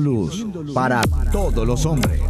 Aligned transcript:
Luz 0.00 0.46
para 0.74 1.02
todos 1.32 1.66
los 1.66 1.86
hombres. 1.86 2.20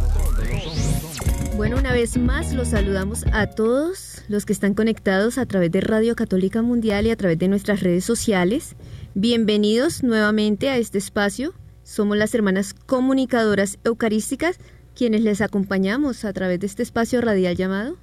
Bueno, 1.55 1.77
una 1.77 1.91
vez 1.91 2.17
más 2.17 2.53
los 2.53 2.69
saludamos 2.69 3.25
a 3.31 3.47
todos 3.47 4.23
los 4.27 4.45
que 4.45 4.53
están 4.53 4.73
conectados 4.75 5.37
a 5.37 5.45
través 5.45 5.71
de 5.71 5.81
Radio 5.81 6.15
Católica 6.15 6.61
Mundial 6.61 7.07
y 7.07 7.09
a 7.09 7.15
través 7.15 7.39
de 7.39 7.47
nuestras 7.47 7.81
redes 7.81 8.05
sociales. 8.05 8.75
Bienvenidos 9.15 10.03
nuevamente 10.03 10.69
a 10.69 10.77
este 10.77 10.99
espacio. 10.99 11.53
Somos 11.83 12.17
las 12.17 12.35
hermanas 12.35 12.73
comunicadoras 12.73 13.79
eucarísticas 13.83 14.59
quienes 14.95 15.21
les 15.21 15.41
acompañamos 15.41 16.25
a 16.25 16.33
través 16.33 16.59
de 16.59 16.67
este 16.67 16.83
espacio 16.83 17.21
radial 17.21 17.55
llamado 17.55 17.97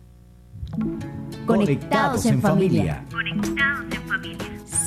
Conectados 1.47 2.25
en 2.27 2.41
familia. 2.41 3.05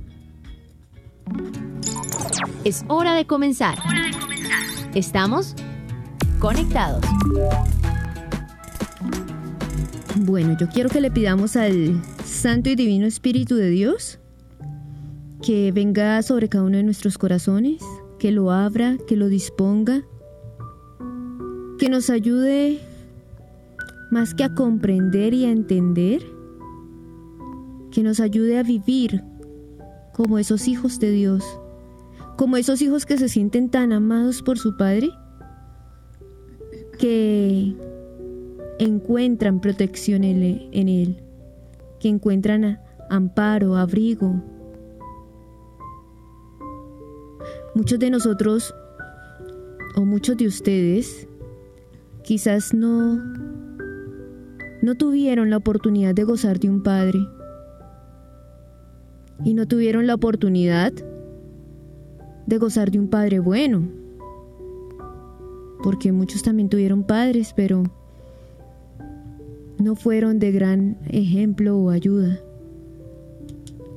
Es 2.65 2.85
hora 2.89 3.15
de 3.15 3.27
comenzar. 3.27 3.79
Estamos 4.95 5.55
conectados. 6.39 7.05
Bueno, 10.17 10.57
yo 10.59 10.69
quiero 10.69 10.89
que 10.89 11.01
le 11.01 11.11
pidamos 11.11 11.56
al 11.56 12.00
Santo 12.25 12.71
y 12.71 12.77
Divino 12.77 13.06
Espíritu 13.06 13.56
de 13.56 13.69
Dios 13.71 14.19
que 15.44 15.73
venga 15.73 16.23
sobre 16.23 16.49
cada 16.49 16.65
uno 16.65 16.78
de 16.78 16.83
nuestros 16.83 17.19
corazones, 17.19 17.83
que 18.19 18.33
lo 18.33 18.50
abra, 18.50 18.97
que 19.06 19.15
lo 19.17 19.28
disponga, 19.28 20.03
que 21.78 21.91
nos 21.91 22.09
ayude 22.09 22.81
más 24.11 24.33
que 24.34 24.44
a 24.44 24.55
comprender 24.55 25.34
y 25.34 25.44
a 25.44 25.50
entender, 25.50 26.23
que 27.91 28.03
nos 28.03 28.21
ayude 28.21 28.59
a 28.59 28.62
vivir 28.62 29.23
como 30.15 30.39
esos 30.39 30.67
hijos 30.67 30.99
de 30.99 31.11
Dios, 31.11 31.44
como 32.37 32.56
esos 32.56 32.83
hijos 32.83 33.06
que 33.06 33.19
se 33.19 33.28
sienten 33.28 33.71
tan 33.71 33.93
amados 33.93 34.43
por 34.43 34.59
su 34.59 34.77
Padre, 34.77 35.11
que 36.99 37.75
encuentran 38.78 39.61
protección 39.61 40.25
en 40.25 40.89
él, 40.89 41.23
que 42.00 42.09
encuentran 42.09 42.81
amparo, 43.11 43.77
abrigo. 43.77 44.43
Muchos 47.75 47.99
de 47.99 48.11
nosotros, 48.11 48.75
o 49.97 50.05
muchos 50.05 50.37
de 50.37 50.47
ustedes, 50.47 51.28
quizás 52.23 52.73
no, 52.75 53.17
no 54.83 54.94
tuvieron 54.97 55.50
la 55.50 55.56
oportunidad 55.56 56.15
de 56.15 56.25
gozar 56.25 56.59
de 56.59 56.71
un 56.71 56.83
padre 56.83 57.19
y 59.44 59.55
no 59.55 59.67
tuvieron 59.67 60.06
la 60.06 60.15
oportunidad 60.15 60.93
de 62.47 62.59
gozar 62.59 62.91
de 62.91 62.99
un 62.99 63.09
padre 63.09 63.38
bueno. 63.38 63.82
Porque 65.82 66.12
muchos 66.12 66.43
también 66.43 66.69
tuvieron 66.69 67.05
padres, 67.05 67.53
pero 67.55 67.84
no 69.78 69.94
fueron 69.94 70.38
de 70.38 70.53
gran 70.53 70.99
ejemplo 71.09 71.77
o 71.77 71.91
ayuda. 71.91 72.41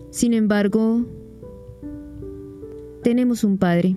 Sin 0.09 0.33
embargo, 0.33 1.05
tenemos 3.03 3.43
un 3.43 3.57
Padre, 3.57 3.95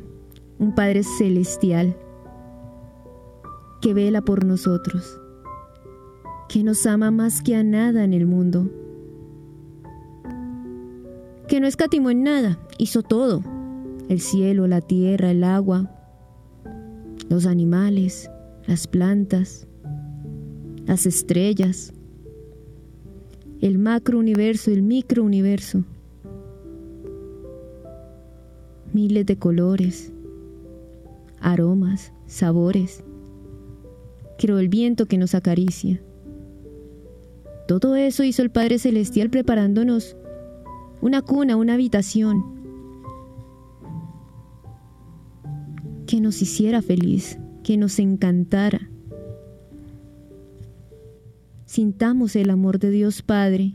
un 0.59 0.75
Padre 0.75 1.03
celestial, 1.03 1.97
que 3.81 3.94
vela 3.94 4.21
por 4.22 4.44
nosotros, 4.44 5.19
que 6.49 6.62
nos 6.62 6.87
ama 6.87 7.11
más 7.11 7.43
que 7.43 7.56
a 7.56 7.65
nada 7.65 8.05
en 8.05 8.12
el 8.12 8.27
mundo, 8.27 8.71
que 11.49 11.59
no 11.59 11.67
escatimó 11.67 12.11
en 12.11 12.22
nada, 12.22 12.61
hizo 12.78 13.03
todo, 13.03 13.43
el 14.10 14.21
cielo, 14.21 14.66
la 14.66 14.81
tierra, 14.81 15.31
el 15.31 15.44
agua, 15.44 15.88
los 17.28 17.47
animales, 17.47 18.28
las 18.66 18.88
plantas, 18.88 19.69
las 20.84 21.06
estrellas, 21.06 21.93
el 23.60 23.78
macrouniverso, 23.78 24.72
el 24.72 24.82
microuniverso, 24.82 25.84
miles 28.93 29.26
de 29.26 29.37
colores, 29.37 30.12
aromas, 31.41 32.12
sabores. 32.26 33.04
Creó 34.38 34.59
el 34.59 34.69
viento 34.69 35.06
que 35.06 35.19
nos 35.19 35.37
acaricia. 35.37 36.03
Todo 37.69 37.94
eso 37.94 38.25
hizo 38.25 38.43
el 38.43 38.50
Padre 38.50 38.81
Celestial 38.81 39.31
preparándonos 39.31 40.16
una 41.00 41.22
cuna, 41.22 41.54
una 41.54 41.75
habitación 41.75 42.59
que 46.10 46.21
nos 46.21 46.43
hiciera 46.43 46.82
feliz, 46.82 47.38
que 47.62 47.76
nos 47.76 48.00
encantara. 48.00 48.91
Sintamos 51.66 52.34
el 52.34 52.50
amor 52.50 52.81
de 52.81 52.91
Dios 52.91 53.22
Padre 53.22 53.75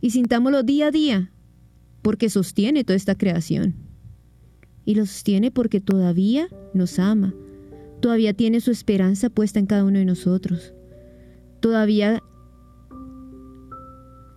y 0.00 0.10
sintámoslo 0.10 0.62
día 0.62 0.86
a 0.86 0.90
día, 0.92 1.32
porque 2.02 2.30
sostiene 2.30 2.84
toda 2.84 2.96
esta 2.96 3.16
creación. 3.16 3.74
Y 4.84 4.94
lo 4.94 5.06
sostiene 5.06 5.50
porque 5.50 5.80
todavía 5.80 6.46
nos 6.72 7.00
ama, 7.00 7.34
todavía 7.98 8.32
tiene 8.32 8.60
su 8.60 8.70
esperanza 8.70 9.28
puesta 9.28 9.58
en 9.58 9.66
cada 9.66 9.84
uno 9.84 9.98
de 9.98 10.04
nosotros, 10.04 10.72
todavía 11.58 12.22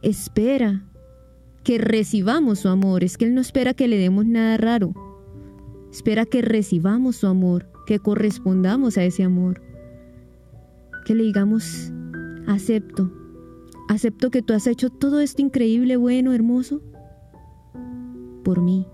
espera 0.01 0.83
que 1.63 1.77
recibamos 1.77 2.57
su 2.57 2.69
amor, 2.69 3.03
es 3.03 3.19
que 3.19 3.25
Él 3.25 3.35
no 3.35 3.41
espera 3.41 3.75
que 3.75 3.87
le 3.87 3.99
demos 3.99 4.25
nada 4.25 4.57
raro, 4.57 5.10
espera 5.91 6.25
que 6.25 6.41
recibamos 6.41 7.17
su 7.17 7.27
amor, 7.27 7.67
que 7.85 7.99
correspondamos 7.99 8.97
a 8.97 9.03
ese 9.03 9.23
amor, 9.23 9.61
que 11.05 11.15
le 11.15 11.23
digamos, 11.23 11.91
acepto, 12.47 13.11
acepto 13.89 14.31
que 14.31 14.41
tú 14.41 14.53
has 14.53 14.67
hecho 14.67 14.89
todo 14.89 15.19
esto 15.19 15.41
increíble, 15.41 15.97
bueno, 15.97 16.33
hermoso, 16.33 16.81
por 18.43 18.61
mí. 18.61 18.87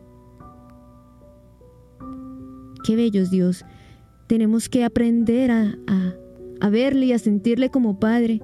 Qué 2.84 2.96
bello 2.96 3.22
es 3.22 3.30
Dios. 3.30 3.66
Tenemos 4.28 4.70
que 4.70 4.84
aprender 4.84 5.52
a, 5.52 5.78
a, 5.88 6.16
a 6.60 6.70
verle 6.70 7.08
y 7.08 7.14
a 7.14 7.20
sentirle 7.20 7.70
como 7.70 8.00
Padre 8.00 8.42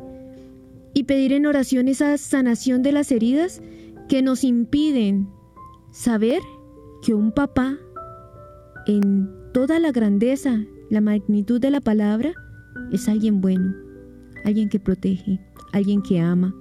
y 0.94 1.04
pedir 1.04 1.34
en 1.34 1.46
oración 1.46 1.88
esa 1.88 2.18
sanación 2.18 2.84
de 2.84 2.92
las 2.92 3.12
heridas 3.12 3.62
que 4.08 4.22
nos 4.22 4.44
impiden 4.44 5.28
saber 5.92 6.42
que 7.02 7.14
un 7.14 7.32
papá 7.32 7.78
en 8.86 9.30
toda 9.54 9.80
la 9.80 9.92
grandeza, 9.92 10.66
la 10.90 11.02
magnitud 11.02 11.60
de 11.60 11.72
la 11.72 11.80
palabra, 11.80 12.34
es 12.92 13.08
alguien 13.08 13.40
bueno, 13.40 13.74
alguien 14.44 14.70
que 14.70 14.80
protege, 14.80 15.40
alguien 15.72 16.02
que 16.02 16.20
ama. 16.20 16.54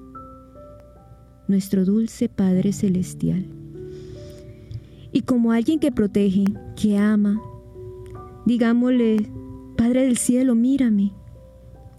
Nuestro 1.48 1.84
dulce 1.84 2.28
Padre 2.28 2.72
Celestial. 2.72 3.44
Y 5.12 5.22
como 5.22 5.52
alguien 5.52 5.80
que 5.80 5.92
protege, 5.92 6.44
que 6.76 6.96
ama, 6.96 7.40
digámosle, 8.46 9.28
Padre 9.76 10.04
del 10.04 10.16
Cielo, 10.16 10.54
mírame, 10.54 11.12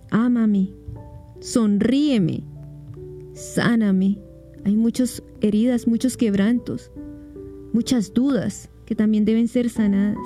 ámame, 0.10 0.74
sonríeme, 1.42 2.44
sáname. 3.34 4.18
Hay 4.64 4.78
muchas 4.78 5.22
heridas, 5.42 5.86
muchos 5.86 6.16
quebrantos, 6.16 6.92
muchas 7.74 8.14
dudas 8.14 8.70
que 8.86 8.96
también 8.96 9.26
deben 9.26 9.48
ser 9.48 9.70
sanadas, 9.70 10.18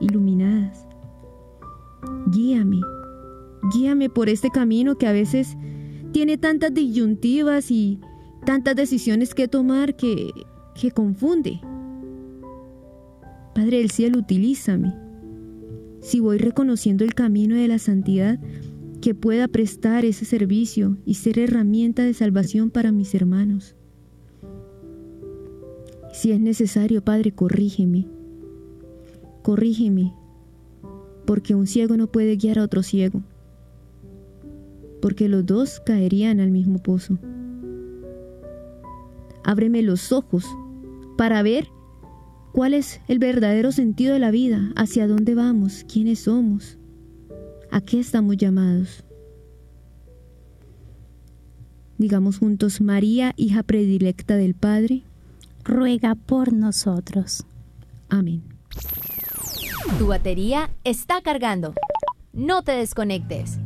iluminadas. 0.00 0.86
Guíame, 2.26 2.80
guíame 3.72 4.08
por 4.08 4.28
este 4.28 4.50
camino 4.50 4.96
que 4.96 5.06
a 5.06 5.12
veces 5.12 5.56
tiene 6.12 6.38
tantas 6.38 6.72
disyuntivas 6.74 7.70
y 7.70 8.00
tantas 8.44 8.76
decisiones 8.76 9.34
que 9.34 9.48
tomar 9.48 9.96
que, 9.96 10.30
que 10.74 10.90
confunde. 10.90 11.60
Padre 13.54 13.78
del 13.78 13.90
cielo, 13.90 14.18
utilízame. 14.18 14.94
Si 16.00 16.20
voy 16.20 16.38
reconociendo 16.38 17.04
el 17.04 17.14
camino 17.14 17.56
de 17.56 17.68
la 17.68 17.78
santidad, 17.78 18.38
que 19.00 19.14
pueda 19.14 19.48
prestar 19.48 20.04
ese 20.04 20.24
servicio 20.24 20.98
y 21.04 21.14
ser 21.14 21.38
herramienta 21.38 22.04
de 22.04 22.14
salvación 22.14 22.70
para 22.70 22.92
mis 22.92 23.14
hermanos. 23.14 23.74
Si 26.20 26.32
es 26.32 26.38
necesario, 26.38 27.02
Padre, 27.02 27.32
corrígeme. 27.32 28.06
Corrígeme, 29.42 30.12
porque 31.24 31.54
un 31.54 31.66
ciego 31.66 31.96
no 31.96 32.08
puede 32.08 32.36
guiar 32.36 32.58
a 32.58 32.64
otro 32.64 32.82
ciego, 32.82 33.22
porque 35.00 35.30
los 35.30 35.46
dos 35.46 35.80
caerían 35.80 36.38
al 36.40 36.50
mismo 36.50 36.78
pozo. 36.78 37.18
Ábreme 39.44 39.80
los 39.80 40.12
ojos 40.12 40.44
para 41.16 41.42
ver 41.42 41.68
cuál 42.52 42.74
es 42.74 43.00
el 43.08 43.18
verdadero 43.18 43.72
sentido 43.72 44.12
de 44.12 44.18
la 44.18 44.30
vida, 44.30 44.74
hacia 44.76 45.08
dónde 45.08 45.34
vamos, 45.34 45.86
quiénes 45.90 46.18
somos. 46.18 46.76
¿A 47.70 47.80
qué 47.80 47.98
estamos 47.98 48.36
llamados? 48.36 49.04
Digamos 51.96 52.36
juntos, 52.36 52.82
María, 52.82 53.32
hija 53.38 53.62
predilecta 53.62 54.36
del 54.36 54.52
Padre, 54.52 55.04
ruega 55.64 56.14
por 56.14 56.52
nosotros. 56.52 57.44
Amén. 58.08 58.42
Tu 59.98 60.06
batería 60.06 60.70
está 60.84 61.20
cargando. 61.20 61.74
No 62.32 62.62
te 62.62 62.72
desconectes. 62.72 63.58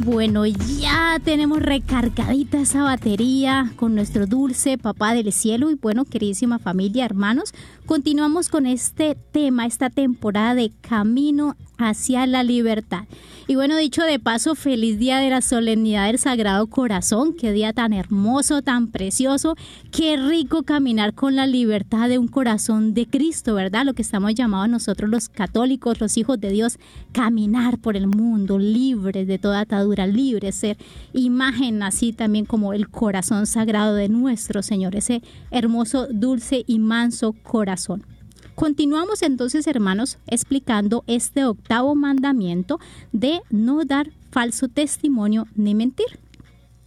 Bueno, 0.00 0.46
ya 0.46 1.18
tenemos 1.24 1.60
recargadita 1.60 2.60
esa 2.60 2.84
batería 2.84 3.72
con 3.74 3.96
nuestro 3.96 4.26
dulce 4.26 4.78
papá 4.78 5.12
del 5.12 5.32
cielo 5.32 5.70
y 5.70 5.74
bueno, 5.74 6.04
queridísima 6.04 6.60
familia, 6.60 7.04
hermanos, 7.04 7.52
continuamos 7.88 8.50
con 8.50 8.66
este 8.66 9.16
tema, 9.32 9.64
esta 9.64 9.88
temporada 9.88 10.54
de 10.54 10.70
Camino 10.82 11.56
hacia 11.78 12.26
la 12.26 12.42
libertad. 12.42 13.04
Y 13.46 13.54
bueno, 13.54 13.78
dicho 13.78 14.02
de 14.02 14.18
paso, 14.18 14.54
feliz 14.54 14.98
día 14.98 15.20
de 15.20 15.30
la 15.30 15.40
solemnidad 15.40 16.06
del 16.06 16.18
Sagrado 16.18 16.66
Corazón, 16.66 17.32
qué 17.32 17.50
día 17.50 17.72
tan 17.72 17.94
hermoso, 17.94 18.60
tan 18.60 18.88
precioso, 18.88 19.56
qué 19.90 20.18
rico 20.18 20.64
caminar 20.64 21.14
con 21.14 21.34
la 21.34 21.46
libertad 21.46 22.10
de 22.10 22.18
un 22.18 22.28
corazón 22.28 22.92
de 22.92 23.06
Cristo, 23.06 23.54
¿verdad? 23.54 23.86
Lo 23.86 23.94
que 23.94 24.02
estamos 24.02 24.34
llamados 24.34 24.68
nosotros 24.68 25.08
los 25.08 25.30
católicos, 25.30 25.98
los 25.98 26.18
hijos 26.18 26.38
de 26.38 26.50
Dios, 26.50 26.78
caminar 27.12 27.78
por 27.78 27.96
el 27.96 28.06
mundo 28.06 28.58
libres 28.58 29.26
de 29.26 29.38
toda 29.38 29.60
atadura, 29.60 30.06
libres, 30.06 30.56
ser 30.56 30.76
imagen 31.14 31.82
así 31.82 32.12
también 32.12 32.44
como 32.44 32.74
el 32.74 32.90
corazón 32.90 33.46
sagrado 33.46 33.94
de 33.94 34.10
nuestro 34.10 34.62
Señor, 34.62 34.94
ese 34.94 35.22
hermoso, 35.50 36.06
dulce 36.10 36.64
y 36.66 36.80
manso 36.80 37.32
corazón. 37.32 37.77
Continuamos 38.54 39.22
entonces, 39.22 39.66
hermanos, 39.66 40.18
explicando 40.26 41.04
este 41.06 41.44
octavo 41.44 41.94
mandamiento 41.94 42.80
de 43.12 43.40
no 43.50 43.84
dar 43.84 44.10
falso 44.30 44.68
testimonio 44.68 45.46
ni 45.54 45.74
mentir. 45.74 46.06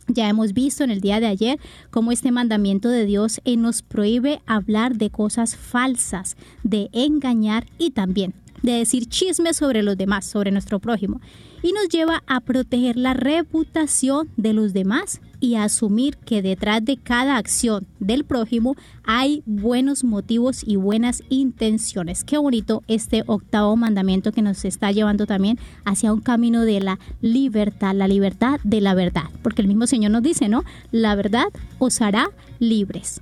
Ya 0.07 0.27
hemos 0.27 0.53
visto 0.53 0.83
en 0.83 0.91
el 0.91 0.99
día 0.99 1.21
de 1.21 1.27
ayer 1.27 1.59
cómo 1.89 2.11
este 2.11 2.31
mandamiento 2.31 2.89
de 2.89 3.05
Dios 3.05 3.39
eh, 3.45 3.55
nos 3.55 3.81
prohíbe 3.81 4.41
hablar 4.45 4.97
de 4.97 5.09
cosas 5.09 5.55
falsas, 5.55 6.35
de 6.63 6.89
engañar 6.91 7.65
y 7.77 7.91
también 7.91 8.33
de 8.61 8.73
decir 8.73 9.07
chismes 9.07 9.57
sobre 9.57 9.83
los 9.83 9.97
demás, 9.97 10.25
sobre 10.25 10.51
nuestro 10.51 10.79
prójimo. 10.79 11.21
Y 11.63 11.73
nos 11.73 11.89
lleva 11.89 12.23
a 12.25 12.39
proteger 12.39 12.97
la 12.97 13.13
reputación 13.13 14.29
de 14.35 14.53
los 14.53 14.73
demás 14.73 15.21
y 15.39 15.55
asumir 15.55 16.17
que 16.17 16.41
detrás 16.41 16.85
de 16.85 16.97
cada 16.97 17.37
acción 17.37 17.87
del 17.99 18.23
prójimo 18.23 18.75
hay 19.03 19.43
buenos 19.45 20.03
motivos 20.03 20.63
y 20.65 20.75
buenas 20.75 21.23
intenciones. 21.29 22.23
Qué 22.23 22.37
bonito 22.37 22.83
este 22.87 23.23
octavo 23.25 23.75
mandamiento 23.75 24.31
que 24.31 24.41
nos 24.41 24.63
está 24.65 24.91
llevando 24.91 25.25
también 25.25 25.59
hacia 25.83 26.13
un 26.13 26.21
camino 26.21 26.63
de 26.63 26.79
la 26.79 26.99
libertad, 27.21 27.95
la 27.95 28.07
libertad 28.07 28.59
de 28.63 28.81
la 28.81 28.93
verdad, 28.93 29.29
porque 29.41 29.61
el 29.61 29.67
mismo 29.67 29.87
Señor 29.87 30.11
nos 30.11 30.23
dice, 30.23 30.47
¿no? 30.47 30.63
La 30.91 31.15
verdad 31.15 31.47
os 31.79 32.01
hará 32.01 32.29
libres. 32.59 33.21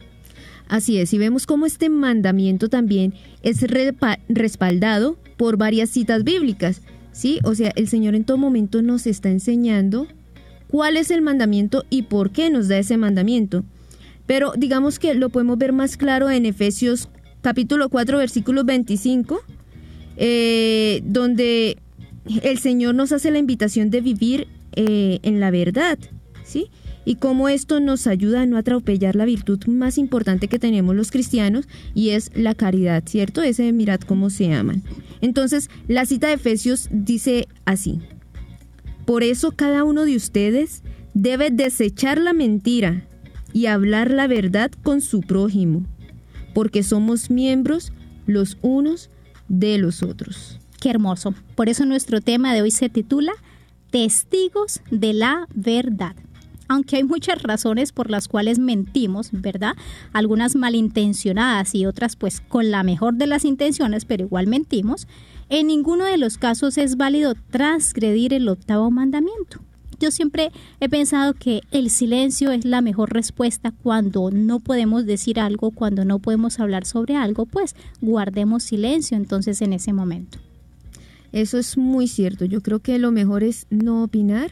Así 0.68 1.00
es, 1.00 1.14
y 1.14 1.18
vemos 1.18 1.48
cómo 1.48 1.66
este 1.66 1.90
mandamiento 1.90 2.70
también 2.70 3.16
es 3.42 3.66
respaldado 4.28 5.18
por 5.36 5.58
varias 5.58 5.90
citas 5.90 6.24
bíblicas, 6.24 6.82
¿sí? 7.12 7.40
O 7.44 7.56
sea, 7.56 7.72
el 7.76 7.88
Señor 7.88 8.16
en 8.16 8.24
todo 8.24 8.38
momento 8.38 8.82
nos 8.82 9.08
está 9.08 9.30
enseñando 9.30 10.08
cuál 10.68 10.98
es 10.98 11.12
el 11.12 11.22
mandamiento 11.22 11.84
y 11.90 12.04
por 12.04 12.32
qué 12.32 12.50
nos 12.50 12.68
da 12.68 12.78
ese 12.78 12.98
mandamiento. 12.98 13.64
Pero 14.26 14.54
digamos 14.56 15.00
que 15.00 15.16
lo 15.16 15.30
podemos 15.30 15.58
ver 15.58 15.74
más 15.74 15.98
claro 15.98 16.30
en 16.30 16.46
Efesios 16.46 17.10
capítulo 17.42 17.90
4, 17.90 18.18
versículo 18.18 18.64
25, 18.64 19.42
eh, 20.18 21.02
donde 21.04 21.78
el 22.44 22.60
Señor 22.60 22.96
nos 22.96 23.12
hace 23.12 23.32
la 23.32 23.40
invitación 23.40 23.90
de 23.90 24.02
vivir 24.02 24.48
eh, 24.76 25.20
en 25.24 25.40
la 25.40 25.52
verdad, 25.52 25.98
¿sí? 26.44 26.70
Y 27.06 27.16
cómo 27.16 27.50
esto 27.50 27.80
nos 27.80 28.07
ayuda 28.07 28.42
a 28.42 28.46
no 28.46 28.57
atropellar 28.57 29.16
la 29.16 29.25
virtud 29.25 29.66
más 29.68 29.98
importante 29.98 30.48
que 30.48 30.60
tenemos 30.60 30.96
los 30.96 31.12
cristianos 31.12 31.68
y 31.96 32.10
es 32.10 32.31
la 32.36 32.56
caridad, 32.56 33.04
¿cierto? 33.06 33.42
Ese 33.42 33.72
mirad 33.72 34.01
cómo 34.01 34.30
se 34.30 34.54
aman. 34.54 34.84
Entonces, 35.22 35.69
la 35.88 36.06
cita 36.06 36.28
de 36.28 36.34
Efesios 36.34 36.90
dice 36.92 37.47
así, 37.66 38.00
por 39.06 39.24
eso 39.24 39.52
cada 39.52 39.83
uno 39.83 40.06
de 40.06 40.16
ustedes 40.16 40.83
debe 41.14 41.50
desechar 41.50 42.19
la 42.19 42.33
mentira 42.33 43.07
y 43.54 43.66
hablar 43.66 44.12
la 44.12 44.28
verdad 44.28 44.71
con 44.83 45.02
su 45.02 45.21
prójimo, 45.21 45.85
porque 46.54 46.83
somos 46.83 47.31
miembros 47.31 47.92
los 48.28 48.57
unos 48.62 49.09
de 49.47 49.80
los 49.80 50.04
otros. 50.04 50.59
Qué 50.80 50.90
hermoso. 50.90 51.33
Por 51.56 51.69
eso 51.69 51.85
nuestro 51.85 52.21
tema 52.21 52.54
de 52.54 52.62
hoy 52.62 52.71
se 52.71 52.90
titula 52.90 53.33
Testigos 53.90 54.81
de 54.92 55.14
la 55.14 55.47
verdad. 55.54 56.16
Aunque 56.69 56.97
hay 56.97 57.04
muchas 57.04 57.42
razones 57.42 57.92
por 57.92 58.11
las 58.11 58.28
cuales 58.28 58.59
mentimos, 58.59 59.30
¿verdad? 59.31 59.73
Algunas 60.14 60.56
malintencionadas 60.56 61.73
y 61.73 61.88
otras 61.88 62.16
pues 62.16 62.42
con 62.42 62.69
la 62.69 62.83
mejor 62.83 63.16
de 63.16 63.26
las 63.26 63.44
intenciones, 63.44 64.06
pero 64.06 64.23
igual 64.23 64.45
mentimos. 64.45 65.07
En 65.49 65.66
ninguno 65.66 66.06
de 66.06 66.19
los 66.19 66.38
casos 66.38 66.78
es 66.78 66.95
válido 66.95 67.33
transgredir 67.49 68.35
el 68.35 68.47
octavo 68.47 68.92
mandamiento. 68.92 69.61
Yo 69.99 70.11
siempre 70.11 70.52
he 70.80 70.88
pensado 70.88 71.33
que 71.33 71.61
el 71.71 71.90
silencio 71.90 72.52
es 72.52 72.64
la 72.66 72.81
mejor 72.81 73.14
respuesta 73.14 73.73
cuando 73.83 74.30
no 74.30 74.59
podemos 74.59 75.07
decir 75.07 75.40
algo, 75.40 75.71
cuando 75.71 76.06
no 76.06 76.19
podemos 76.19 76.59
hablar 76.59 76.85
sobre 76.85 77.16
algo, 77.16 77.47
pues 77.47 77.76
guardemos 77.99 78.61
silencio 78.61 79.18
entonces 79.18 79.61
en 79.64 79.73
ese 79.73 79.92
momento. 79.92 80.38
Eso 81.31 81.57
es 81.57 81.78
muy 81.78 82.07
cierto. 82.07 82.45
Yo 82.45 82.61
creo 82.61 82.80
que 82.80 82.99
lo 82.99 83.11
mejor 83.11 83.44
es 83.44 83.66
no 83.71 84.04
opinar 84.04 84.52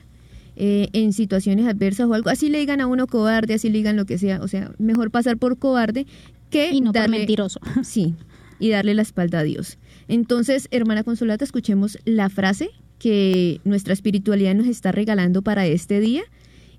eh, 0.59 0.89
en 0.93 1.13
situaciones 1.13 1.67
adversas 1.67 2.07
o 2.07 2.13
algo. 2.15 2.31
Así 2.31 2.49
le 2.49 2.57
digan 2.57 2.81
a 2.81 2.87
uno 2.87 3.05
cobarde, 3.05 3.53
así 3.53 3.69
le 3.69 3.77
digan 3.77 3.95
lo 3.95 4.05
que 4.05 4.17
sea. 4.17 4.41
O 4.41 4.47
sea, 4.47 4.71
mejor 4.79 5.11
pasar 5.11 5.37
por 5.37 5.59
cobarde 5.59 6.07
que 6.49 6.71
y 6.71 6.81
no 6.81 6.91
por 6.91 7.07
mentiroso. 7.09 7.59
Sí, 7.83 8.15
y 8.59 8.69
darle 8.69 8.95
la 8.95 9.03
espalda 9.03 9.39
a 9.39 9.43
Dios. 9.43 9.77
Entonces, 10.07 10.67
hermana 10.71 11.03
Consolata, 11.03 11.45
escuchemos 11.45 11.99
la 12.05 12.29
frase 12.29 12.71
que 12.97 13.61
nuestra 13.65 13.93
espiritualidad 13.93 14.55
nos 14.55 14.65
está 14.65 14.91
regalando 14.91 15.43
para 15.43 15.67
este 15.67 15.99
día 15.99 16.23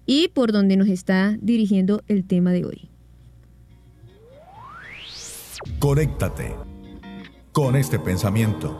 y 0.06 0.26
por 0.26 0.50
donde 0.50 0.76
nos 0.76 0.88
está 0.88 1.38
dirigiendo 1.40 2.02
el 2.08 2.24
tema 2.24 2.50
de 2.50 2.64
hoy. 2.64 2.88
Conéctate 5.78 6.52
con 7.52 7.76
este 7.76 8.00
pensamiento. 8.00 8.76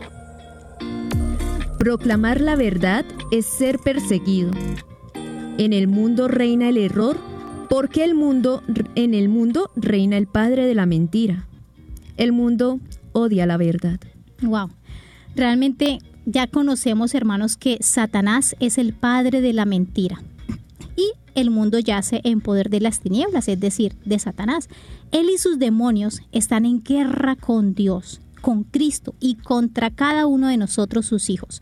Proclamar 1.77 2.41
la 2.41 2.57
verdad 2.57 3.05
es 3.31 3.45
ser 3.45 3.79
perseguido. 3.79 4.51
En 5.59 5.73
el 5.73 5.89
mundo 5.89 6.29
reina 6.29 6.69
el 6.69 6.77
error 6.77 7.17
porque 7.69 8.05
el 8.05 8.15
mundo 8.15 8.63
en 8.95 9.13
el 9.13 9.27
mundo 9.27 9.69
reina 9.75 10.15
el 10.15 10.25
padre 10.25 10.65
de 10.65 10.73
la 10.73 10.85
mentira. 10.85 11.49
El 12.15 12.31
mundo 12.31 12.79
odia 13.11 13.45
la 13.45 13.57
verdad. 13.57 13.99
Wow. 14.41 14.69
Realmente 15.35 15.99
ya 16.25 16.47
conocemos, 16.47 17.13
hermanos, 17.13 17.57
que 17.57 17.77
Satanás 17.81 18.55
es 18.61 18.77
el 18.77 18.93
padre 18.93 19.41
de 19.41 19.51
la 19.51 19.65
mentira. 19.65 20.23
Y 20.95 21.11
el 21.35 21.51
mundo 21.51 21.77
yace 21.77 22.21
en 22.23 22.39
poder 22.39 22.69
de 22.69 22.79
las 22.79 23.01
tinieblas, 23.01 23.49
es 23.49 23.59
decir, 23.59 23.97
de 24.05 24.17
Satanás. 24.17 24.69
Él 25.11 25.27
y 25.29 25.37
sus 25.37 25.59
demonios 25.59 26.21
están 26.31 26.65
en 26.65 26.81
guerra 26.81 27.35
con 27.35 27.73
Dios, 27.73 28.21
con 28.39 28.63
Cristo 28.63 29.13
y 29.19 29.35
contra 29.35 29.89
cada 29.89 30.25
uno 30.25 30.47
de 30.47 30.55
nosotros 30.55 31.05
sus 31.05 31.29
hijos. 31.29 31.59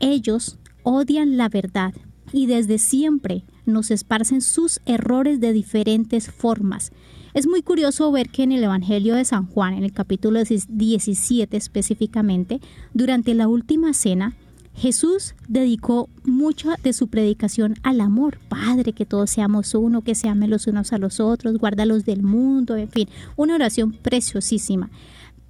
Ellos 0.00 0.58
odian 0.82 1.38
la 1.38 1.48
verdad 1.48 1.94
y 2.32 2.46
desde 2.46 2.78
siempre 2.78 3.44
nos 3.66 3.90
esparcen 3.90 4.40
sus 4.40 4.80
errores 4.86 5.40
de 5.40 5.52
diferentes 5.52 6.30
formas. 6.30 6.92
Es 7.34 7.46
muy 7.46 7.62
curioso 7.62 8.10
ver 8.10 8.30
que 8.30 8.42
en 8.42 8.52
el 8.52 8.64
Evangelio 8.64 9.14
de 9.14 9.24
San 9.24 9.46
Juan, 9.46 9.74
en 9.74 9.84
el 9.84 9.92
capítulo 9.92 10.40
17 10.42 11.56
específicamente, 11.56 12.60
durante 12.94 13.34
la 13.34 13.48
última 13.48 13.92
cena, 13.92 14.34
Jesús 14.74 15.34
dedicó 15.48 16.08
mucha 16.24 16.76
de 16.82 16.92
su 16.92 17.08
predicación 17.08 17.74
al 17.82 18.00
amor. 18.00 18.38
Padre, 18.48 18.92
que 18.92 19.06
todos 19.06 19.30
seamos 19.30 19.74
uno, 19.74 20.02
que 20.02 20.14
se 20.14 20.28
amen 20.28 20.50
los 20.50 20.68
unos 20.68 20.92
a 20.92 20.98
los 20.98 21.18
otros, 21.18 21.58
guárdalos 21.58 22.04
del 22.04 22.22
mundo, 22.22 22.76
en 22.76 22.88
fin, 22.88 23.08
una 23.36 23.56
oración 23.56 23.92
preciosísima. 23.92 24.88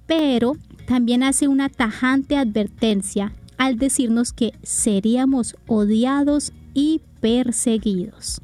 Pero 0.07 0.57
también 0.87 1.21
hace 1.21 1.47
una 1.47 1.69
tajante 1.69 2.37
advertencia 2.37 3.31
al 3.57 3.77
decirnos 3.77 4.33
que 4.33 4.53
seríamos 4.63 5.55
odiados 5.67 6.53
y 6.73 7.01
perseguidos. 7.21 8.41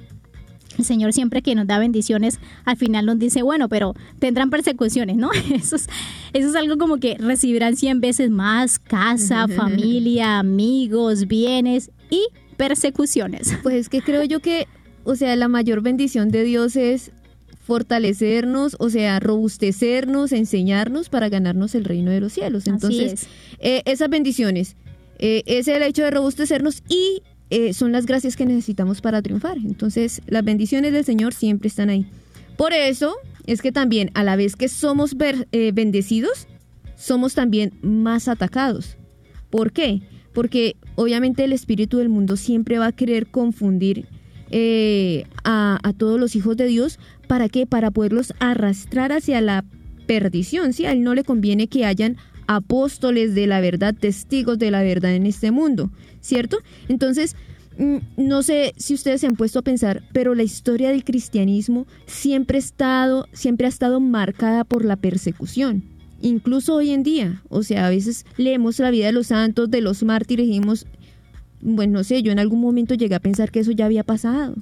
El 0.78 0.86
Señor 0.86 1.14
siempre 1.14 1.42
que 1.42 1.56
nos 1.56 1.68
da 1.68 1.80
bendiciones, 1.80 2.40
al 2.66 2.78
final 2.78 3.06
nos 3.06 3.18
dice, 3.20 3.42
bueno, 3.44 3.70
pero 3.70 3.96
tendrán 4.20 4.50
persecuciones, 4.50 5.16
¿no? 5.16 5.32
Eso 5.54 5.76
es, 5.78 5.88
eso 6.34 6.50
es 6.50 6.56
algo 6.56 6.78
como 6.78 6.98
que 6.98 7.16
recibirán 7.18 7.78
100 7.78 8.02
veces 8.02 8.30
más 8.30 8.78
casa, 8.80 9.48
familia, 9.48 10.40
amigos, 10.40 11.28
bienes 11.28 11.92
y 12.10 12.28
persecuciones. 12.58 13.54
Pues 13.64 13.76
es 13.76 13.90
que 13.90 14.02
creo 14.02 14.24
yo 14.24 14.42
que, 14.42 14.68
o 15.06 15.16
sea, 15.16 15.36
la 15.36 15.48
mayor 15.48 15.82
bendición 15.82 16.30
de 16.30 16.44
Dios 16.44 16.76
es 16.76 17.12
fortalecernos, 17.66 18.76
o 18.80 18.90
sea, 18.90 19.20
robustecernos, 19.20 20.32
enseñarnos 20.34 21.10
para 21.10 21.30
ganarnos 21.30 21.74
el 21.74 21.86
reino 21.86 22.12
de 22.12 22.20
los 22.20 22.34
cielos. 22.34 22.68
Entonces, 22.68 23.28
eh, 23.60 23.82
esas 23.86 24.10
bendiciones 24.10 24.76
eh, 25.18 25.42
es 25.48 25.68
el 25.68 25.82
hecho 25.82 26.04
de 26.04 26.12
robustecernos 26.12 26.84
y 26.90 27.24
eh, 27.56 27.74
son 27.74 27.94
las 27.94 28.06
gracias 28.06 28.36
que 28.36 28.46
necesitamos 28.46 29.00
para 29.00 29.22
triunfar. 29.22 29.56
Entonces, 29.58 30.22
las 30.28 30.44
bendiciones 30.44 30.92
del 30.92 31.06
Señor 31.06 31.34
siempre 31.34 31.70
están 31.70 31.90
ahí. 31.90 32.06
Por 32.58 32.74
eso 32.74 33.16
es 33.46 33.62
que 33.62 33.72
también, 33.72 34.12
a 34.14 34.26
la 34.26 34.36
vez 34.36 34.58
que 34.58 34.68
somos 34.68 35.16
eh, 35.54 35.72
bendecidos, 35.74 36.48
somos 36.98 37.34
también 37.34 37.72
más 37.82 38.28
atacados. 38.28 38.98
¿Por 39.50 39.72
qué? 39.72 40.02
Porque 40.34 40.76
obviamente 40.96 41.46
el 41.46 41.54
espíritu 41.54 42.00
del 42.00 42.10
mundo 42.10 42.36
siempre 42.36 42.78
va 42.78 42.88
a 42.88 42.92
querer 42.92 43.28
confundir 43.28 44.06
eh, 44.52 45.24
a, 45.46 45.80
todos 45.98 46.20
los 46.20 46.36
hijos 46.36 46.58
de 46.58 46.66
Dios. 46.66 47.00
¿Para 47.26 47.48
qué? 47.48 47.66
Para 47.66 47.90
poderlos 47.90 48.34
arrastrar 48.40 49.14
hacia 49.14 49.40
la 49.40 49.64
perdición. 50.08 50.74
¿sí? 50.74 50.86
A 50.88 50.92
él 50.92 51.04
no 51.04 51.16
le 51.16 51.24
conviene 51.24 51.70
que 51.70 51.86
hayan 51.86 52.18
apóstoles 52.48 53.36
de 53.36 53.48
la 53.48 53.62
verdad, 53.62 53.96
testigos 53.96 54.60
de 54.60 54.72
la 54.72 54.84
verdad 54.84 55.14
en 55.14 55.26
este 55.26 55.52
mundo, 55.52 55.92
¿cierto? 56.22 56.58
Entonces, 56.88 57.36
mm, 57.78 57.98
no 58.18 58.44
sé 58.44 58.74
si 58.78 58.94
ustedes 58.94 59.22
se 59.22 59.28
han 59.28 59.36
puesto 59.36 59.60
a 59.60 59.64
pensar, 59.64 60.04
pero 60.14 60.36
la 60.36 60.44
historia 60.44 60.90
del 60.90 61.04
cristianismo 61.04 61.88
siempre 62.06 62.58
ha 62.58 62.60
estado, 62.60 63.28
siempre 63.34 63.68
ha 63.68 63.70
estado 63.70 64.00
marcada 64.00 64.64
por 64.64 64.86
la 64.86 64.96
persecución. 64.96 65.84
Incluso 66.22 66.76
hoy 66.76 66.92
en 66.92 67.04
día, 67.04 67.42
o 67.50 67.64
sea, 67.64 67.88
a 67.88 67.90
veces 67.90 68.26
leemos 68.38 68.80
la 68.80 68.92
vida 68.92 69.08
de 69.08 69.12
los 69.12 69.28
santos, 69.28 69.70
de 69.70 69.82
los 69.82 70.04
mártires 70.04 70.46
y 70.46 70.50
dijimos, 70.50 70.88
bueno, 71.62 71.94
no 71.94 72.04
sé, 72.04 72.22
yo 72.22 72.32
en 72.32 72.40
algún 72.40 72.62
momento 72.62 72.94
llegué 72.94 73.16
a 73.16 73.20
pensar 73.20 73.52
que 73.52 73.60
eso 73.60 73.72
ya 73.72 73.86
había 73.86 74.04
pasado. 74.04 74.56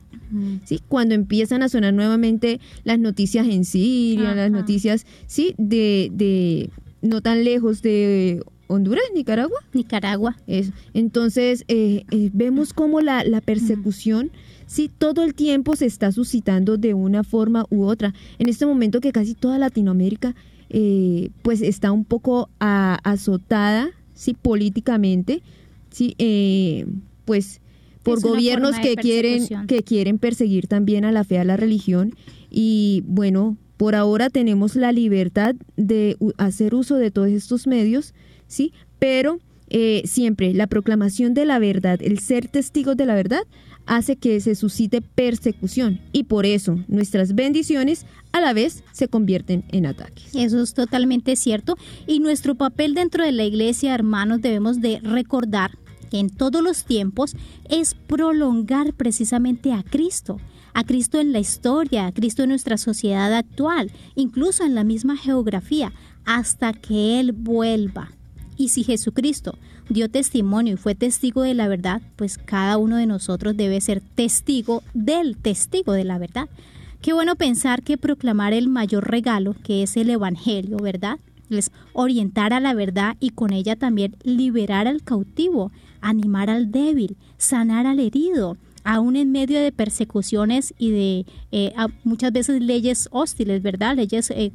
¿sí? 0.65 0.81
Cuando 0.87 1.15
empiezan 1.15 1.61
a 1.63 1.69
sonar 1.69 1.93
nuevamente 1.93 2.59
las 2.83 2.99
noticias 2.99 3.47
en 3.47 3.65
Siria, 3.65 4.33
las 4.33 4.51
noticias, 4.51 5.05
¿sí? 5.27 5.53
De, 5.57 6.09
de, 6.13 6.69
no 7.03 7.21
tan 7.21 7.43
lejos 7.43 7.81
de 7.83 8.41
Honduras, 8.67 9.03
Nicaragua. 9.13 9.59
Nicaragua. 9.73 10.37
Eso. 10.47 10.71
Entonces, 10.93 11.65
eh, 11.67 12.05
eh, 12.09 12.29
vemos 12.33 12.73
cómo 12.73 13.01
la, 13.01 13.23
la 13.23 13.41
persecución, 13.41 14.31
sí, 14.65 14.89
todo 14.89 15.23
el 15.23 15.35
tiempo 15.35 15.75
se 15.75 15.85
está 15.85 16.11
suscitando 16.11 16.77
de 16.77 16.93
una 16.93 17.23
forma 17.23 17.65
u 17.69 17.83
otra. 17.83 18.13
En 18.39 18.49
este 18.49 18.65
momento 18.65 19.01
que 19.01 19.11
casi 19.11 19.35
toda 19.35 19.59
Latinoamérica, 19.59 20.33
eh, 20.69 21.29
pues 21.43 21.61
está 21.61 21.91
un 21.91 22.05
poco 22.05 22.49
azotada, 22.59 23.89
sí, 24.15 24.33
políticamente, 24.33 25.43
sí, 25.91 26.15
pues 27.25 27.61
por 28.01 28.21
gobiernos 28.21 28.77
que 28.79 28.95
quieren 28.95 29.47
que 29.67 29.83
quieren 29.83 30.17
perseguir 30.17 30.67
también 30.67 31.05
a 31.05 31.11
la 31.11 31.23
fe 31.23 31.39
a 31.39 31.45
la 31.45 31.55
religión 31.55 32.13
y 32.49 33.01
bueno 33.05 33.55
por 33.77 33.95
ahora 33.95 34.29
tenemos 34.29 34.75
la 34.75 34.91
libertad 34.91 35.55
de 35.75 36.17
hacer 36.37 36.75
uso 36.75 36.95
de 36.95 37.11
todos 37.11 37.29
estos 37.29 37.67
medios, 37.67 38.13
¿sí? 38.47 38.73
Pero 38.99 39.39
eh, 39.69 40.03
siempre 40.05 40.53
la 40.53 40.67
proclamación 40.67 41.33
de 41.33 41.45
la 41.45 41.59
verdad, 41.59 41.99
el 42.01 42.19
ser 42.19 42.47
testigos 42.47 42.95
de 42.95 43.05
la 43.05 43.15
verdad, 43.15 43.43
hace 43.85 44.15
que 44.15 44.39
se 44.39 44.55
suscite 44.55 45.01
persecución 45.01 45.99
y 46.11 46.23
por 46.23 46.45
eso 46.45 46.79
nuestras 46.87 47.35
bendiciones 47.35 48.05
a 48.31 48.39
la 48.39 48.53
vez 48.53 48.83
se 48.91 49.07
convierten 49.07 49.65
en 49.71 49.85
ataques. 49.85 50.33
Eso 50.35 50.61
es 50.61 50.73
totalmente 50.73 51.35
cierto 51.35 51.75
y 52.07 52.19
nuestro 52.19 52.55
papel 52.55 52.93
dentro 52.93 53.25
de 53.25 53.31
la 53.31 53.43
iglesia, 53.43 53.93
hermanos, 53.93 54.41
debemos 54.41 54.79
de 54.79 54.99
recordar 55.01 55.77
que 56.09 56.19
en 56.19 56.29
todos 56.29 56.61
los 56.61 56.85
tiempos 56.85 57.35
es 57.69 57.95
prolongar 57.95 58.93
precisamente 58.93 59.73
a 59.73 59.83
Cristo 59.83 60.39
a 60.73 60.83
Cristo 60.83 61.19
en 61.19 61.31
la 61.31 61.39
historia, 61.39 62.07
a 62.07 62.11
Cristo 62.11 62.43
en 62.43 62.49
nuestra 62.49 62.77
sociedad 62.77 63.33
actual, 63.33 63.91
incluso 64.15 64.63
en 64.63 64.75
la 64.75 64.83
misma 64.83 65.17
geografía, 65.17 65.91
hasta 66.25 66.73
que 66.73 67.19
Él 67.19 67.31
vuelva. 67.31 68.11
Y 68.57 68.69
si 68.69 68.83
Jesucristo 68.83 69.57
dio 69.89 70.09
testimonio 70.09 70.73
y 70.73 70.77
fue 70.77 70.95
testigo 70.95 71.41
de 71.41 71.53
la 71.53 71.67
verdad, 71.67 72.01
pues 72.15 72.37
cada 72.37 72.77
uno 72.77 72.97
de 72.97 73.05
nosotros 73.05 73.57
debe 73.57 73.81
ser 73.81 74.01
testigo 74.01 74.83
del 74.93 75.37
testigo 75.37 75.93
de 75.93 76.03
la 76.03 76.17
verdad. 76.17 76.49
Qué 77.01 77.13
bueno 77.13 77.35
pensar 77.35 77.83
que 77.83 77.97
proclamar 77.97 78.53
el 78.53 78.69
mayor 78.69 79.09
regalo, 79.09 79.55
que 79.63 79.83
es 79.83 79.97
el 79.97 80.09
Evangelio, 80.09 80.77
¿verdad? 80.77 81.19
Es 81.49 81.71
orientar 81.91 82.53
a 82.53 82.59
la 82.59 82.73
verdad 82.73 83.17
y 83.19 83.31
con 83.31 83.51
ella 83.51 83.75
también 83.75 84.15
liberar 84.23 84.87
al 84.87 85.03
cautivo, 85.03 85.71
animar 85.99 86.49
al 86.49 86.71
débil, 86.71 87.17
sanar 87.37 87.87
al 87.87 87.99
herido, 87.99 88.57
aún 88.83 89.15
en 89.15 89.31
medio 89.31 89.61
de 89.61 89.71
persecuciones 89.71 90.73
y 90.77 90.91
de 90.91 91.25
eh, 91.51 91.73
muchas 92.03 92.31
veces 92.31 92.61
leyes 92.61 93.07
hostiles, 93.11 93.61
¿verdad? 93.61 93.95
Leyes 93.95 94.31
eh, 94.31 94.51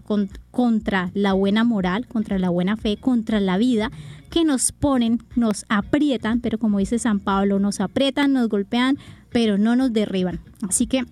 contra 0.51 1.11
la 1.15 1.33
buena 1.33 1.65
moral, 1.65 2.07
contra 2.07 2.39
la 2.39 2.51
buena 2.51 2.77
fe, 2.77 2.97
contra 2.97 3.41
la 3.41 3.59
vida, 3.59 3.91
que 4.31 4.45
nos 4.45 4.73
ponen, 4.73 5.23
nos 5.37 5.65
aprietan, 5.69 6.41
pero 6.41 6.59
como 6.59 6.79
dice 6.79 6.99
San 6.99 7.21
Pablo, 7.21 7.59
nos 7.59 7.81
aprietan, 7.81 8.33
nos 8.33 8.49
golpean, 8.49 8.99
pero 9.31 9.59
no 9.59 9.77
nos 9.77 9.93
derriban. 9.93 10.41
Así 10.63 10.87
que 10.87 11.05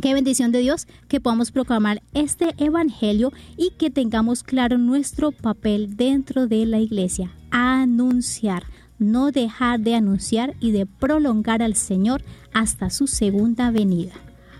Qué 0.00 0.14
bendición 0.14 0.50
de 0.50 0.60
Dios 0.60 0.86
que 1.08 1.20
podamos 1.20 1.50
proclamar 1.50 2.02
este 2.14 2.54
Evangelio 2.56 3.34
y 3.58 3.72
que 3.76 3.90
tengamos 3.90 4.42
claro 4.42 4.78
nuestro 4.78 5.30
papel 5.30 5.94
dentro 5.94 6.46
de 6.46 6.64
la 6.64 6.78
iglesia. 6.78 7.30
Anunciar, 7.50 8.64
no 9.00 9.32
dejar 9.32 9.80
de 9.80 9.96
anunciar 9.96 10.54
y 10.60 10.70
de 10.70 10.86
prolongar 10.86 11.62
al 11.62 11.74
Señor 11.74 12.22
hasta 12.52 12.90
su 12.90 13.08
segunda 13.08 13.72
venida. 13.72 14.12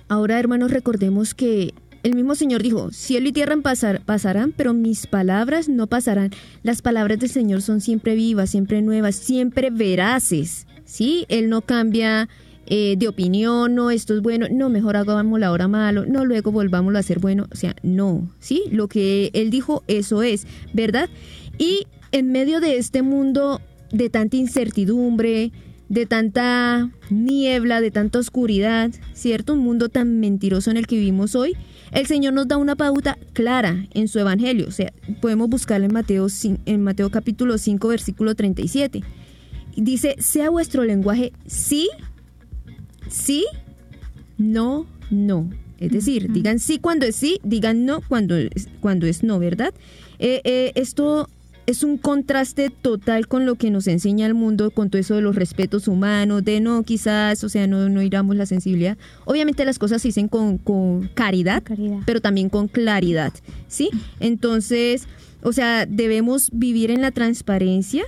Ahora, 0.09 0.41
hermanos, 0.41 0.73
recordemos 0.73 1.35
que 1.35 1.73
el 2.03 2.15
mismo 2.15 2.35
Señor 2.35 2.63
dijo, 2.63 2.91
cielo 2.93 3.29
y 3.29 3.33
tierra 3.33 3.57
pasarán, 4.05 4.53
pero 4.57 4.73
mis 4.73 5.07
palabras 5.07 5.69
no 5.69 5.87
pasarán. 5.87 6.31
Las 6.63 6.83
palabras 6.83 7.19
del 7.19 7.29
Señor 7.29 7.63
son 7.63 7.81
siempre 7.81 8.15
vivas, 8.15 8.51
siempre 8.51 8.83
nuevas, 8.83 9.15
siempre 9.15 9.71
veraces. 9.71 10.67
¿Sí? 10.85 11.27
Él 11.29 11.49
no 11.51 11.61
cambia 11.61 12.29
eh, 12.67 12.97
de 12.99 13.07
opinión, 13.07 13.75
no, 13.75 13.91
esto 13.91 14.15
es 14.15 14.23
bueno, 14.23 14.47
no, 14.51 14.71
mejor 14.71 14.97
hagamos 14.97 15.39
la 15.39 15.53
hora 15.53 15.69
malo, 15.69 16.07
no, 16.07 16.25
luego 16.25 16.51
volvamos 16.51 16.95
a 16.97 17.03
ser 17.03 17.19
bueno. 17.19 17.47
O 17.53 17.57
sea, 17.57 17.77
no, 17.83 18.29
¿sí? 18.41 18.65
Lo 18.73 18.89
que 18.89 19.31
Él 19.35 19.51
dijo, 19.51 19.85
eso 19.87 20.23
es, 20.23 20.47
¿verdad? 20.73 21.09
Y 21.59 21.87
en 22.13 22.33
medio 22.33 22.61
de 22.61 22.79
este 22.79 23.03
mundo 23.03 23.61
de 23.93 24.11
tanta 24.11 24.37
incertidumbre, 24.37 25.53
de 25.89 26.07
tanta 26.07 26.91
niebla, 27.11 27.81
de 27.81 27.91
tanta 27.91 28.21
oscuridad, 28.21 28.93
¿cierto? 29.13 29.55
Un 29.55 29.61
mundo 29.61 29.89
tan 29.89 30.21
mentiroso 30.21 30.71
en 30.71 30.77
el 30.77 30.87
que 30.87 30.97
vivimos 30.97 31.35
hoy, 31.35 31.57
el 31.91 32.07
Señor 32.07 32.33
nos 32.33 32.47
da 32.47 32.57
una 32.57 32.77
pauta 32.77 33.19
clara 33.33 33.87
en 33.93 34.07
su 34.07 34.21
evangelio. 34.21 34.69
O 34.69 34.71
sea, 34.71 34.93
podemos 35.21 35.49
buscarlo 35.49 35.87
en 35.87 35.93
Mateo, 35.93 36.29
en 36.67 36.83
Mateo 36.83 37.11
capítulo 37.11 37.59
5, 37.59 37.89
versículo 37.89 38.35
37. 38.35 39.03
Dice, 39.77 40.15
sea 40.19 40.51
vuestro 40.51 40.85
lenguaje 40.85 41.33
sí, 41.47 41.89
sí, 43.09 43.45
no, 44.39 44.87
no. 45.11 45.51
Es 45.79 45.91
decir, 45.91 46.31
digan 46.31 46.59
sí 46.59 46.79
cuando 46.79 47.07
es 47.07 47.17
sí, 47.17 47.41
digan 47.43 47.87
no 47.87 48.03
cuando 48.03 48.37
es, 48.37 48.69
cuando 48.81 49.07
es 49.07 49.25
no, 49.25 49.39
¿verdad? 49.39 49.73
Eh, 50.19 50.43
eh, 50.45 50.73
esto 50.75 51.29
es 51.71 51.85
un 51.85 51.99
contraste 51.99 52.71
total 52.71 53.29
con 53.29 53.47
lo 53.47 53.55
que 53.55 53.71
nos 53.71 53.87
enseña 53.87 54.27
el 54.27 54.35
mundo, 54.35 54.71
con 54.71 54.91
todo 54.91 55.01
eso 55.01 55.15
de 55.15 55.23
los 55.23 55.37
respetos 55.37 55.89
humanos, 55.89 56.45
de 56.45 56.61
no, 56.61 56.83
quizás, 56.83 57.45
o 57.45 57.49
sea, 57.49 57.67
no, 57.67 57.89
no 57.89 58.03
iramos 58.03 58.37
la 58.37 58.47
sensibilidad. 58.47 58.99
Obviamente 59.25 59.65
las 59.65 59.79
cosas 59.79 60.03
se 60.03 60.09
dicen 60.09 60.29
con, 60.29 60.59
con 60.59 61.09
caridad, 61.15 61.63
Caridad. 61.63 62.01
pero 62.07 62.21
también 62.21 62.49
con 62.49 62.69
claridad, 62.69 63.33
¿sí? 63.69 63.91
Entonces, 64.19 65.07
o 65.43 65.53
sea, 65.53 65.87
debemos 65.87 66.51
vivir 66.53 66.91
en 66.91 67.01
la 67.03 67.13
transparencia 67.13 68.05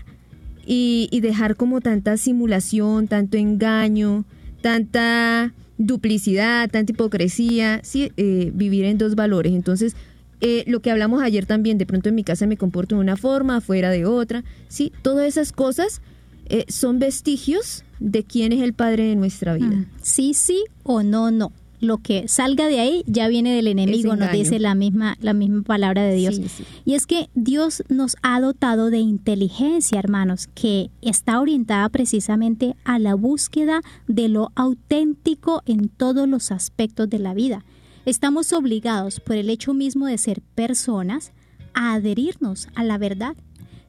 y, 0.67 1.09
y 1.11 1.21
dejar 1.21 1.57
como 1.57 1.81
tanta 1.81 2.17
simulación, 2.17 3.09
tanto 3.09 3.37
engaño, 3.37 4.25
tanta 4.61 5.53
duplicidad, 5.79 6.71
tanta 6.71 6.93
hipocresía, 6.93 7.81
sí, 7.83 8.13
Eh, 8.17 8.51
vivir 8.55 8.85
en 8.85 8.99
dos 8.99 9.15
valores. 9.15 9.53
Entonces, 9.53 9.95
eh, 10.45 10.65
lo 10.67 10.81
que 10.81 10.91
hablamos 10.91 11.23
ayer 11.23 11.47
también, 11.47 11.79
de 11.79 11.87
pronto 11.87 12.09
en 12.09 12.17
mi 12.17 12.25
casa 12.25 12.49
me 12.49 12.57
comporto 12.57 12.97
de 12.97 13.01
una 13.01 13.17
forma, 13.17 13.59
afuera 13.59 13.91
de 13.91 14.07
otra, 14.07 14.43
sí, 14.67 14.93
todas 15.03 15.29
esas 15.29 15.53
cosas 15.53 16.03
eh, 16.47 16.65
son 16.69 16.99
vestigios 16.99 17.85
de 18.01 18.25
quién 18.25 18.53
es 18.53 18.61
el 18.61 18.73
Padre 18.73 19.05
de 19.05 19.15
nuestra 19.15 19.55
vida. 19.55 19.69
Mm, 19.69 19.87
Sí, 20.03 20.35
sí 20.35 20.65
o 20.83 21.05
no, 21.05 21.31
no. 21.31 21.53
Lo 21.79 21.99
que 21.99 22.27
salga 22.27 22.67
de 22.67 22.81
ahí 22.81 23.05
ya 23.07 23.29
viene 23.29 23.55
del 23.55 23.69
enemigo, 23.69 24.17
nos 24.17 24.33
dice 24.33 24.59
la 24.59 24.75
misma, 24.75 25.17
la 25.21 25.33
misma 25.33 25.63
palabra 25.63 26.03
de 26.03 26.17
Dios. 26.17 26.35
Sí, 26.35 26.49
sí. 26.49 26.65
Y 26.85 26.95
es 26.95 27.07
que 27.07 27.29
Dios 27.35 27.85
nos 27.89 28.17
ha 28.23 28.41
dotado 28.41 28.91
de 28.91 28.99
inteligencia, 28.99 30.01
hermanos, 30.01 30.49
que 30.55 30.91
está 31.03 31.41
orientada 31.41 31.89
precisamente 31.89 32.75
a 32.85 32.99
la 32.99 33.15
búsqueda 33.15 33.81
de 34.09 34.29
lo 34.29 34.51
auténtico 34.57 35.63
en 35.67 35.89
todos 35.89 36.29
los 36.29 36.51
aspectos 36.51 37.09
de 37.09 37.21
la 37.21 37.33
vida. 37.33 37.65
Estamos 38.05 38.53
obligados 38.53 39.21
por 39.21 39.37
el 39.37 39.49
hecho 39.49 39.75
mismo 39.75 40.07
de 40.07 40.19
ser 40.19 40.41
personas 40.57 41.31
a 41.73 41.95
adherirnos 41.95 42.67
a 42.75 42.83
la 42.83 42.99
verdad. 42.99 43.37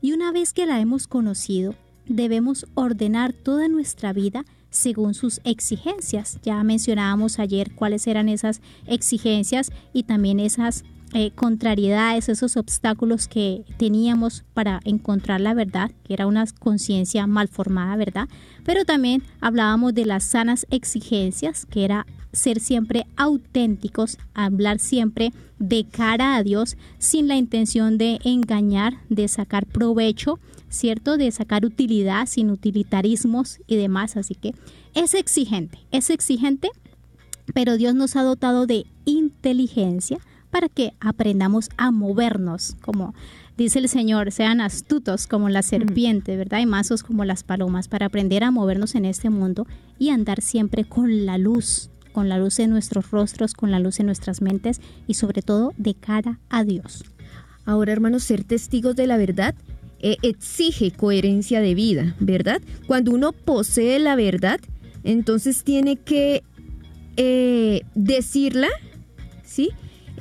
Y 0.02 0.14
una 0.14 0.32
vez 0.32 0.54
que 0.54 0.68
la 0.68 0.80
hemos 0.80 1.08
conocido, 1.08 1.74
debemos 2.06 2.68
ordenar 2.76 3.34
toda 3.34 3.68
nuestra 3.68 4.14
vida 4.14 4.46
según 4.70 5.16
sus 5.16 5.42
exigencias. 5.46 6.38
Ya 6.44 6.64
mencionábamos 6.64 7.40
ayer 7.40 7.74
cuáles 7.74 8.06
eran 8.06 8.30
esas 8.30 8.62
exigencias 8.86 9.72
y 9.94 10.04
también 10.04 10.40
esas 10.40 10.84
eh, 11.14 11.32
contrariedades, 11.32 12.28
esos 12.28 12.58
obstáculos 12.58 13.28
que 13.28 13.66
teníamos 13.78 14.44
para 14.54 14.80
encontrar 14.84 15.42
la 15.42 15.54
verdad, 15.54 15.92
que 16.04 16.14
era 16.14 16.26
una 16.26 16.46
conciencia 16.60 17.28
mal 17.28 17.48
formada, 17.48 17.96
¿verdad? 17.96 18.28
Pero 18.64 18.84
también 18.84 19.22
hablábamos 19.40 19.94
de 19.94 20.06
las 20.06 20.24
sanas 20.24 20.66
exigencias, 20.72 21.68
que 21.68 21.86
era 21.86 22.08
ser 22.32 22.60
siempre 22.60 23.06
auténticos, 23.16 24.18
hablar 24.34 24.80
siempre 24.80 25.32
de 25.60 25.86
cara 25.86 26.36
a 26.36 26.44
Dios, 26.44 26.78
sin 26.98 27.28
la 27.28 27.36
intención 27.36 28.00
de 28.00 28.20
engañar, 28.24 28.96
de 29.10 29.28
sacar 29.28 29.68
provecho, 29.68 30.40
¿cierto? 30.70 31.18
De 31.18 31.32
sacar 31.32 31.64
utilidad, 31.64 32.26
sin 32.26 32.50
utilitarismos 32.50 33.60
y 33.68 33.76
demás. 33.76 34.18
Así 34.18 34.34
que 34.34 34.56
es 34.96 35.14
exigente, 35.14 35.78
es 35.92 36.10
exigente, 36.10 36.70
pero 37.54 37.78
Dios 37.78 37.94
nos 37.94 38.16
ha 38.16 38.24
dotado 38.24 38.66
de 38.66 38.86
inteligencia 39.06 40.18
para 40.54 40.70
que 40.70 40.94
aprendamos 41.00 41.70
a 41.78 41.90
movernos, 41.90 42.78
como 42.84 43.16
dice 43.58 43.80
el 43.80 43.90
Señor, 43.90 44.32
sean 44.32 44.62
astutos 44.62 45.26
como 45.26 45.50
la 45.50 45.64
serpiente, 45.64 46.38
¿verdad? 46.38 46.60
Y 46.60 46.68
mazos 46.68 47.02
como 47.02 47.26
las 47.26 47.42
palomas, 47.42 47.88
para 47.88 48.06
aprender 48.06 48.44
a 48.44 48.52
movernos 48.52 48.94
en 48.94 49.06
este 49.06 49.32
mundo 49.32 49.66
y 49.98 50.12
andar 50.12 50.42
siempre 50.42 50.84
con 50.84 51.26
la 51.26 51.40
luz, 51.40 51.90
con 52.12 52.30
la 52.30 52.38
luz 52.38 52.60
en 52.60 52.70
nuestros 52.70 53.10
rostros, 53.10 53.56
con 53.56 53.72
la 53.72 53.80
luz 53.80 54.00
en 54.00 54.06
nuestras 54.06 54.44
mentes 54.44 54.80
y 55.08 55.16
sobre 55.16 55.42
todo 55.42 55.74
de 55.78 55.96
cara 55.96 56.40
a 56.50 56.64
Dios. 56.64 57.04
Ahora, 57.66 57.92
hermanos, 57.92 58.24
ser 58.24 58.44
testigos 58.44 58.96
de 58.96 59.08
la 59.08 59.18
verdad 59.18 59.56
eh, 60.02 60.18
exige 60.22 60.92
coherencia 60.92 61.62
de 61.62 61.74
vida, 61.74 62.16
¿verdad? 62.20 62.62
Cuando 62.86 63.12
uno 63.12 63.32
posee 63.32 63.98
la 63.98 64.16
verdad, 64.16 64.60
entonces 65.04 65.64
tiene 65.64 65.96
que 65.96 66.44
eh, 67.18 67.82
decirla, 67.96 68.68
¿sí? 69.44 69.72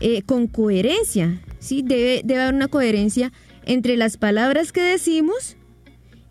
Eh, 0.05 0.23
con 0.23 0.49
coherencia, 0.49 1.41
¿sí? 1.61 1.83
Debe, 1.83 2.23
debe 2.25 2.43
haber 2.43 2.55
una 2.57 2.67
coherencia 2.67 3.33
entre 3.65 3.97
las 3.97 4.17
palabras 4.17 4.73
que 4.73 4.83
decimos 4.83 5.57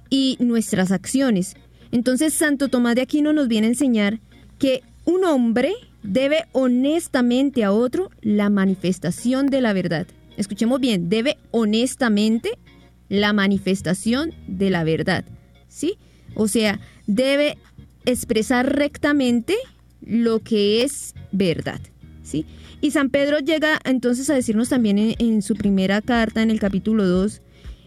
y 0.10 0.36
nuestras 0.41 0.91
acciones. 0.91 1.55
Entonces, 1.93 2.34
Santo 2.34 2.67
Tomás 2.67 2.95
de 2.95 3.03
Aquino 3.03 3.31
nos 3.31 3.47
viene 3.47 3.67
a 3.67 3.69
enseñar 3.69 4.19
que 4.60 4.84
un 5.05 5.23
hombre 5.23 5.71
debe 6.03 6.47
honestamente 6.51 7.63
a 7.63 7.71
otro 7.71 8.12
la 8.19 8.49
manifestación 8.49 9.47
de 9.47 9.62
la 9.62 9.71
verdad. 9.71 10.05
Escuchemos 10.36 10.81
bien, 10.81 11.07
debe 11.07 11.38
honestamente 11.51 12.60
la 13.07 13.31
manifestación 13.31 14.34
de 14.49 14.69
la 14.69 14.84
verdad, 14.84 15.23
¿sí? 15.69 15.97
O 16.36 16.49
sea, 16.49 16.81
debe 17.07 17.57
expresar 18.03 18.75
rectamente 18.75 19.55
lo 20.01 20.39
que 20.39 20.84
es 20.84 21.15
verdad, 21.31 21.79
¿sí? 22.21 22.45
Y 22.81 22.91
San 22.91 23.11
Pedro 23.11 23.39
llega 23.39 23.79
entonces 23.85 24.29
a 24.31 24.33
decirnos 24.33 24.69
también 24.69 25.15
en, 25.19 25.41
su 25.43 25.55
primera 25.55 26.01
carta, 26.01 26.41
en 26.41 26.49
el 26.49 26.59
capítulo 26.59 27.07
2, 27.07 27.41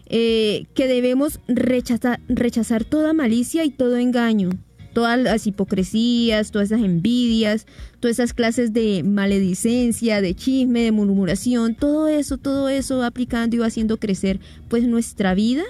eh, 0.07 0.67
que 0.73 0.87
debemos 0.87 1.41
rechazar, 1.49 2.21
rechazar 2.29 2.85
toda 2.85 3.11
malicia 3.11 3.65
y 3.65 3.71
todo 3.71 3.97
engaño, 3.97 4.51
todas 4.93 5.19
las 5.19 5.47
hipocresías, 5.47 6.51
todas 6.51 6.71
esas 6.71 6.85
envidias, 6.85 7.67
todas 7.99 8.19
esas 8.19 8.33
clases 8.33 8.71
de 8.71 9.03
maledicencia, 9.03 10.21
de 10.21 10.33
chisme, 10.33 10.83
de 10.83 10.93
murmuración, 10.93 11.75
todo 11.75 12.07
eso, 12.07 12.37
todo 12.37 12.69
eso 12.69 12.99
va 12.99 13.07
aplicando 13.07 13.57
y 13.57 13.59
va 13.59 13.65
haciendo 13.65 13.97
crecer 13.97 14.39
pues 14.69 14.87
nuestra 14.87 15.33
vida 15.33 15.63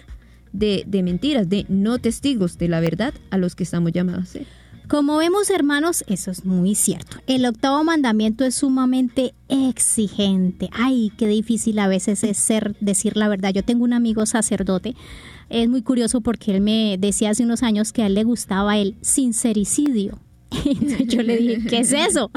de, 0.53 0.83
de 0.85 1.01
mentiras, 1.01 1.49
de 1.49 1.65
no 1.67 1.97
testigos 1.97 2.59
de 2.59 2.67
la 2.67 2.79
verdad 2.79 3.15
a 3.31 3.39
los 3.39 3.55
que 3.55 3.63
estamos 3.63 3.91
llamados 3.91 4.23
a 4.23 4.27
ser. 4.27 4.64
Como 4.87 5.17
vemos, 5.17 5.49
hermanos, 5.49 6.03
eso 6.07 6.31
es 6.31 6.45
muy 6.45 6.75
cierto. 6.75 7.17
El 7.27 7.45
octavo 7.45 7.83
mandamiento 7.83 8.45
es 8.45 8.55
sumamente 8.55 9.33
exigente. 9.49 10.69
Ay, 10.71 11.11
qué 11.17 11.27
difícil 11.27 11.79
a 11.79 11.87
veces 11.87 12.23
es 12.23 12.37
ser, 12.37 12.75
decir 12.79 13.17
la 13.17 13.27
verdad. 13.27 13.51
Yo 13.51 13.63
tengo 13.63 13.83
un 13.83 13.93
amigo 13.93 14.25
sacerdote. 14.25 14.95
Es 15.49 15.67
muy 15.69 15.81
curioso 15.81 16.21
porque 16.21 16.55
él 16.55 16.61
me 16.61 16.97
decía 16.99 17.31
hace 17.31 17.43
unos 17.43 17.63
años 17.63 17.93
que 17.93 18.03
a 18.03 18.07
él 18.07 18.13
le 18.13 18.23
gustaba 18.23 18.77
el 18.77 18.95
sincericidio. 19.01 20.19
Entonces 20.65 21.07
yo 21.07 21.23
le 21.23 21.37
dije, 21.37 21.67
¿qué 21.67 21.79
es 21.79 21.91
eso? 21.91 22.29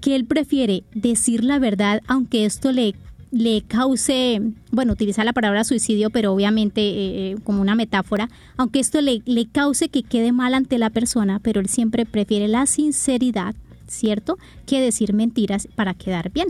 Que 0.00 0.14
él 0.14 0.24
prefiere 0.24 0.84
decir 0.94 1.42
la 1.42 1.58
verdad, 1.58 2.00
aunque 2.06 2.44
esto 2.44 2.72
le 2.72 2.94
le 3.32 3.62
cause, 3.62 4.42
bueno, 4.70 4.92
utilizar 4.92 5.24
la 5.24 5.32
palabra 5.32 5.64
suicidio, 5.64 6.10
pero 6.10 6.32
obviamente 6.32 6.80
eh, 6.82 7.36
como 7.42 7.62
una 7.62 7.74
metáfora, 7.74 8.28
aunque 8.58 8.78
esto 8.78 9.00
le, 9.00 9.22
le 9.24 9.46
cause 9.46 9.88
que 9.88 10.02
quede 10.02 10.32
mal 10.32 10.52
ante 10.54 10.78
la 10.78 10.90
persona, 10.90 11.40
pero 11.40 11.60
él 11.60 11.68
siempre 11.68 12.04
prefiere 12.04 12.46
la 12.46 12.66
sinceridad, 12.66 13.54
¿cierto?, 13.88 14.38
que 14.66 14.80
decir 14.80 15.14
mentiras 15.14 15.66
para 15.74 15.94
quedar 15.94 16.30
bien. 16.30 16.48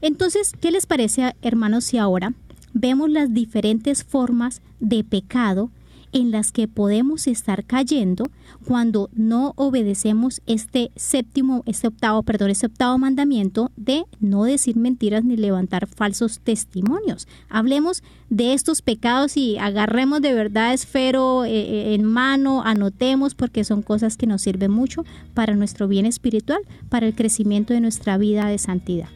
Entonces, 0.00 0.52
¿qué 0.60 0.72
les 0.72 0.86
parece, 0.86 1.34
hermanos, 1.40 1.84
si 1.84 1.98
ahora 1.98 2.34
vemos 2.72 3.08
las 3.10 3.32
diferentes 3.32 4.04
formas 4.04 4.60
de 4.80 5.04
pecado 5.04 5.70
en 6.12 6.30
las 6.30 6.52
que 6.52 6.68
podemos 6.68 7.26
estar 7.26 7.64
cayendo 7.64 8.24
cuando 8.66 9.10
no 9.14 9.52
obedecemos 9.56 10.40
este 10.46 10.90
séptimo, 10.96 11.62
este 11.66 11.88
octavo, 11.88 12.22
perdón, 12.22 12.50
este 12.50 12.66
octavo 12.66 12.98
mandamiento 12.98 13.70
de 13.76 14.04
no 14.20 14.44
decir 14.44 14.76
mentiras 14.76 15.24
ni 15.24 15.36
levantar 15.36 15.86
falsos 15.86 16.40
testimonios. 16.40 17.28
Hablemos 17.48 18.02
de 18.30 18.52
estos 18.52 18.82
pecados 18.82 19.36
y 19.36 19.58
agarremos 19.58 20.20
de 20.20 20.34
verdad 20.34 20.74
esfero 20.74 21.44
eh, 21.44 21.50
eh, 21.50 21.94
en 21.94 22.04
mano, 22.04 22.62
anotemos 22.62 23.34
porque 23.34 23.64
son 23.64 23.82
cosas 23.82 24.16
que 24.16 24.26
nos 24.26 24.42
sirven 24.42 24.70
mucho 24.70 25.04
para 25.34 25.54
nuestro 25.54 25.88
bien 25.88 26.06
espiritual, 26.06 26.60
para 26.88 27.06
el 27.06 27.14
crecimiento 27.14 27.72
de 27.74 27.80
nuestra 27.80 28.18
vida 28.18 28.46
de 28.46 28.58
santidad. 28.58 29.08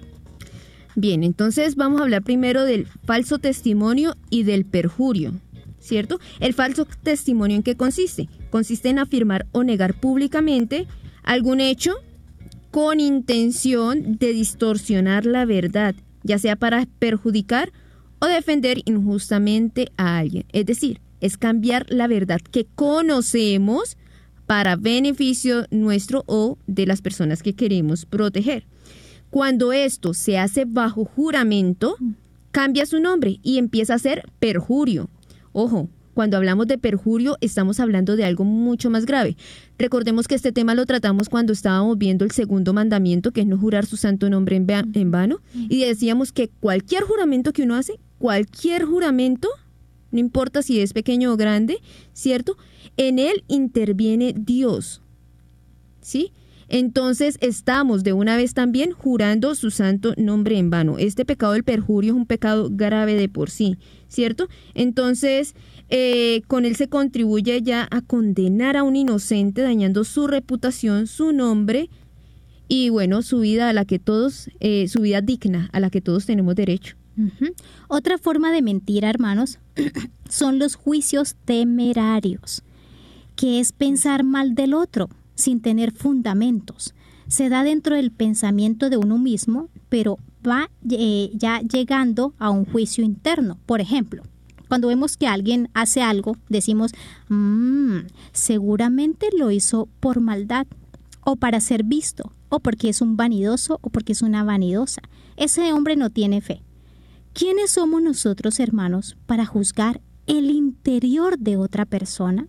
Bien, 0.94 1.22
entonces 1.22 1.76
vamos 1.76 2.00
a 2.00 2.04
hablar 2.04 2.22
primero 2.22 2.64
del 2.64 2.86
falso 3.04 3.38
testimonio 3.38 4.14
y 4.28 4.42
del 4.42 4.64
perjurio. 4.66 5.32
¿Cierto? 5.82 6.20
El 6.40 6.54
falso 6.54 6.86
testimonio 7.02 7.56
en 7.56 7.62
qué 7.62 7.76
consiste? 7.76 8.28
Consiste 8.50 8.88
en 8.88 8.98
afirmar 8.98 9.46
o 9.52 9.64
negar 9.64 9.98
públicamente 9.98 10.86
algún 11.22 11.60
hecho 11.60 11.94
con 12.70 13.00
intención 13.00 14.16
de 14.18 14.32
distorsionar 14.32 15.26
la 15.26 15.44
verdad, 15.44 15.94
ya 16.22 16.38
sea 16.38 16.56
para 16.56 16.86
perjudicar 16.98 17.72
o 18.18 18.26
defender 18.26 18.80
injustamente 18.86 19.90
a 19.96 20.18
alguien. 20.18 20.44
Es 20.52 20.64
decir, 20.64 21.00
es 21.20 21.36
cambiar 21.36 21.86
la 21.88 22.06
verdad 22.06 22.40
que 22.40 22.66
conocemos 22.74 23.96
para 24.46 24.76
beneficio 24.76 25.66
nuestro 25.70 26.24
o 26.26 26.58
de 26.66 26.86
las 26.86 27.02
personas 27.02 27.42
que 27.42 27.54
queremos 27.54 28.06
proteger. 28.06 28.64
Cuando 29.30 29.72
esto 29.72 30.14
se 30.14 30.38
hace 30.38 30.64
bajo 30.64 31.04
juramento, 31.04 31.96
cambia 32.50 32.86
su 32.86 33.00
nombre 33.00 33.38
y 33.42 33.58
empieza 33.58 33.94
a 33.94 33.98
ser 33.98 34.24
perjurio. 34.38 35.08
Ojo, 35.52 35.88
cuando 36.14 36.36
hablamos 36.36 36.66
de 36.66 36.78
perjurio 36.78 37.38
estamos 37.40 37.80
hablando 37.80 38.16
de 38.16 38.24
algo 38.24 38.44
mucho 38.44 38.90
más 38.90 39.06
grave. 39.06 39.36
Recordemos 39.78 40.28
que 40.28 40.34
este 40.34 40.52
tema 40.52 40.74
lo 40.74 40.84
tratamos 40.86 41.28
cuando 41.28 41.52
estábamos 41.52 41.96
viendo 41.98 42.24
el 42.24 42.30
segundo 42.30 42.72
mandamiento, 42.72 43.32
que 43.32 43.42
es 43.42 43.46
no 43.46 43.58
jurar 43.58 43.86
su 43.86 43.96
santo 43.96 44.28
nombre 44.28 44.56
en, 44.56 44.66
en 44.68 45.10
vano, 45.10 45.40
y 45.54 45.84
decíamos 45.84 46.32
que 46.32 46.48
cualquier 46.48 47.04
juramento 47.04 47.52
que 47.52 47.62
uno 47.62 47.74
hace, 47.74 47.98
cualquier 48.18 48.84
juramento 48.84 49.48
no 50.12 50.20
importa 50.20 50.62
si 50.62 50.80
es 50.80 50.92
pequeño 50.92 51.32
o 51.32 51.36
grande, 51.36 51.78
¿cierto? 52.12 52.56
En 52.96 53.18
él 53.18 53.44
interviene 53.48 54.34
Dios. 54.36 55.00
¿Sí? 56.02 56.32
Entonces 56.72 57.36
estamos 57.42 58.02
de 58.02 58.14
una 58.14 58.34
vez 58.38 58.54
también 58.54 58.92
jurando 58.92 59.54
su 59.54 59.70
santo 59.70 60.14
nombre 60.16 60.56
en 60.56 60.70
vano. 60.70 60.96
Este 60.96 61.26
pecado 61.26 61.52
del 61.52 61.64
perjurio 61.64 62.14
es 62.14 62.16
un 62.16 62.24
pecado 62.24 62.70
grave 62.72 63.14
de 63.14 63.28
por 63.28 63.50
sí, 63.50 63.76
¿cierto? 64.08 64.48
Entonces, 64.72 65.54
eh, 65.90 66.40
con 66.46 66.64
él 66.64 66.74
se 66.76 66.88
contribuye 66.88 67.60
ya 67.60 67.86
a 67.90 68.00
condenar 68.00 68.78
a 68.78 68.84
un 68.84 68.96
inocente, 68.96 69.60
dañando 69.60 70.02
su 70.04 70.26
reputación, 70.26 71.06
su 71.06 71.34
nombre 71.34 71.90
y 72.68 72.88
bueno, 72.88 73.20
su 73.20 73.40
vida 73.40 73.68
a 73.68 73.74
la 73.74 73.84
que 73.84 73.98
todos, 73.98 74.48
eh, 74.60 74.88
su 74.88 75.02
vida 75.02 75.20
digna 75.20 75.68
a 75.74 75.80
la 75.80 75.90
que 75.90 76.00
todos 76.00 76.24
tenemos 76.24 76.54
derecho. 76.54 76.96
Otra 77.88 78.16
forma 78.16 78.50
de 78.50 78.62
mentir, 78.62 79.04
hermanos, 79.04 79.58
son 80.30 80.58
los 80.58 80.76
juicios 80.76 81.36
temerarios, 81.44 82.62
que 83.36 83.60
es 83.60 83.72
pensar 83.72 84.24
mal 84.24 84.54
del 84.54 84.72
otro 84.72 85.10
sin 85.34 85.60
tener 85.60 85.92
fundamentos. 85.92 86.94
Se 87.28 87.48
da 87.48 87.64
dentro 87.64 87.96
del 87.96 88.10
pensamiento 88.10 88.90
de 88.90 88.96
uno 88.96 89.18
mismo, 89.18 89.68
pero 89.88 90.18
va 90.46 90.70
eh, 90.90 91.30
ya 91.34 91.60
llegando 91.60 92.34
a 92.38 92.50
un 92.50 92.64
juicio 92.64 93.04
interno. 93.04 93.58
Por 93.66 93.80
ejemplo, 93.80 94.22
cuando 94.68 94.88
vemos 94.88 95.16
que 95.16 95.26
alguien 95.26 95.68
hace 95.74 96.02
algo, 96.02 96.36
decimos, 96.48 96.92
"Mm, 97.28 98.06
seguramente 98.32 99.28
lo 99.36 99.50
hizo 99.50 99.88
por 100.00 100.20
maldad, 100.20 100.66
o 101.24 101.36
para 101.36 101.60
ser 101.60 101.84
visto, 101.84 102.32
o 102.48 102.60
porque 102.60 102.88
es 102.88 103.00
un 103.00 103.16
vanidoso, 103.16 103.78
o 103.82 103.90
porque 103.90 104.12
es 104.12 104.22
una 104.22 104.44
vanidosa. 104.44 105.02
Ese 105.36 105.72
hombre 105.72 105.96
no 105.96 106.10
tiene 106.10 106.40
fe. 106.40 106.62
¿Quiénes 107.32 107.70
somos 107.70 108.02
nosotros, 108.02 108.60
hermanos, 108.60 109.16
para 109.26 109.46
juzgar 109.46 110.00
el 110.26 110.50
interior 110.50 111.38
de 111.38 111.56
otra 111.56 111.86
persona? 111.86 112.48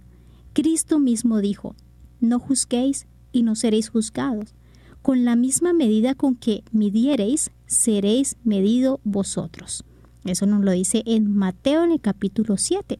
Cristo 0.54 1.00
mismo 1.00 1.40
dijo, 1.40 1.76
no 2.24 2.40
juzguéis 2.40 3.06
y 3.32 3.44
no 3.44 3.56
seréis 3.56 3.90
juzgados. 3.90 4.54
Con 5.02 5.26
la 5.26 5.36
misma 5.36 5.74
medida 5.74 6.16
con 6.16 6.36
que 6.36 6.64
midiereis, 6.72 7.52
seréis 7.68 8.38
medido 8.44 9.00
vosotros. 9.04 9.84
Eso 10.24 10.46
nos 10.46 10.64
lo 10.64 10.72
dice 10.72 11.04
en 11.06 11.36
Mateo 11.36 11.84
en 11.84 11.92
el 11.92 12.00
capítulo 12.00 12.58
7. 12.58 13.00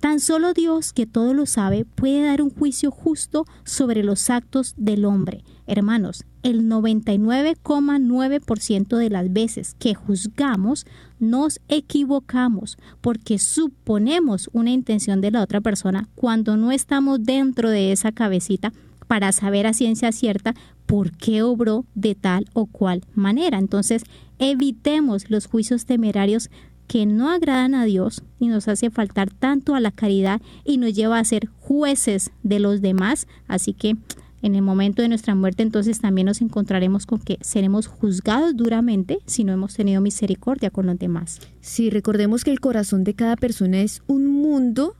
Tan 0.00 0.20
solo 0.20 0.52
Dios, 0.52 0.92
que 0.92 1.06
todo 1.06 1.32
lo 1.32 1.46
sabe, 1.46 1.84
puede 1.84 2.24
dar 2.24 2.42
un 2.42 2.50
juicio 2.50 2.90
justo 2.90 3.46
sobre 3.64 4.02
los 4.02 4.28
actos 4.28 4.74
del 4.76 5.04
hombre. 5.04 5.44
Hermanos, 5.66 6.24
el 6.42 6.68
99,9% 6.68 8.96
de 8.98 9.08
las 9.08 9.32
veces 9.32 9.76
que 9.78 9.94
juzgamos 9.94 10.84
nos 11.18 11.58
equivocamos 11.68 12.76
porque 13.00 13.38
suponemos 13.38 14.50
una 14.52 14.70
intención 14.70 15.22
de 15.22 15.30
la 15.30 15.42
otra 15.42 15.62
persona 15.62 16.06
cuando 16.14 16.58
no 16.58 16.70
estamos 16.70 17.24
dentro 17.24 17.70
de 17.70 17.92
esa 17.92 18.12
cabecita 18.12 18.74
para 19.06 19.32
saber 19.32 19.66
a 19.66 19.72
ciencia 19.72 20.12
cierta 20.12 20.54
por 20.86 21.12
qué 21.12 21.42
obró 21.42 21.86
de 21.94 22.14
tal 22.14 22.46
o 22.52 22.66
cual 22.66 23.02
manera. 23.14 23.58
Entonces, 23.58 24.02
evitemos 24.38 25.30
los 25.30 25.46
juicios 25.46 25.86
temerarios 25.86 26.50
que 26.86 27.06
no 27.06 27.30
agradan 27.30 27.74
a 27.74 27.84
Dios 27.84 28.22
y 28.38 28.48
nos 28.48 28.68
hace 28.68 28.90
faltar 28.90 29.30
tanto 29.30 29.74
a 29.74 29.80
la 29.80 29.90
caridad 29.90 30.40
y 30.64 30.78
nos 30.78 30.94
lleva 30.94 31.18
a 31.18 31.24
ser 31.24 31.48
jueces 31.60 32.30
de 32.42 32.60
los 32.60 32.80
demás. 32.80 33.26
Así 33.48 33.72
que 33.72 33.96
en 34.42 34.54
el 34.54 34.62
momento 34.62 35.00
de 35.00 35.08
nuestra 35.08 35.34
muerte 35.34 35.62
entonces 35.62 36.00
también 36.00 36.26
nos 36.26 36.42
encontraremos 36.42 37.06
con 37.06 37.18
que 37.18 37.38
seremos 37.40 37.86
juzgados 37.86 38.54
duramente 38.54 39.18
si 39.24 39.42
no 39.42 39.52
hemos 39.52 39.74
tenido 39.74 40.02
misericordia 40.02 40.70
con 40.70 40.86
los 40.86 40.98
demás. 40.98 41.40
Sí, 41.60 41.88
recordemos 41.88 42.44
que 42.44 42.50
el 42.50 42.60
corazón 42.60 43.04
de 43.04 43.14
cada 43.14 43.36
persona 43.36 43.80
es 43.80 44.02
un 44.06 44.26
mundo 44.26 44.96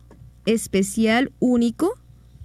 especial, 0.46 1.30
único, 1.40 1.92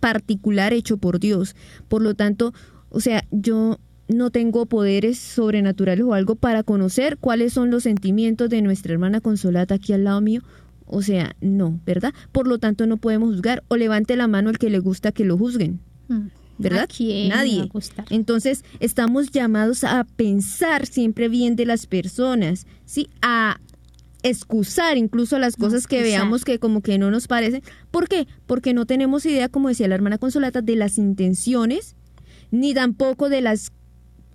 particular, 0.02 0.74
hecho 0.74 0.98
por 0.98 1.20
Dios. 1.20 1.56
Por 1.88 2.02
lo 2.02 2.16
tanto, 2.16 2.54
o 2.90 3.00
sea, 3.00 3.26
yo 3.32 3.80
no 4.10 4.32
tengo 4.32 4.66
poderes 4.66 5.18
sobrenaturales 5.20 6.04
o 6.04 6.14
algo 6.14 6.36
para 6.36 6.64
conocer 6.64 7.18
cuáles 7.18 7.54
son 7.54 7.70
los 7.70 7.84
sentimientos 7.84 8.50
de 8.50 8.62
nuestra 8.62 8.92
hermana 8.92 9.22
Consolata 9.22 9.76
aquí 9.76 9.94
al 9.94 10.04
lado 10.04 10.20
mío. 10.20 10.42
O 10.86 11.04
sea, 11.04 11.36
no, 11.40 11.80
¿verdad? 11.86 12.14
Por 12.32 12.48
lo 12.48 12.58
tanto, 12.58 12.88
no 12.88 12.98
podemos 12.98 13.30
juzgar. 13.30 13.64
O 13.68 13.78
levante 13.78 14.16
la 14.16 14.28
mano 14.28 14.50
el 14.50 14.58
que 14.58 14.72
le 14.72 14.80
gusta 14.80 15.12
que 15.12 15.24
lo 15.24 15.38
juzguen. 15.38 15.80
¿Verdad? 16.58 16.84
¿A 16.84 16.88
quién 16.88 17.30
le 17.30 17.30
va 17.30 17.36
a 17.36 17.38
Nadie. 17.38 17.70
Entonces, 18.10 18.66
estamos 18.80 19.30
llamados 19.30 19.84
a 19.84 20.04
pensar 20.16 20.88
siempre 20.88 21.30
bien 21.30 21.56
de 21.56 21.68
las 21.68 21.86
personas, 21.86 22.66
¿sí? 22.86 23.08
A 23.22 23.62
excusar 24.24 24.98
incluso 24.98 25.38
las 25.38 25.56
cosas 25.56 25.86
que 25.86 26.00
Excusar. 26.00 26.20
veamos 26.22 26.44
que 26.44 26.58
como 26.58 26.82
que 26.82 26.98
no 26.98 27.12
nos 27.12 27.28
parecen. 27.28 27.62
¿Por 27.92 28.10
qué? 28.10 28.28
Porque 28.48 28.74
no 28.74 28.88
tenemos 28.88 29.26
idea, 29.28 29.48
como 29.50 29.70
decía 29.70 29.88
la 29.88 29.96
hermana 29.96 30.18
Consolata, 30.18 30.64
de 30.64 30.76
las 30.76 30.98
intenciones, 30.98 31.96
ni 32.50 32.74
tampoco 32.74 33.30
de 33.30 33.42
las 33.42 33.72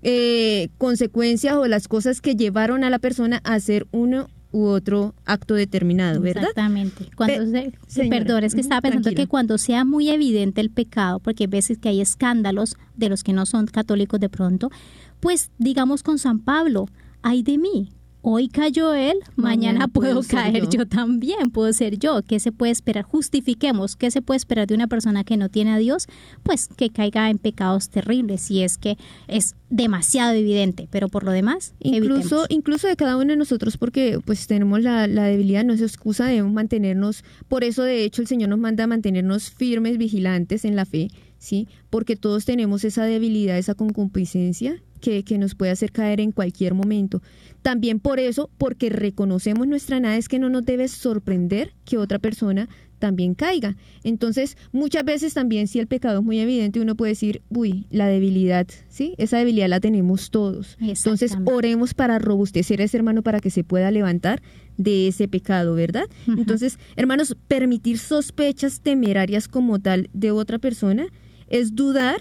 eh, 0.05 0.69
consecuencias 0.79 1.55
o 1.57 1.67
las 1.67 1.89
cosas 1.89 2.21
que 2.21 2.37
llevaron 2.37 2.85
a 2.85 2.91
la 2.91 2.99
persona 3.01 3.41
a 3.45 3.55
hacer 3.55 3.87
uno 3.91 4.29
u 4.53 4.67
otro 4.67 5.15
acto 5.25 5.55
determinado, 5.55 6.21
¿verdad? 6.21 6.43
Exactamente. 6.45 7.09
Cuando 7.17 7.51
Pe- 7.51 7.73
se- 7.89 8.07
perdón, 8.09 8.45
es 8.45 8.55
que 8.55 8.61
estaba 8.61 8.81
pensando 8.83 9.03
tranquila. 9.07 9.25
que 9.25 9.29
cuando 9.29 9.59
sea 9.59 9.85
muy 9.85 10.11
evidente 10.11 10.61
el 10.61 10.71
pecado, 10.71 11.19
porque 11.19 11.45
hay 11.45 11.49
veces 11.49 11.79
que 11.79 11.89
hay 11.89 12.01
escándalos 12.01 12.77
de 12.97 13.09
los 13.09 13.25
que 13.25 13.33
no 13.33 13.47
son 13.47 13.67
católicos 13.67 14.21
de 14.21 14.29
pronto, 14.29 14.71
pues 15.19 15.51
digamos 15.59 16.05
con 16.05 16.19
San 16.21 16.39
Pablo, 16.39 16.87
ay 17.23 17.43
de 17.43 17.59
mí. 17.59 17.89
Hoy 18.27 18.49
cayó 18.49 18.95
él, 18.95 19.19
mañana, 19.37 19.81
Mañana 19.81 19.89
puedo 19.89 20.23
caer 20.23 20.65
yo. 20.65 20.71
yo. 20.71 20.87
también, 20.87 21.51
puedo 21.53 21.71
ser 21.75 21.99
yo. 21.99 22.23
¿Qué 22.23 22.41
se 22.41 22.53
puede 22.53 22.73
esperar? 22.73 23.05
Justifiquemos, 23.05 23.97
¿qué 23.97 24.11
se 24.11 24.23
puede 24.23 24.39
esperar 24.39 24.67
de 24.67 24.75
una 24.75 24.87
persona 24.87 25.25
que 25.25 25.37
no 25.37 25.51
tiene 25.51 25.73
a 25.73 25.77
Dios? 25.79 26.07
Pues 26.43 26.69
que 26.69 26.89
caiga 26.89 27.29
en 27.29 27.37
pecados 27.37 27.91
terribles, 27.91 28.41
si 28.41 28.63
es 28.63 28.79
que 28.79 28.97
es 29.29 29.57
demasiado 29.69 30.33
evidente, 30.33 30.89
pero 30.91 31.09
por 31.11 31.23
lo 31.25 31.33
demás, 31.33 31.75
Incluso, 31.81 32.15
evitemos. 32.15 32.47
incluso 32.49 32.89
de 32.89 32.97
cada 32.97 33.19
uno 33.19 33.27
de 33.27 33.37
nosotros, 33.37 33.77
porque 33.77 34.19
pues 34.25 34.47
tenemos 34.47 34.81
la, 34.81 35.07
la 35.07 35.25
debilidad, 35.25 35.63
no 35.63 35.75
es 35.75 35.83
excusa, 35.83 36.25
debemos 36.25 36.53
mantenernos, 36.55 37.25
por 37.49 37.63
eso 37.63 37.83
de 37.83 38.05
hecho 38.05 38.23
el 38.23 38.29
Señor 38.29 38.49
nos 38.49 38.59
manda 38.59 38.85
a 38.85 38.87
mantenernos 38.87 39.51
firmes, 39.51 39.99
vigilantes 39.99 40.65
en 40.65 40.77
la 40.77 40.87
fe, 40.87 41.09
¿sí? 41.39 41.69
Porque 41.91 42.17
todos 42.17 42.47
tenemos 42.47 42.85
esa 42.85 43.05
debilidad, 43.05 43.59
esa 43.59 43.75
concupiscencia 43.75 44.81
que, 45.01 45.25
que 45.25 45.37
nos 45.37 45.55
puede 45.55 45.73
hacer 45.73 45.93
caer 45.93 46.21
en 46.21 46.33
cualquier 46.33 46.73
momento. 46.73 47.21
También 47.65 47.99
por 47.99 48.21
eso, 48.21 48.51
porque 48.59 48.91
reconocemos 48.91 49.67
nuestra 49.67 49.99
nada, 49.99 50.19
es 50.19 50.29
que 50.29 50.39
no 50.39 50.51
nos 50.51 50.67
debe 50.67 50.87
sorprender 50.87 51.73
que 51.87 51.97
otra 51.97 52.19
persona 52.19 52.69
también 52.99 53.35
caiga. 53.35 53.75
Entonces, 54.03 54.59
muchas 54.71 55.03
veces 55.03 55.33
también 55.33 55.67
si 55.67 55.79
el 55.79 55.87
pecado 55.87 56.19
es 56.19 56.25
muy 56.27 56.41
evidente, 56.41 56.79
uno 56.83 56.95
puede 56.95 57.13
decir, 57.13 57.41
uy, 57.49 57.87
la 57.89 58.07
debilidad, 58.07 58.67
¿sí? 58.91 59.15
Esa 59.17 59.39
debilidad 59.39 59.71
la 59.71 59.81
tenemos 59.81 60.31
todos. 60.31 60.77
Entonces, 60.79 61.39
oremos 61.47 61.95
para 61.95 62.19
robustecer 62.19 62.83
a 62.83 62.85
ese 62.85 62.99
hermano 62.99 63.23
para 63.23 63.41
que 63.41 63.49
se 63.49 63.65
pueda 63.65 63.91
levantar 63.91 64.43
de 64.77 65.09
ese 65.09 65.27
pecado, 65.27 65.75
¿verdad? 65.75 66.05
Entonces, 66.27 66.79
hermanos, 66.97 67.35
permitir 67.49 67.97
sospechas 67.97 68.81
temerarias 68.81 69.49
como 69.49 69.79
tal 69.79 70.11
de 70.13 70.33
otra 70.33 70.59
persona 70.59 71.07
es 71.49 71.75
dudar 71.75 72.21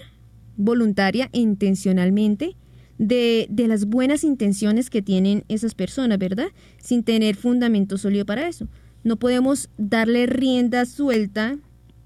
voluntaria 0.56 1.28
e 1.34 1.40
intencionalmente 1.40 2.56
de, 2.98 3.46
de 3.50 3.68
las 3.68 3.86
buenas 3.86 4.24
intenciones 4.24 4.90
que 4.90 5.02
tienen 5.02 5.44
esas 5.48 5.74
personas, 5.74 6.18
¿verdad? 6.18 6.48
Sin 6.78 7.02
tener 7.02 7.36
fundamento 7.36 7.98
sólido 7.98 8.24
para 8.24 8.48
eso. 8.48 8.68
No 9.02 9.16
podemos 9.16 9.68
darle 9.76 10.26
rienda 10.26 10.86
suelta 10.86 11.58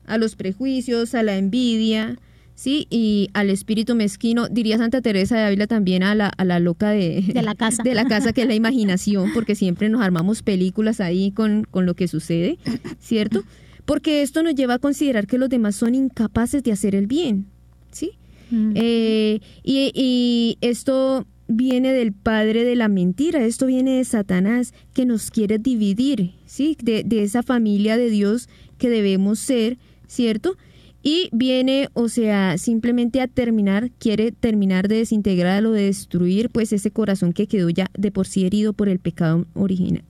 a 0.07 0.19
los 0.19 0.37
prejuicios, 0.37 1.15
a 1.15 1.23
la 1.23 1.37
envidia, 1.37 2.17
¿sí? 2.55 2.89
Y 2.91 3.29
al 3.35 3.51
espíritu 3.51 3.95
mezquino, 3.95 4.49
diría 4.49 4.79
Santa 4.79 5.01
Teresa 5.01 5.37
de 5.37 5.43
Ávila 5.45 5.69
también 5.69 6.03
a 6.03 6.15
la, 6.17 6.29
a 6.29 6.45
la 6.45 6.59
loca 6.59 6.91
de, 6.91 7.23
De 7.23 7.43
la 7.43 7.55
casa. 7.55 7.85
de 7.85 7.95
la 7.95 8.05
casa 8.05 8.33
que 8.33 8.43
es 8.43 8.49
la 8.49 8.55
imaginación, 8.57 9.31
porque 9.33 9.55
siempre 9.55 9.89
nos 9.89 10.03
armamos 10.03 10.43
películas 10.43 11.01
ahí 11.01 11.31
con, 11.31 11.65
con 11.71 11.87
lo 11.87 11.95
que 11.95 12.09
sucede, 12.09 12.59
¿cierto? 12.99 13.45
Porque 13.85 14.23
esto 14.23 14.43
nos 14.43 14.55
lleva 14.57 14.75
a 14.75 14.79
considerar 14.79 15.27
que 15.27 15.39
los 15.39 15.49
demás 15.49 15.77
son 15.77 15.95
incapaces 15.95 16.63
de 16.65 16.73
hacer 16.73 16.97
el 16.97 17.07
bien, 17.07 17.47
¿sí? 17.93 18.13
Mm. 18.51 18.73
Eh, 18.75 19.41
y, 19.63 19.93
y 19.95 20.59
esto 20.61 21.27
viene 21.49 21.93
del 21.93 22.13
padre 22.13 22.65
de 22.65 22.77
la 22.77 22.89
mentira, 22.89 23.45
esto 23.45 23.67
viene 23.67 23.97
de 23.97 24.05
Satanás 24.05 24.75
que 24.93 25.07
nos 25.07 25.31
quiere 25.31 25.59
dividir, 25.59 26.35
¿sí? 26.47 26.77
De, 26.83 27.03
de 27.05 27.23
esa 27.23 27.43
familia 27.43 27.97
de 27.97 28.11
Dios 28.11 28.49
que 28.77 28.91
debemos 28.91 29.39
ser, 29.39 29.79
¿cierto? 30.07 30.57
Y 31.03 31.31
viene, 31.33 31.89
o 31.95 32.09
sea, 32.09 32.59
simplemente 32.59 33.21
a 33.21 33.29
terminar, 33.29 33.91
quiere 33.99 34.33
terminar 34.33 34.89
de 34.89 34.97
desintegrar 34.97 35.65
o 35.65 35.73
de 35.73 35.85
destruir, 35.85 36.51
pues 36.51 36.73
ese 36.73 36.91
corazón 36.91 37.33
que 37.33 37.47
quedó 37.47 37.71
ya 37.71 37.87
de 37.97 38.11
por 38.11 38.27
sí 38.27 38.45
herido 38.45 38.73
por 38.73 38.89
el 38.89 38.99
pecado 38.99 39.47
original. 39.55 40.05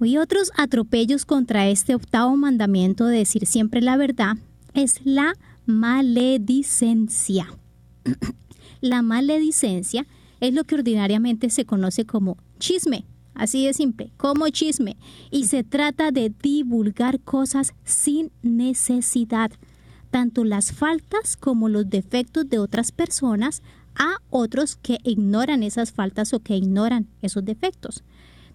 Y 0.00 0.18
otros 0.18 0.50
atropellos 0.56 1.24
contra 1.24 1.68
este 1.68 1.94
octavo 1.94 2.36
mandamiento 2.36 3.06
de 3.06 3.18
decir 3.18 3.46
siempre 3.46 3.80
la 3.80 3.96
verdad 3.96 4.36
es 4.74 5.00
la 5.04 5.32
maledicencia. 5.64 7.46
La 8.80 9.02
maledicencia 9.02 10.06
es 10.40 10.54
lo 10.54 10.64
que 10.64 10.76
ordinariamente 10.76 11.50
se 11.50 11.64
conoce 11.64 12.04
como 12.04 12.36
chisme, 12.58 13.04
así 13.34 13.66
de 13.66 13.74
simple, 13.74 14.10
como 14.16 14.48
chisme. 14.48 14.96
Y 15.30 15.44
se 15.44 15.64
trata 15.64 16.10
de 16.10 16.32
divulgar 16.42 17.20
cosas 17.20 17.74
sin 17.84 18.30
necesidad, 18.42 19.50
tanto 20.10 20.44
las 20.44 20.72
faltas 20.72 21.36
como 21.36 21.68
los 21.68 21.88
defectos 21.88 22.48
de 22.48 22.58
otras 22.58 22.92
personas 22.92 23.62
a 23.94 24.18
otros 24.30 24.76
que 24.76 24.98
ignoran 25.04 25.62
esas 25.62 25.92
faltas 25.92 26.34
o 26.34 26.40
que 26.40 26.56
ignoran 26.56 27.08
esos 27.22 27.44
defectos. 27.44 28.04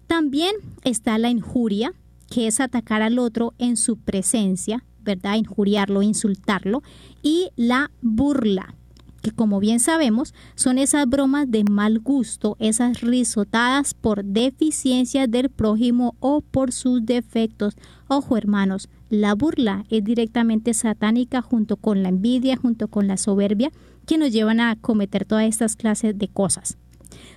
También 0.06 0.54
está 0.84 1.18
la 1.18 1.30
injuria, 1.30 1.92
que 2.30 2.46
es 2.46 2.60
atacar 2.60 3.02
al 3.02 3.18
otro 3.18 3.54
en 3.58 3.76
su 3.76 3.96
presencia, 3.96 4.84
¿verdad? 5.02 5.36
Injuriarlo, 5.36 6.02
insultarlo. 6.02 6.82
Y 7.22 7.50
la 7.56 7.90
burla, 8.00 8.74
que 9.22 9.30
como 9.30 9.60
bien 9.60 9.80
sabemos 9.80 10.34
son 10.54 10.76
esas 10.78 11.08
bromas 11.08 11.50
de 11.50 11.64
mal 11.64 12.00
gusto, 12.00 12.56
esas 12.58 13.00
risotadas 13.00 13.94
por 13.94 14.24
deficiencias 14.24 15.30
del 15.30 15.48
prójimo 15.48 16.16
o 16.20 16.42
por 16.42 16.72
sus 16.72 17.06
defectos. 17.06 17.76
Ojo 18.08 18.36
hermanos, 18.36 18.88
la 19.08 19.34
burla 19.34 19.84
es 19.88 20.04
directamente 20.04 20.74
satánica 20.74 21.40
junto 21.40 21.76
con 21.76 22.02
la 22.02 22.10
envidia, 22.10 22.56
junto 22.56 22.88
con 22.88 23.06
la 23.06 23.16
soberbia, 23.16 23.70
que 24.06 24.18
nos 24.18 24.32
llevan 24.32 24.60
a 24.60 24.76
cometer 24.76 25.24
todas 25.24 25.44
estas 25.44 25.76
clases 25.76 26.18
de 26.18 26.28
cosas. 26.28 26.76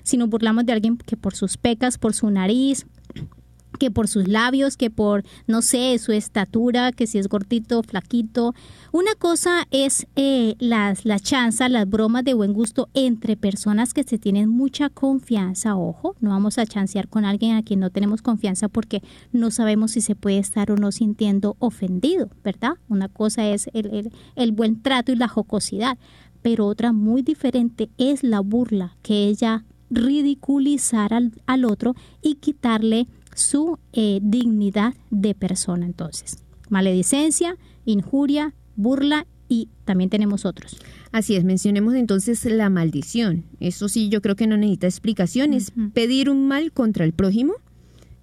Si 0.03 0.17
nos 0.17 0.29
burlamos 0.29 0.65
de 0.65 0.73
alguien 0.73 0.97
que 0.97 1.17
por 1.17 1.35
sus 1.35 1.57
pecas, 1.57 1.97
por 1.97 2.13
su 2.13 2.29
nariz, 2.29 2.85
que 3.77 3.91
por 3.91 4.07
sus 4.07 4.27
labios, 4.27 4.77
que 4.77 4.89
por, 4.89 5.23
no 5.47 5.61
sé, 5.61 5.97
su 5.99 6.11
estatura, 6.11 6.91
que 6.91 7.07
si 7.07 7.17
es 7.17 7.27
gordito, 7.27 7.81
flaquito. 7.83 8.53
Una 8.91 9.13
cosa 9.15 9.67
es 9.71 10.07
eh, 10.15 10.55
las, 10.59 11.05
la 11.05 11.19
chanza, 11.19 11.69
las 11.69 11.89
bromas 11.89 12.23
de 12.23 12.33
buen 12.33 12.53
gusto 12.53 12.89
entre 12.93 13.37
personas 13.37 13.93
que 13.93 14.03
se 14.03 14.17
tienen 14.17 14.49
mucha 14.49 14.89
confianza. 14.89 15.75
Ojo, 15.75 16.15
no 16.19 16.29
vamos 16.31 16.57
a 16.57 16.65
chancear 16.65 17.07
con 17.07 17.25
alguien 17.25 17.55
a 17.55 17.63
quien 17.63 17.79
no 17.79 17.89
tenemos 17.89 18.21
confianza 18.21 18.67
porque 18.67 19.01
no 19.31 19.51
sabemos 19.51 19.91
si 19.91 20.01
se 20.01 20.15
puede 20.15 20.39
estar 20.39 20.71
o 20.71 20.77
no 20.77 20.91
sintiendo 20.91 21.55
ofendido, 21.59 22.29
¿verdad? 22.43 22.73
Una 22.87 23.09
cosa 23.09 23.47
es 23.47 23.69
el, 23.73 24.11
el 24.35 24.51
buen 24.51 24.81
trato 24.81 25.11
y 25.11 25.15
la 25.15 25.27
jocosidad, 25.27 25.97
pero 26.41 26.67
otra 26.67 26.93
muy 26.93 27.21
diferente 27.21 27.89
es 27.97 28.23
la 28.23 28.39
burla, 28.39 28.95
que 29.01 29.27
ella 29.27 29.63
ridiculizar 29.89 31.13
al, 31.13 31.31
al 31.45 31.65
otro 31.65 31.95
y 32.21 32.35
quitarle 32.35 33.07
su 33.35 33.77
eh, 33.93 34.19
dignidad 34.23 34.95
de 35.11 35.35
persona. 35.35 35.85
Entonces, 35.85 36.37
maledicencia, 36.69 37.57
injuria, 37.85 38.55
burla 38.75 39.27
y 39.47 39.69
también 39.83 40.09
tenemos 40.09 40.45
otros. 40.45 40.77
Así 41.11 41.35
es, 41.35 41.43
mencionemos 41.43 41.93
entonces 41.93 42.43
la 42.45 42.69
maldición. 42.69 43.45
Eso 43.59 43.89
sí, 43.89 44.09
yo 44.09 44.21
creo 44.21 44.35
que 44.35 44.47
no 44.47 44.57
necesita 44.57 44.87
explicaciones. 44.87 45.71
Pedir 45.93 46.29
un 46.29 46.47
mal 46.47 46.71
contra 46.71 47.05
el 47.05 47.13
prójimo. 47.13 47.53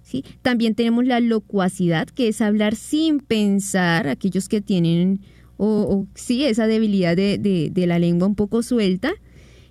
¿sí? 0.01 0.25
También 0.41 0.75
tenemos 0.75 1.05
la 1.05 1.19
locuacidad, 1.21 2.07
que 2.07 2.27
es 2.27 2.41
hablar 2.41 2.75
sin 2.75 3.19
pensar, 3.19 4.07
aquellos 4.07 4.49
que 4.49 4.61
tienen, 4.61 5.21
o, 5.57 6.07
sí, 6.13 6.43
esa 6.43 6.67
debilidad 6.67 7.15
de, 7.15 7.37
de 7.71 7.87
la 7.87 7.99
lengua 7.99 8.27
un 8.27 8.35
poco 8.35 8.63
suelta. 8.63 9.13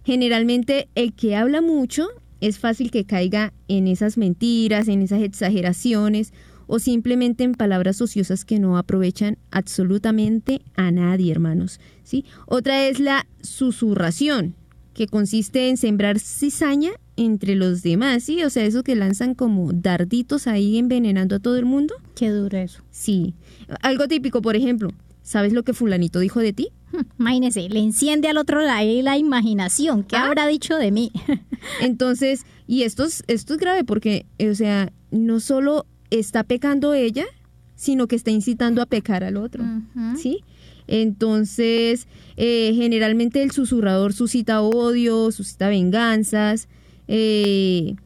Generalmente 0.05 0.88
el 0.94 1.12
que 1.12 1.37
habla 1.37 1.61
mucho 1.61 2.09
es 2.42 2.59
fácil 2.59 2.90
que 2.90 3.05
caiga 3.05 3.52
en 3.68 3.87
esas 3.87 4.18
mentiras, 4.18 4.88
en 4.88 5.00
esas 5.00 5.22
exageraciones 5.22 6.33
o 6.66 6.81
simplemente 6.81 7.44
en 7.44 7.55
palabras 7.55 8.00
ociosas 8.00 8.44
que 8.44 8.59
no 8.59 8.76
aprovechan 8.76 9.38
absolutamente 9.52 10.61
a 10.74 10.90
nadie, 10.90 11.31
hermanos. 11.31 11.78
¿sí? 12.02 12.24
Otra 12.46 12.88
es 12.88 12.98
la 12.98 13.26
susurración, 13.42 14.57
que 14.92 15.07
consiste 15.07 15.68
en 15.68 15.76
sembrar 15.76 16.18
cizaña 16.18 16.90
entre 17.16 17.55
los 17.55 17.83
demás, 17.83 18.24
¿sí? 18.24 18.42
O 18.42 18.50
sea, 18.50 18.64
eso 18.64 18.83
que 18.83 18.96
lanzan 18.96 19.35
como 19.35 19.72
darditos 19.72 20.48
ahí 20.48 20.78
envenenando 20.78 21.37
a 21.37 21.38
todo 21.38 21.57
el 21.57 21.64
mundo. 21.64 21.94
Qué 22.16 22.31
duro 22.31 22.59
eso. 22.59 22.83
Sí. 22.90 23.35
Algo 23.83 24.09
típico, 24.09 24.42
por 24.42 24.57
ejemplo, 24.57 24.90
¿sabes 25.22 25.52
lo 25.52 25.62
que 25.62 25.74
fulanito 25.74 26.18
dijo 26.18 26.40
de 26.40 26.52
ti? 26.52 26.68
Imagínese, 27.18 27.68
le 27.68 27.81
enciende 27.81 28.28
al 28.28 28.37
otro 28.37 28.61
lado 28.62 28.88
la 29.02 29.18
imaginación. 29.18 30.05
¿Qué 30.05 30.16
ah. 30.16 30.26
habrá 30.26 30.46
dicho 30.46 30.76
de 30.76 30.90
mí? 30.90 31.12
Entonces, 31.81 32.44
y 32.66 32.83
esto 32.83 33.05
es, 33.05 33.22
esto 33.26 33.55
es 33.55 33.61
grave 33.61 33.85
porque, 33.85 34.26
o 34.38 34.55
sea, 34.55 34.92
no 35.11 35.40
solo 35.40 35.87
está 36.11 36.44
pecando 36.44 36.94
ella, 36.94 37.26
sino 37.74 38.07
que 38.07 38.16
está 38.16 38.31
incitando 38.31 38.83
a 38.83 38.87
pecar 38.87 39.24
al 39.24 39.37
otro. 39.37 39.64
¿Sí? 40.16 40.44
Entonces, 40.87 42.07
eh, 42.37 42.72
generalmente 42.74 43.42
el 43.42 43.50
susurrador 43.50 44.12
suscita 44.12 44.62
odio, 44.62 45.31
suscita 45.33 45.68
venganzas. 45.68 46.68
Eh, 47.09 47.96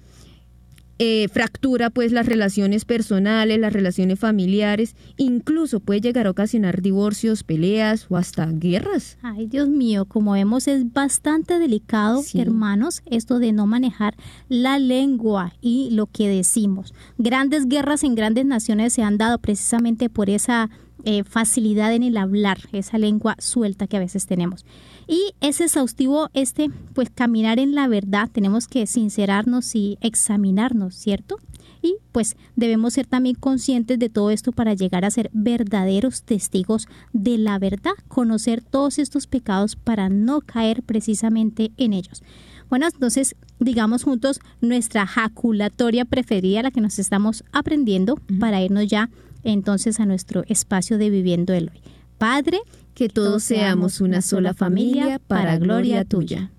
eh, 0.98 1.28
fractura 1.28 1.90
pues 1.90 2.12
las 2.12 2.26
relaciones 2.26 2.84
personales, 2.84 3.58
las 3.58 3.72
relaciones 3.72 4.18
familiares, 4.18 4.96
incluso 5.16 5.80
puede 5.80 6.00
llegar 6.00 6.26
a 6.26 6.30
ocasionar 6.30 6.80
divorcios, 6.80 7.42
peleas 7.42 8.06
o 8.08 8.16
hasta 8.16 8.46
guerras. 8.46 9.18
Ay, 9.22 9.46
Dios 9.46 9.68
mío, 9.68 10.06
como 10.06 10.32
vemos 10.32 10.68
es 10.68 10.92
bastante 10.92 11.58
delicado, 11.58 12.22
hermanos, 12.34 13.02
esto 13.06 13.38
de 13.38 13.52
no 13.52 13.66
manejar 13.66 14.14
la 14.48 14.78
lengua 14.78 15.52
y 15.60 15.90
lo 15.90 16.06
que 16.06 16.28
decimos. 16.28 16.94
Grandes 17.18 17.68
guerras 17.68 18.02
en 18.02 18.14
grandes 18.14 18.46
naciones 18.46 18.92
se 18.92 19.02
han 19.02 19.18
dado 19.18 19.38
precisamente 19.38 20.08
por 20.08 20.30
esa 20.30 20.70
eh, 21.08 21.22
facilidad 21.22 21.94
en 21.94 22.02
el 22.02 22.16
hablar, 22.16 22.58
esa 22.72 22.98
lengua 22.98 23.36
suelta 23.38 23.86
que 23.86 23.96
a 23.96 24.00
veces 24.00 24.26
tenemos. 24.26 24.66
Y 25.06 25.34
es 25.40 25.60
exhaustivo 25.60 26.30
este, 26.34 26.68
pues 26.94 27.10
caminar 27.10 27.60
en 27.60 27.76
la 27.76 27.86
verdad, 27.86 28.28
tenemos 28.30 28.66
que 28.66 28.88
sincerarnos 28.88 29.76
y 29.76 29.98
examinarnos, 30.00 30.96
¿cierto? 30.96 31.36
Y 31.80 31.94
pues 32.10 32.36
debemos 32.56 32.94
ser 32.94 33.06
también 33.06 33.36
conscientes 33.36 34.00
de 34.00 34.08
todo 34.08 34.32
esto 34.32 34.50
para 34.50 34.74
llegar 34.74 35.04
a 35.04 35.10
ser 35.12 35.30
verdaderos 35.32 36.24
testigos 36.24 36.88
de 37.12 37.38
la 37.38 37.60
verdad, 37.60 37.92
conocer 38.08 38.60
todos 38.60 38.98
estos 38.98 39.28
pecados 39.28 39.76
para 39.76 40.08
no 40.08 40.40
caer 40.40 40.82
precisamente 40.82 41.70
en 41.76 41.92
ellos. 41.92 42.24
Bueno, 42.68 42.88
entonces 42.92 43.36
digamos 43.60 44.02
juntos 44.02 44.40
nuestra 44.60 45.06
jaculatoria 45.06 46.04
preferida, 46.04 46.62
la 46.62 46.72
que 46.72 46.80
nos 46.80 46.98
estamos 46.98 47.44
aprendiendo, 47.52 48.16
para 48.40 48.60
irnos 48.60 48.88
ya 48.88 49.08
entonces 49.52 50.00
a 50.00 50.06
nuestro 50.06 50.44
espacio 50.48 50.98
de 50.98 51.10
viviendo 51.10 51.54
el 51.54 51.70
hoy. 51.70 51.80
Padre, 52.18 52.60
que 52.94 53.08
todos 53.08 53.42
seamos 53.42 54.00
una 54.00 54.22
sola 54.22 54.54
familia 54.54 55.18
para 55.18 55.58
gloria 55.58 56.04
tuya. 56.04 56.50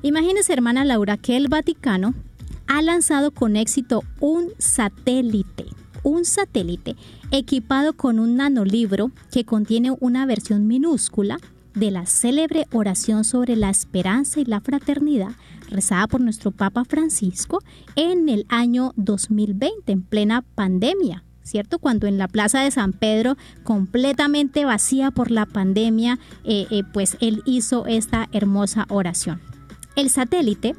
Imagínese, 0.03 0.53
hermana 0.53 0.85
Laura, 0.85 1.16
que 1.16 1.37
el 1.37 1.48
Vaticano 1.48 2.14
ha 2.66 2.83
lanzado 2.83 3.33
con 3.33 3.57
éxito 3.57 4.03
un 4.20 4.50
satélite, 4.59 5.66
un 6.03 6.24
satélite 6.24 6.96
equipado 7.31 7.92
con 7.92 8.18
un 8.18 8.37
nanolibro 8.37 9.11
que 9.31 9.44
contiene 9.44 9.92
una 10.00 10.24
versión 10.24 10.66
minúscula 10.66 11.38
de 11.74 11.90
la 11.90 12.07
célebre 12.07 12.66
oración 12.72 13.24
sobre 13.24 13.57
la 13.57 13.70
esperanza 13.70 14.40
y 14.40 14.44
la 14.44 14.61
fraternidad 14.61 15.33
rezada 15.68 16.07
por 16.07 16.20
nuestro 16.20 16.50
Papa 16.50 16.85
Francisco 16.85 17.62
en 17.96 18.29
el 18.29 18.46
año 18.48 18.92
2020, 18.96 19.92
en 19.92 20.03
plena 20.03 20.42
pandemia. 20.55 21.24
¿Cierto? 21.50 21.80
Cuando 21.80 22.06
en 22.06 22.16
la 22.16 22.28
Plaza 22.28 22.60
de 22.60 22.70
San 22.70 22.92
Pedro, 22.92 23.36
completamente 23.64 24.64
vacía 24.64 25.10
por 25.10 25.32
la 25.32 25.46
pandemia, 25.46 26.20
eh, 26.44 26.68
eh, 26.70 26.84
pues 26.92 27.16
él 27.20 27.42
hizo 27.44 27.86
esta 27.86 28.28
hermosa 28.30 28.86
oración. 28.88 29.40
El 29.96 30.10
satélite 30.10 30.76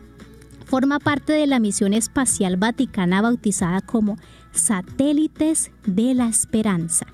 forma 0.64 1.00
parte 1.00 1.34
de 1.34 1.46
la 1.46 1.60
misión 1.60 1.92
espacial 1.92 2.56
vaticana 2.56 3.22
bautizada 3.22 3.82
como 3.82 4.18
Satélites 4.54 5.72
de 5.86 6.14
la 6.14 6.30
Esperanza 6.30 7.06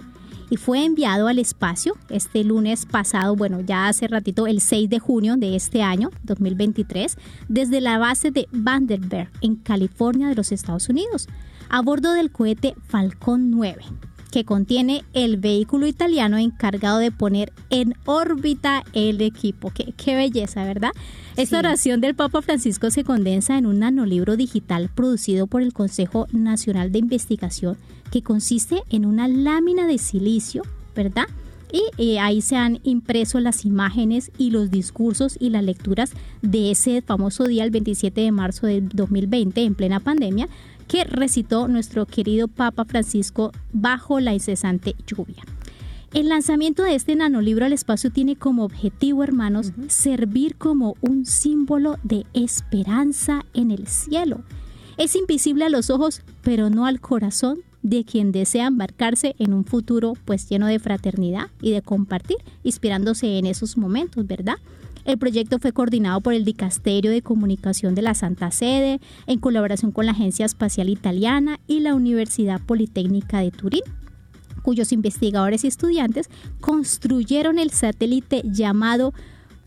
y 0.52 0.58
fue 0.58 0.86
enviado 0.86 1.28
al 1.28 1.39
espacio 1.39 1.96
este 2.10 2.43
lunes 2.43 2.86
pasado, 2.86 3.36
bueno, 3.36 3.62
ya 3.62 3.88
hace 3.88 4.08
ratito, 4.08 4.48
el 4.48 4.62
6 4.62 4.89
de 4.89 5.00
junio 5.00 5.36
de 5.36 5.56
este 5.56 5.82
año, 5.82 6.12
2023, 6.24 7.17
desde 7.50 7.82
la 7.82 7.98
base 7.98 8.30
de 8.30 8.48
Vandenberg, 8.52 9.32
en 9.41 9.56
California 9.56 10.30
de 10.30 10.36
los 10.36 10.52
Estados 10.52 10.89
Unidos, 10.89 11.28
a 11.70 11.82
bordo 11.82 12.14
del 12.14 12.32
cohete 12.32 12.76
Falcon 12.88 13.52
9 13.52 13.84
que 14.32 14.46
contiene 14.46 15.04
el 15.14 15.38
vehículo 15.38 15.88
italiano 15.88 16.38
encargado 16.38 17.00
de 17.00 17.12
poner 17.12 17.54
en 17.70 17.96
órbita 18.06 18.84
el 18.94 19.22
equipo. 19.22 19.72
Qué, 19.74 19.94
qué 19.96 20.16
belleza, 20.16 20.64
¿verdad? 20.66 20.92
Esta 21.38 21.60
oración 21.60 22.02
del 22.02 22.16
Papa 22.16 22.42
Francisco 22.42 22.92
se 22.92 23.04
condensa 23.04 23.58
en 23.58 23.66
un 23.66 23.80
nanolibro 23.80 24.38
digital 24.38 24.90
producido 24.94 25.48
por 25.48 25.62
el 25.62 25.74
Consejo 25.74 26.28
Nacional 26.32 26.92
de 26.92 27.00
Investigación 27.00 27.78
que 28.12 28.22
consiste 28.22 28.84
en 28.90 29.06
una 29.06 29.28
lámina 29.28 29.88
de 29.88 29.98
silicio, 29.98 30.64
¿verdad? 30.96 31.26
Y 31.72 31.84
eh, 31.98 32.20
ahí 32.20 32.42
se 32.42 32.56
han 32.56 32.80
impreso 32.84 33.40
las 33.40 33.66
imágenes 33.66 34.32
y 34.38 34.52
los 34.52 34.72
discursos 34.72 35.36
y 35.40 35.50
las 35.50 35.64
lecturas 35.64 36.14
de 36.42 36.72
ese 36.72 37.02
famoso 37.02 37.44
día, 37.44 37.66
el 37.66 37.72
27 37.72 38.22
de 38.22 38.32
marzo 38.32 38.68
de 38.68 38.82
2020, 38.82 39.64
en 39.64 39.76
plena 39.76 40.00
pandemia, 40.00 40.48
que 40.88 41.04
recitó 41.04 41.67
nuestro 41.67 42.06
querido 42.06 42.47
Papa 42.47 42.86
Francisco 42.86 43.52
bajo 43.73 44.19
la 44.19 44.34
incesante 44.34 44.95
lluvia. 45.06 45.43
El 46.13 46.30
lanzamiento 46.30 46.84
de 46.84 46.95
este 46.95 47.15
nanolibro 47.15 47.65
al 47.65 47.73
espacio 47.73 48.10
tiene 48.12 48.38
como 48.38 48.63
objetivo, 48.63 49.23
hermanos, 49.23 49.73
servir 49.88 50.56
como 50.56 50.95
un 51.02 51.26
símbolo 51.26 51.97
de 52.04 52.26
esperanza 52.34 53.45
en 53.54 53.71
el 53.71 53.88
cielo. 53.88 54.41
Es 54.97 55.15
invisible 55.15 55.65
a 55.65 55.69
los 55.69 55.89
ojos, 55.89 56.21
pero 56.41 56.69
no 56.69 56.86
al 56.86 57.02
corazón 57.02 57.60
de 57.84 58.04
quien 58.04 58.32
desea 58.32 58.67
embarcarse 58.67 59.36
en 59.38 59.54
un 59.54 59.65
futuro 59.65 60.13
pues 60.26 60.50
lleno 60.50 60.67
de 60.67 60.80
fraternidad 60.80 61.50
y 61.62 61.71
de 61.71 61.82
compartir, 61.82 62.38
inspirándose 62.63 63.38
en 63.38 63.45
esos 63.45 63.78
momentos, 63.78 64.26
¿verdad? 64.26 64.58
El 65.08 65.17
proyecto 65.17 65.58
fue 65.58 65.72
coordinado 65.72 66.20
por 66.20 66.34
el 66.34 66.43
Dicasterio 66.43 67.12
de 67.12 67.22
Comunicación 67.22 67.96
de 67.96 68.02
la 68.02 68.13
Santa 68.13 68.52
Sede, 68.52 69.00
en 69.26 69.39
colaboración 69.39 69.93
con 69.93 70.06
la 70.06 70.12
Agencia 70.12 70.46
Espacial 70.46 70.89
Italiana 70.89 71.62
y 71.65 71.80
la 71.80 71.96
Universidad 71.96 72.60
Politécnica 72.60 73.39
de 73.39 73.52
Turín 73.52 73.82
cuyos 74.63 74.91
investigadores 74.91 75.63
y 75.63 75.67
estudiantes 75.67 76.30
construyeron 76.60 77.58
el 77.58 77.72
satélite 77.72 78.41
llamado 78.43 79.13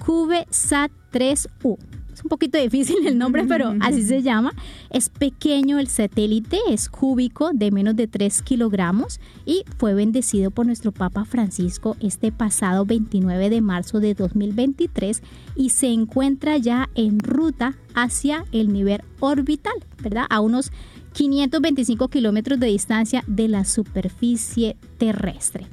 CubeSat-3U 0.04 1.78
un 2.22 2.28
poquito 2.28 2.58
difícil 2.58 3.06
el 3.06 3.18
nombre, 3.18 3.44
pero 3.44 3.74
así 3.80 4.02
se 4.02 4.22
llama. 4.22 4.52
Es 4.90 5.08
pequeño 5.08 5.78
el 5.78 5.88
satélite, 5.88 6.58
es 6.68 6.88
cúbico 6.88 7.50
de 7.52 7.70
menos 7.70 7.96
de 7.96 8.06
3 8.06 8.42
kilogramos 8.42 9.20
y 9.46 9.64
fue 9.78 9.94
bendecido 9.94 10.50
por 10.50 10.66
nuestro 10.66 10.92
Papa 10.92 11.24
Francisco 11.24 11.96
este 12.00 12.32
pasado 12.32 12.84
29 12.84 13.50
de 13.50 13.60
marzo 13.60 14.00
de 14.00 14.14
2023 14.14 15.22
y 15.56 15.70
se 15.70 15.88
encuentra 15.88 16.56
ya 16.58 16.90
en 16.94 17.18
ruta 17.20 17.76
hacia 17.94 18.44
el 18.52 18.72
nivel 18.72 19.02
orbital, 19.20 19.74
¿verdad? 20.02 20.26
A 20.30 20.40
unos 20.40 20.72
525 21.12 22.08
kilómetros 22.08 22.60
de 22.60 22.68
distancia 22.68 23.24
de 23.26 23.48
la 23.48 23.64
superficie 23.64 24.76
terrestre. 24.98 25.66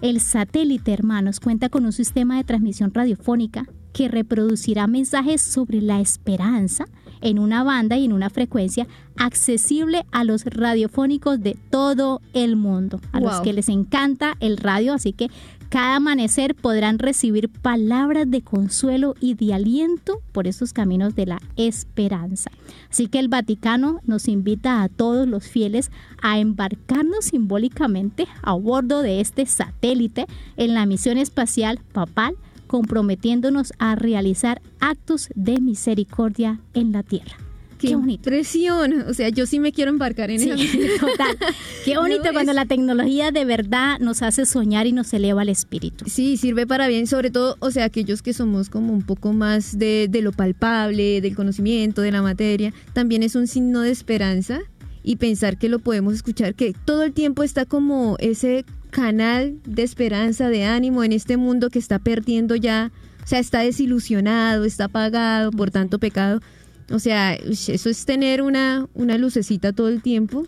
El 0.00 0.20
satélite, 0.20 0.92
hermanos, 0.92 1.38
cuenta 1.38 1.68
con 1.68 1.84
un 1.84 1.92
sistema 1.92 2.36
de 2.36 2.44
transmisión 2.44 2.92
radiofónica 2.92 3.66
que 3.92 4.08
reproducirá 4.08 4.86
mensajes 4.86 5.40
sobre 5.40 5.80
la 5.80 6.00
esperanza 6.00 6.86
en 7.20 7.38
una 7.38 7.62
banda 7.62 7.96
y 7.96 8.04
en 8.04 8.12
una 8.12 8.30
frecuencia 8.30 8.86
accesible 9.16 10.04
a 10.10 10.24
los 10.24 10.44
radiofónicos 10.44 11.40
de 11.40 11.56
todo 11.70 12.20
el 12.34 12.56
mundo, 12.56 13.00
a 13.12 13.20
los 13.20 13.40
que 13.40 13.52
les 13.52 13.68
encanta 13.68 14.36
el 14.40 14.56
radio, 14.56 14.92
así 14.92 15.12
que 15.12 15.30
cada 15.72 15.96
amanecer 15.96 16.54
podrán 16.54 16.98
recibir 16.98 17.48
palabras 17.48 18.30
de 18.30 18.42
consuelo 18.42 19.14
y 19.20 19.36
de 19.36 19.54
aliento 19.54 20.20
por 20.32 20.46
estos 20.46 20.74
caminos 20.74 21.14
de 21.14 21.24
la 21.24 21.40
esperanza. 21.56 22.50
Así 22.90 23.06
que 23.06 23.18
el 23.18 23.28
Vaticano 23.28 24.00
nos 24.04 24.28
invita 24.28 24.82
a 24.82 24.90
todos 24.90 25.26
los 25.26 25.48
fieles 25.48 25.90
a 26.20 26.38
embarcarnos 26.38 27.24
simbólicamente 27.24 28.26
a 28.42 28.52
bordo 28.52 29.00
de 29.00 29.22
este 29.22 29.46
satélite 29.46 30.26
en 30.58 30.74
la 30.74 30.84
misión 30.84 31.16
espacial 31.16 31.80
papal 31.94 32.36
comprometiéndonos 32.72 33.74
a 33.78 33.96
realizar 33.96 34.62
actos 34.80 35.28
de 35.34 35.60
misericordia 35.60 36.58
en 36.72 36.90
la 36.90 37.02
tierra. 37.02 37.36
Qué, 37.78 37.94
bonito. 37.96 38.22
Presión. 38.22 39.04
O 39.10 39.12
sea, 39.12 39.28
yo 39.28 39.44
sí 39.44 39.60
me 39.60 39.72
quiero 39.72 39.90
embarcar 39.90 40.30
en 40.30 40.40
eso. 40.40 40.54
Total. 41.00 41.36
Qué 41.84 41.98
bonito 41.98 42.32
cuando 42.32 42.54
la 42.54 42.64
tecnología 42.64 43.30
de 43.30 43.44
verdad 43.44 43.98
nos 43.98 44.22
hace 44.22 44.46
soñar 44.46 44.86
y 44.86 44.92
nos 44.92 45.12
eleva 45.12 45.42
el 45.42 45.50
espíritu. 45.50 46.06
Sí, 46.08 46.38
sirve 46.38 46.66
para 46.66 46.88
bien, 46.88 47.06
sobre 47.06 47.30
todo, 47.30 47.58
o 47.58 47.70
sea, 47.70 47.84
aquellos 47.84 48.22
que 48.22 48.32
somos 48.32 48.70
como 48.70 48.94
un 48.94 49.02
poco 49.02 49.34
más 49.34 49.78
de, 49.78 50.06
de 50.08 50.22
lo 50.22 50.32
palpable, 50.32 51.20
del 51.20 51.36
conocimiento, 51.36 52.00
de 52.00 52.12
la 52.12 52.22
materia. 52.22 52.72
También 52.94 53.22
es 53.22 53.34
un 53.34 53.48
signo 53.48 53.82
de 53.82 53.90
esperanza 53.90 54.60
y 55.02 55.16
pensar 55.16 55.58
que 55.58 55.68
lo 55.68 55.78
podemos 55.78 56.14
escuchar, 56.14 56.54
que 56.54 56.74
todo 56.86 57.02
el 57.02 57.12
tiempo 57.12 57.42
está 57.42 57.66
como 57.66 58.16
ese 58.18 58.64
canal 58.92 59.58
de 59.64 59.82
esperanza, 59.82 60.48
de 60.48 60.64
ánimo 60.64 61.02
en 61.02 61.12
este 61.12 61.36
mundo 61.36 61.70
que 61.70 61.80
está 61.80 61.98
perdiendo 61.98 62.54
ya, 62.54 62.92
o 63.24 63.26
sea, 63.26 63.40
está 63.40 63.60
desilusionado, 63.60 64.64
está 64.64 64.84
apagado 64.84 65.50
por 65.50 65.70
tanto 65.70 65.98
pecado. 65.98 66.40
O 66.90 66.98
sea, 66.98 67.34
eso 67.34 67.88
es 67.88 68.04
tener 68.04 68.42
una, 68.42 68.86
una 68.94 69.16
lucecita 69.16 69.72
todo 69.72 69.88
el 69.88 70.02
tiempo 70.02 70.46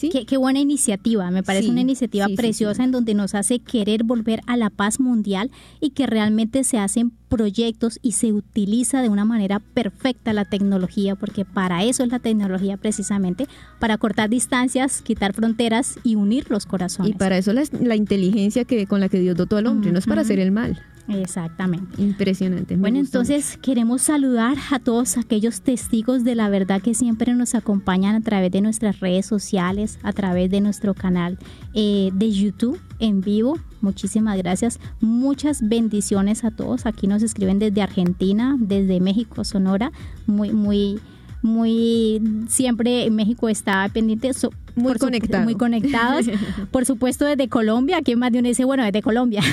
Qué, 0.00 0.36
buena 0.36 0.58
iniciativa, 0.58 1.30
me 1.30 1.42
parece 1.42 1.70
una 1.70 1.80
iniciativa 1.80 2.26
preciosa 2.34 2.84
en 2.84 2.90
donde 2.90 3.14
nos 3.14 3.34
hace 3.34 3.60
querer 3.60 4.04
volver 4.04 4.40
a 4.46 4.56
la 4.56 4.70
paz 4.70 5.00
mundial 5.00 5.50
y 5.80 5.90
que 5.90 6.06
realmente 6.06 6.64
se 6.64 6.78
hacen 6.78 7.12
proyectos 7.28 7.98
y 8.02 8.12
se 8.12 8.32
utiliza 8.32 9.02
de 9.02 9.08
una 9.08 9.24
manera 9.24 9.60
perfecta 9.60 10.32
la 10.32 10.44
tecnología, 10.44 11.16
porque 11.16 11.44
para 11.44 11.84
eso 11.84 12.02
es 12.02 12.10
la 12.10 12.18
tecnología 12.18 12.76
precisamente, 12.76 13.46
para 13.78 13.98
cortar 13.98 14.30
distancias, 14.30 15.02
quitar 15.02 15.32
fronteras 15.32 15.98
y 16.02 16.16
unir 16.16 16.50
los 16.50 16.66
corazones. 16.66 17.12
Y 17.12 17.14
para 17.14 17.38
eso 17.38 17.52
la, 17.52 17.62
la 17.80 17.96
inteligencia 17.96 18.64
que 18.64 18.86
con 18.86 19.00
la 19.00 19.08
que 19.08 19.20
Dios 19.20 19.36
dotó 19.36 19.56
al 19.56 19.66
hombre, 19.66 19.92
no 19.92 19.98
es 19.98 20.06
para 20.06 20.22
hacer 20.22 20.38
el 20.38 20.50
mal. 20.50 20.80
Exactamente. 21.08 22.00
Impresionante. 22.00 22.76
Bueno, 22.76 22.98
entonces 22.98 23.58
queremos 23.60 24.02
saludar 24.02 24.56
a 24.70 24.78
todos 24.78 25.18
aquellos 25.18 25.60
testigos 25.60 26.24
de 26.24 26.34
la 26.34 26.48
verdad 26.48 26.80
que 26.80 26.94
siempre 26.94 27.34
nos 27.34 27.54
acompañan 27.54 28.14
a 28.14 28.20
través 28.22 28.50
de 28.50 28.62
nuestras 28.62 29.00
redes 29.00 29.26
sociales, 29.26 29.98
a 30.02 30.12
través 30.12 30.50
de 30.50 30.60
nuestro 30.60 30.94
canal 30.94 31.38
eh, 31.74 32.10
de 32.14 32.30
YouTube 32.30 32.80
en 33.00 33.20
vivo. 33.20 33.58
Muchísimas 33.82 34.38
gracias. 34.38 34.80
Muchas 35.00 35.68
bendiciones 35.68 36.42
a 36.44 36.50
todos. 36.50 36.86
Aquí 36.86 37.06
nos 37.06 37.22
escriben 37.22 37.58
desde 37.58 37.82
Argentina, 37.82 38.56
desde 38.58 39.00
México, 39.00 39.44
Sonora. 39.44 39.92
Muy, 40.26 40.52
muy 40.52 41.00
muy 41.42 42.22
siempre 42.48 43.10
México 43.10 43.50
está 43.50 43.86
pendiente 43.92 44.30
muy 44.74 44.94
conectado. 44.94 45.44
muy 45.44 45.54
conectados. 45.54 46.26
Por 46.70 46.84
supuesto 46.84 47.24
desde 47.24 47.48
Colombia 47.48 47.98
aquí 47.98 48.16
más 48.16 48.32
de 48.32 48.40
uno 48.40 48.48
dice 48.48 48.64
bueno 48.64 48.84
desde 48.84 49.02
Colombia. 49.02 49.42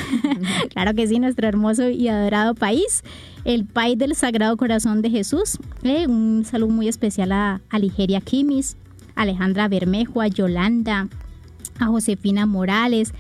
Claro 0.71 0.93
que 0.93 1.07
sí 1.07 1.19
nuestro 1.19 1.47
hermoso 1.47 1.89
y 1.89 2.07
adorado 2.07 2.55
país 2.55 3.03
el 3.43 3.65
país 3.65 3.97
del 3.97 4.15
Sagrado 4.15 4.55
Corazón 4.57 5.01
de 5.01 5.09
Jesús. 5.09 5.57
Eh, 5.83 6.07
un 6.07 6.45
saludo 6.45 6.71
muy 6.71 6.87
especial 6.87 7.31
a, 7.31 7.61
a 7.69 7.79
Ligeria 7.79 8.21
Kimis 8.21 8.77
Alejandra 9.15 9.67
Bermejo 9.67 10.21
a 10.21 10.27
Yolanda 10.27 11.07
a 11.79 11.85
Josefina 11.85 12.45
Morales 12.45 13.13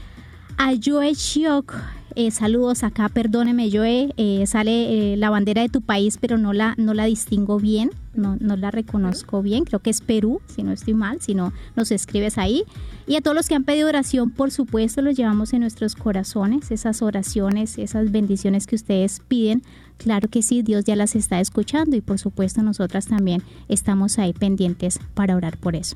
a 0.57 0.73
Joe 0.81 1.13
Chiok 1.13 1.75
eh, 2.15 2.31
saludos 2.31 2.83
acá, 2.83 3.09
perdóneme, 3.09 3.69
Joe, 3.71 4.13
eh, 4.17 4.45
sale 4.47 5.13
eh, 5.13 5.17
la 5.17 5.29
bandera 5.29 5.61
de 5.61 5.69
tu 5.69 5.81
país, 5.81 6.17
pero 6.19 6.37
no 6.37 6.53
la, 6.53 6.75
no 6.77 6.93
la 6.93 7.05
distingo 7.05 7.59
bien, 7.59 7.91
no, 8.13 8.37
no 8.39 8.55
la 8.57 8.71
reconozco 8.71 9.41
bien, 9.41 9.65
creo 9.65 9.79
que 9.79 9.89
es 9.89 10.01
Perú, 10.01 10.41
si 10.47 10.63
no 10.63 10.71
estoy 10.71 10.93
mal, 10.93 11.21
si 11.21 11.35
no 11.35 11.53
nos 11.75 11.91
escribes 11.91 12.37
ahí. 12.37 12.63
Y 13.07 13.15
a 13.15 13.21
todos 13.21 13.35
los 13.35 13.47
que 13.47 13.55
han 13.55 13.63
pedido 13.63 13.87
oración, 13.87 14.31
por 14.31 14.51
supuesto, 14.51 15.01
los 15.01 15.15
llevamos 15.15 15.53
en 15.53 15.61
nuestros 15.61 15.95
corazones, 15.95 16.71
esas 16.71 17.01
oraciones, 17.01 17.77
esas 17.77 18.11
bendiciones 18.11 18.67
que 18.67 18.75
ustedes 18.75 19.21
piden. 19.27 19.63
Claro 19.97 20.27
que 20.29 20.41
sí, 20.41 20.61
Dios 20.61 20.83
ya 20.85 20.95
las 20.95 21.15
está 21.15 21.39
escuchando 21.39 21.95
y 21.95 22.01
por 22.01 22.19
supuesto 22.19 22.63
nosotras 22.63 23.07
también 23.07 23.43
estamos 23.69 24.17
ahí 24.19 24.33
pendientes 24.33 24.99
para 25.13 25.35
orar 25.35 25.57
por 25.57 25.75
eso. 25.75 25.95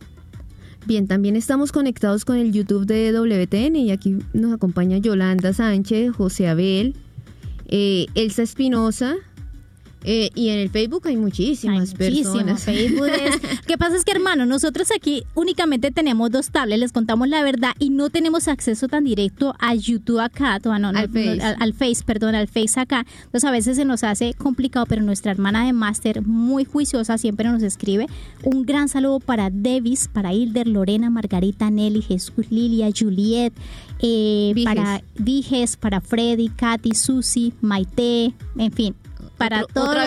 Bien, 0.86 1.08
también 1.08 1.36
estamos 1.36 1.72
conectados 1.72 2.26
con 2.26 2.38
el 2.38 2.52
YouTube 2.52 2.86
de 2.86 3.12
WTN 3.12 3.76
y 3.76 3.92
aquí 3.92 4.18
nos 4.34 4.54
acompaña 4.54 5.00
Yolanda 5.00 5.52
Sánchez, 5.52 6.12
José 6.12 6.48
Abel, 6.48 6.96
eh, 7.68 8.06
Elsa 8.14 8.44
Espinosa, 8.44 9.16
eh, 10.08 10.30
y 10.36 10.50
en 10.50 10.60
el 10.60 10.70
Facebook 10.70 11.08
hay 11.08 11.18
muchísimas 11.18 11.90
Hay 11.92 11.96
personas. 11.98 12.64
Facebook 12.64 13.08
es- 13.08 13.62
que 13.68 13.78
pasa 13.78 13.96
es 13.98 14.06
que, 14.06 14.12
hermano, 14.12 14.46
nosotros 14.46 14.90
aquí 14.96 15.24
únicamente 15.34 15.90
tenemos 15.92 16.30
dos 16.32 16.52
tablets, 16.52 16.80
les 16.80 16.92
contamos 16.92 17.28
la 17.28 17.42
verdad, 17.44 17.72
y 17.80 17.90
no 17.90 18.10
tenemos 18.10 18.48
acceso 18.48 18.88
tan 18.88 19.04
directo 19.04 19.56
a 19.60 19.74
YouTube 19.76 20.20
acá, 20.20 20.60
no, 20.64 20.78
no, 20.80 20.90
Al 20.90 20.94
no, 20.94 21.14
Face. 21.14 21.42
al, 21.42 21.56
al 21.60 21.74
Face, 21.74 22.04
perdón, 22.06 22.36
al 22.36 22.48
Face 22.48 22.80
acá. 22.80 23.06
Entonces 23.26 23.44
a 23.46 23.52
veces 23.52 23.76
se 23.78 23.86
nos 23.86 24.04
hace 24.04 24.34
complicado, 24.36 24.86
pero 24.86 25.02
nuestra 25.02 25.32
hermana 25.32 25.66
de 25.66 25.74
máster, 25.74 26.22
muy 26.22 26.66
juiciosa, 26.66 27.18
siempre 27.18 27.50
nos 27.50 27.64
escribe. 27.64 28.08
Un 28.44 28.64
gran 28.66 28.88
saludo 28.90 29.20
para 29.20 29.50
Davis, 29.50 30.08
para 30.12 30.34
Hilder, 30.34 30.68
Lorena, 30.68 31.10
Margarita, 31.10 31.72
Nelly, 31.72 32.02
Jesús, 32.04 32.46
Lilia, 32.52 32.90
Juliet, 32.96 33.54
eh, 34.00 34.52
Viges. 34.54 34.76
para 34.76 35.02
Viges, 35.18 35.78
para 35.78 36.02
Freddy, 36.02 36.50
Katy, 36.50 36.94
Susi, 36.94 37.54
Maite, 37.62 38.34
en 38.58 38.72
fin. 38.72 38.96
Para 39.38 39.64
Otro- 39.64 39.74
todos 39.74 39.90
Otra 39.90 40.04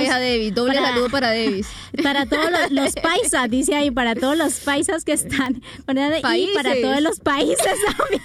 doble 0.55 0.75
para- 0.75 0.89
saludo 0.89 1.09
para 1.11 1.29
Davis. 1.29 1.69
para 2.03 2.27
todos 2.27 2.51
los, 2.51 2.71
los 2.71 2.95
paisas, 3.03 3.51
dice 3.51 3.75
ahí, 3.75 3.91
para 3.91 4.15
todos 4.15 4.37
los 4.37 4.55
paisas 4.61 5.05
que 5.05 5.13
están. 5.13 5.61
¿verdad? 5.87 6.19
Y 6.37 6.49
para 6.55 6.75
todos 6.81 7.01
los 7.03 7.21
países 7.21 7.59
también. 7.97 8.23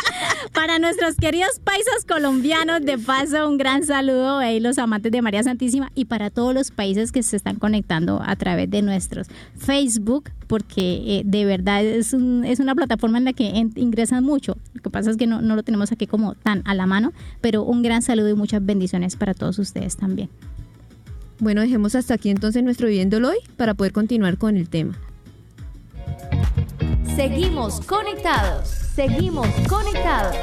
para 0.52 0.78
nuestros 0.78 1.16
queridos 1.16 1.60
paisas 1.62 2.04
colombianos, 2.08 2.82
de 2.84 2.98
paso, 2.98 3.48
un 3.48 3.58
gran 3.58 3.84
saludo 3.84 4.38
ahí, 4.38 4.60
los 4.60 4.78
amantes 4.78 5.12
de 5.12 5.20
María 5.22 5.42
Santísima, 5.42 5.90
y 5.94 6.06
para 6.06 6.30
todos 6.30 6.54
los 6.54 6.70
países 6.70 7.12
que 7.12 7.22
se 7.22 7.36
están 7.36 7.56
conectando 7.56 8.22
a 8.24 8.36
través 8.36 8.70
de 8.70 8.82
nuestros 8.82 9.26
Facebook, 9.58 10.30
porque 10.46 11.18
eh, 11.18 11.22
de 11.24 11.44
verdad 11.44 11.84
es, 11.84 12.12
un- 12.12 12.44
es 12.44 12.60
una 12.60 12.74
plataforma 12.74 13.18
en 13.18 13.24
la 13.24 13.32
que 13.32 13.48
en- 13.48 13.72
ingresan 13.76 14.24
mucho. 14.24 14.56
Lo 14.74 14.82
que 14.82 14.90
pasa 14.90 15.10
es 15.10 15.16
que 15.16 15.26
no, 15.26 15.42
no 15.42 15.56
lo 15.56 15.62
tenemos 15.62 15.92
aquí 15.92 16.06
como 16.06 16.34
tan 16.34 16.62
a 16.64 16.74
la 16.74 16.86
mano, 16.86 17.12
pero 17.40 17.62
un 17.62 17.82
gran 17.82 18.02
saludo 18.02 18.28
y 18.30 18.34
muchas 18.34 18.64
bendiciones 18.64 19.16
para 19.16 19.34
todos 19.34 19.58
ustedes 19.58 19.96
también. 19.96 20.30
Bueno, 21.38 21.60
dejemos 21.60 21.94
hasta 21.94 22.14
aquí 22.14 22.30
entonces 22.30 22.62
nuestro 22.62 22.88
Viviéndolo 22.88 23.28
hoy 23.28 23.38
para 23.56 23.74
poder 23.74 23.92
continuar 23.92 24.38
con 24.38 24.56
el 24.56 24.68
tema. 24.68 24.98
Seguimos 27.14 27.80
conectados. 27.80 28.68
Seguimos 28.68 29.48
conectados. 29.68 30.36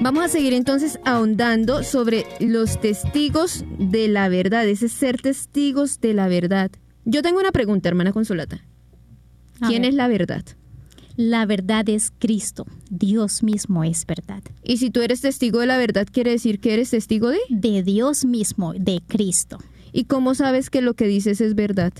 Vamos 0.00 0.24
a 0.24 0.28
seguir 0.28 0.54
entonces 0.54 0.98
ahondando 1.04 1.82
sobre 1.82 2.24
los 2.40 2.80
testigos 2.80 3.64
de 3.78 4.08
la 4.08 4.28
verdad, 4.28 4.66
ese 4.66 4.88
ser 4.88 5.20
testigos 5.20 6.00
de 6.00 6.14
la 6.14 6.28
verdad. 6.28 6.70
Yo 7.04 7.22
tengo 7.22 7.40
una 7.40 7.52
pregunta, 7.52 7.88
hermana 7.88 8.12
Consolata. 8.12 8.64
¿Quién 9.66 9.82
ver. 9.82 9.90
es 9.90 9.94
la 9.94 10.08
verdad? 10.08 10.44
La 11.16 11.46
verdad 11.46 11.88
es 11.88 12.12
Cristo. 12.18 12.66
Dios 12.90 13.42
mismo 13.42 13.82
es 13.82 14.06
verdad. 14.06 14.42
Y 14.62 14.76
si 14.76 14.90
tú 14.90 15.00
eres 15.00 15.20
testigo 15.20 15.60
de 15.60 15.66
la 15.66 15.76
verdad, 15.76 16.06
quiere 16.10 16.30
decir 16.30 16.60
que 16.60 16.74
eres 16.74 16.90
testigo 16.90 17.30
de. 17.30 17.40
De 17.48 17.82
Dios 17.82 18.24
mismo, 18.24 18.72
de 18.72 19.02
Cristo. 19.06 19.58
¿Y 19.92 20.04
cómo 20.04 20.34
sabes 20.34 20.70
que 20.70 20.82
lo 20.82 20.94
que 20.94 21.06
dices 21.06 21.40
es 21.40 21.54
verdad? 21.54 21.92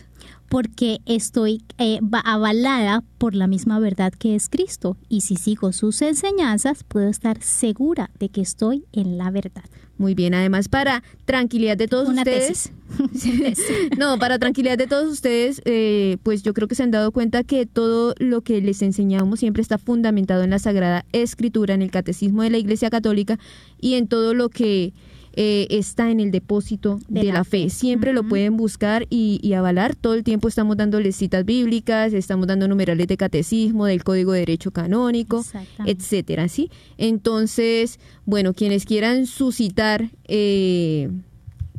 Porque 0.49 1.01
estoy 1.05 1.63
eh, 1.77 2.01
va- 2.03 2.21
avalada 2.21 3.05
por 3.19 3.35
la 3.35 3.47
misma 3.47 3.79
verdad 3.81 4.13
que 4.13 4.35
es 4.35 4.49
Cristo. 4.49 4.97
Y 5.09 5.21
si 5.21 5.37
sigo 5.37 5.73
sus 5.73 6.01
enseñanzas, 6.03 6.85
puedo 6.85 7.09
estar 7.09 7.43
segura 7.43 8.11
de 8.19 8.31
que 8.31 8.41
estoy 8.41 8.85
en 8.93 9.19
la 9.19 9.31
verdad. 9.31 9.65
Muy 9.99 10.15
bien, 10.15 10.33
además 10.33 10.69
para 10.69 11.03
tranquilidad 11.25 11.77
de 11.77 11.89
todos 11.89 12.09
Una 12.09 12.23
ustedes. 12.23 12.71
tesis. 12.71 12.73
No, 13.99 14.19
para 14.19 14.39
tranquilidad 14.39 14.79
de 14.79 14.87
todos 14.87 15.13
ustedes, 15.13 15.61
eh, 15.65 16.17
pues 16.23 16.43
yo 16.43 16.55
creo 16.55 16.69
que 16.69 16.75
se 16.77 16.83
han 16.85 16.91
dado 16.93 17.11
cuenta 17.13 17.43
que 17.45 17.67
todo 17.67 18.15
lo 18.19 18.41
que 18.43 18.61
les 18.63 18.81
enseñamos 18.83 19.41
siempre 19.41 19.61
está 19.61 19.77
fundamentado 19.77 20.45
en 20.45 20.51
la 20.51 20.59
Sagrada 20.59 21.05
Escritura, 21.13 21.75
en 21.75 21.83
el 21.83 21.91
Catecismo 21.91 22.43
de 22.43 22.51
la 22.51 22.59
Iglesia 22.59 22.91
Católica 22.91 23.39
y 23.81 23.95
en 23.95 24.07
todo 24.09 24.35
lo 24.35 24.49
que 24.51 24.95
eh, 25.41 25.69
está 25.71 26.11
en 26.11 26.19
el 26.19 26.33
depósito 26.33 26.99
de, 27.07 27.23
la, 27.23 27.45
fe. 27.45 27.71
Siempre 27.71 28.13
lo 28.13 28.25
pueden 28.25 28.57
buscar 28.57 29.07
y, 29.09 29.39
y 29.41 29.53
avalar. 29.53 29.95
Todo 29.95 30.15
el 30.15 30.25
tiempo 30.25 30.49
estamos 30.49 30.77
dándoles 30.77 31.15
citas 31.15 31.45
bíblicas, 31.45 32.13
estamos 32.13 32.49
dando 32.49 32.67
numerales 32.67 33.07
de 33.07 33.17
catecismo, 33.17 33.87
del 33.87 34.03
Código 34.03 34.33
de 34.33 34.41
Derecho 34.41 34.73
Canónico, 34.73 35.45
etcétera, 35.87 36.49
¿sí? 36.49 36.73
Entonces, 36.97 38.01
bueno, 38.25 38.53
quienes 38.53 38.85
quieran 38.85 39.27
suscitar 39.27 40.11
eh, 40.25 41.09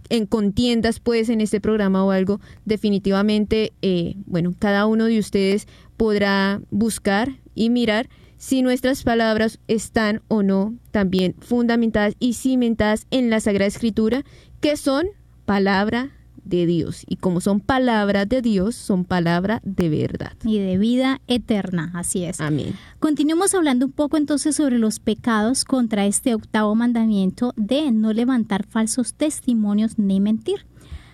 en 0.08 0.26
contiendas, 0.26 1.02
pues, 1.02 1.28
en 1.28 1.42
este 1.42 1.60
programa 1.60 2.06
o 2.06 2.12
algo, 2.12 2.40
definitivamente, 2.64 3.74
eh, 3.82 4.16
bueno, 4.26 4.54
cada 4.58 4.86
uno 4.86 5.04
de 5.04 5.20
ustedes 5.20 5.68
podrá 5.98 6.62
buscar 6.72 7.36
y 7.56 7.70
mirar 7.70 8.08
si 8.40 8.62
nuestras 8.62 9.04
palabras 9.04 9.60
están 9.68 10.22
o 10.30 10.44
no 10.44 10.74
también 10.92 11.36
fundamentadas 11.40 12.16
y 12.20 12.34
cimentadas 12.34 13.06
en 13.12 13.30
la 13.30 13.42
Sagrada 13.42 13.68
Escritura, 13.68 14.24
que 14.62 14.78
son 14.78 15.08
palabra 15.46 16.12
de 16.46 16.66
Dios. 16.66 17.04
Y 17.06 17.18
como 17.18 17.42
son 17.42 17.60
palabra 17.60 18.26
de 18.26 18.42
Dios, 18.42 18.76
son 18.76 19.04
palabra 19.04 19.62
de 19.66 19.90
verdad. 19.90 20.32
Y 20.46 20.58
de 20.58 20.78
vida 20.78 21.20
eterna, 21.28 21.92
así 21.94 22.24
es. 22.24 22.40
Amén. 22.40 22.76
Continuemos 23.00 23.54
hablando 23.54 23.86
un 23.86 23.92
poco 23.92 24.16
entonces 24.16 24.56
sobre 24.56 24.80
los 24.80 25.00
pecados 25.00 25.66
contra 25.66 26.06
este 26.06 26.34
octavo 26.34 26.74
mandamiento 26.76 27.54
de 27.58 27.92
no 27.92 28.14
levantar 28.14 28.66
falsos 28.66 29.16
testimonios 29.16 30.00
ni 30.00 30.22
mentir. 30.22 30.66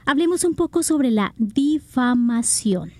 Hablemos 0.05 0.43
un 0.43 0.53
poco 0.53 0.83
sobre 0.83 1.09
la 1.09 1.33
difamación, 1.37 2.91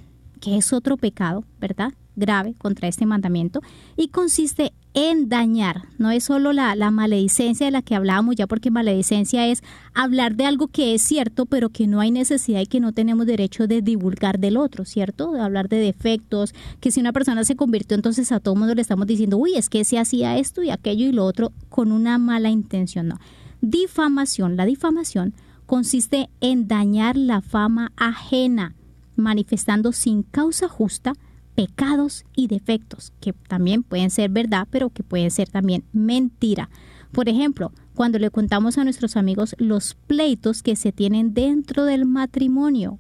que 0.42 0.58
es 0.58 0.74
otro 0.74 0.98
pecado, 0.98 1.46
¿verdad? 1.60 1.94
Grave 2.16 2.56
contra 2.58 2.88
este 2.88 3.06
mandamiento 3.06 3.62
y 3.98 4.10
consiste 4.10 4.74
en 4.96 5.28
dañar. 5.28 5.90
No 5.98 6.10
es 6.10 6.24
solo 6.24 6.54
la, 6.54 6.74
maledicencia 6.90 7.66
de 7.66 7.72
la 7.72 7.82
que 7.82 7.96
hablábamos 7.96 8.38
ya, 8.38 8.48
porque 8.48 8.72
maledicencia 8.72 9.46
es 9.46 9.62
hablar 9.94 10.36
de 10.36 10.46
algo 10.46 10.68
que 10.68 10.96
es 10.96 11.02
cierto, 11.02 11.46
pero 11.46 11.70
que 11.70 11.86
no 11.86 12.00
hay 12.00 12.12
necesidad 12.12 12.62
y 12.62 12.66
que 12.66 12.80
no 12.80 12.94
tenemos 12.94 13.26
derecho 13.26 13.68
de 13.68 13.82
divulgar 13.82 14.40
del 14.40 14.56
otro, 14.56 14.86
¿cierto? 14.86 15.34
De 15.34 15.42
hablar 15.42 15.68
de 15.68 15.78
defectos, 15.78 16.56
que 16.80 16.92
si 16.92 17.02
una 17.02 17.12
persona 17.12 17.44
se 17.44 17.58
convirtió, 17.58 17.96
entonces 17.96 18.32
a 18.32 18.40
todo 18.40 18.56
mundo 18.56 18.74
le 18.74 18.82
estamos 18.82 19.06
diciendo, 19.06 19.38
uy, 19.38 19.56
es 19.56 19.70
que 19.70 19.84
se 19.84 20.00
hacía 20.00 20.38
esto 20.38 20.64
y 20.64 20.70
aquello 20.70 21.06
y 21.06 21.12
lo 21.12 21.26
otro 21.26 21.52
con 21.68 21.92
una 21.92 22.18
mala 22.18 22.50
intención. 22.50 23.10
No. 23.10 23.20
Difamación. 23.60 24.56
La 24.56 24.66
difamación 24.66 25.34
consiste 25.66 26.30
en 26.40 26.70
dañar 26.70 27.18
la 27.18 27.42
fama 27.42 27.92
ajena, 27.98 28.76
manifestando 29.18 29.92
sin 29.92 30.24
causa 30.24 30.70
justa 30.70 31.14
pecados 31.56 32.26
y 32.36 32.48
defectos, 32.48 33.14
que 33.20 33.34
también 33.34 33.84
pueden 33.84 34.10
ser 34.10 34.30
verdad, 34.30 34.68
pero 34.70 34.90
que 34.90 35.04
pueden 35.04 35.32
ser 35.32 35.50
también 35.50 35.84
mentira. 35.94 36.70
Por 37.12 37.30
ejemplo, 37.30 37.72
cuando 37.94 38.20
le 38.20 38.30
contamos 38.30 38.78
a 38.78 38.84
nuestros 38.84 39.16
amigos 39.16 39.56
los 39.58 39.96
pleitos 39.96 40.62
que 40.62 40.76
se 40.76 40.92
tienen 40.92 41.34
dentro 41.34 41.86
del 41.86 42.06
matrimonio, 42.06 43.00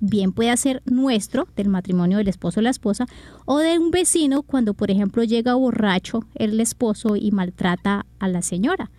bien 0.00 0.32
puede 0.32 0.56
ser 0.56 0.82
nuestro, 0.86 1.48
del 1.56 1.68
matrimonio 1.68 2.18
del 2.18 2.28
esposo 2.28 2.60
o 2.60 2.62
la 2.62 2.70
esposa, 2.70 3.06
o 3.44 3.58
de 3.58 3.78
un 3.78 3.90
vecino 3.90 4.42
cuando, 4.42 4.74
por 4.74 4.90
ejemplo, 4.90 5.24
llega 5.24 5.54
borracho 5.54 6.20
el 6.36 6.58
esposo 6.60 7.16
y 7.16 7.32
maltrata 7.32 8.06
a 8.18 8.28
la 8.28 8.42
señora. 8.42 8.90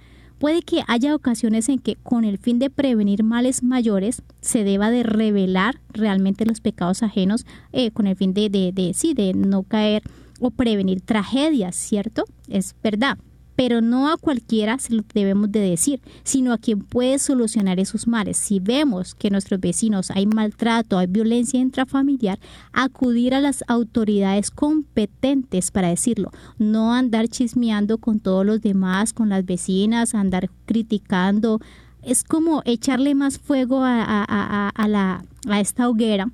Puede 0.41 0.63
que 0.63 0.81
haya 0.87 1.13
ocasiones 1.13 1.69
en 1.69 1.77
que 1.77 1.97
con 1.97 2.25
el 2.25 2.39
fin 2.39 2.57
de 2.57 2.71
prevenir 2.71 3.21
males 3.21 3.61
mayores 3.61 4.23
se 4.41 4.63
deba 4.63 4.89
de 4.89 5.03
revelar 5.03 5.79
realmente 5.89 6.47
los 6.47 6.61
pecados 6.61 7.03
ajenos 7.03 7.45
eh, 7.73 7.91
con 7.91 8.07
el 8.07 8.15
fin 8.15 8.33
de, 8.33 8.49
de, 8.49 8.71
de, 8.71 8.95
sí, 8.95 9.13
de 9.13 9.35
no 9.35 9.61
caer 9.61 10.01
o 10.39 10.49
prevenir 10.49 11.01
tragedias, 11.01 11.75
¿cierto? 11.75 12.23
Es 12.49 12.73
verdad. 12.81 13.19
Pero 13.63 13.79
no 13.79 14.09
a 14.11 14.17
cualquiera 14.17 14.79
se 14.79 14.91
lo 14.91 15.03
debemos 15.13 15.51
de 15.51 15.59
decir, 15.59 16.01
sino 16.23 16.51
a 16.51 16.57
quien 16.57 16.79
puede 16.79 17.19
solucionar 17.19 17.79
esos 17.79 18.07
males. 18.07 18.37
Si 18.37 18.59
vemos 18.59 19.13
que 19.13 19.27
en 19.27 19.33
nuestros 19.33 19.59
vecinos 19.59 20.09
hay 20.09 20.25
maltrato, 20.25 20.97
hay 20.97 21.05
violencia 21.05 21.59
intrafamiliar, 21.59 22.39
acudir 22.73 23.35
a 23.35 23.39
las 23.39 23.63
autoridades 23.67 24.49
competentes 24.49 25.69
para 25.69 25.89
decirlo. 25.89 26.31
No 26.57 26.91
andar 26.91 27.27
chismeando 27.27 27.99
con 27.99 28.19
todos 28.19 28.43
los 28.47 28.61
demás, 28.61 29.13
con 29.13 29.29
las 29.29 29.45
vecinas, 29.45 30.15
andar 30.15 30.49
criticando. 30.65 31.59
Es 32.01 32.23
como 32.23 32.63
echarle 32.65 33.13
más 33.13 33.37
fuego 33.37 33.83
a, 33.83 34.03
a- 34.03 34.87
la, 34.87 35.23
a 35.47 35.59
esta 35.59 35.87
hoguera 35.87 36.31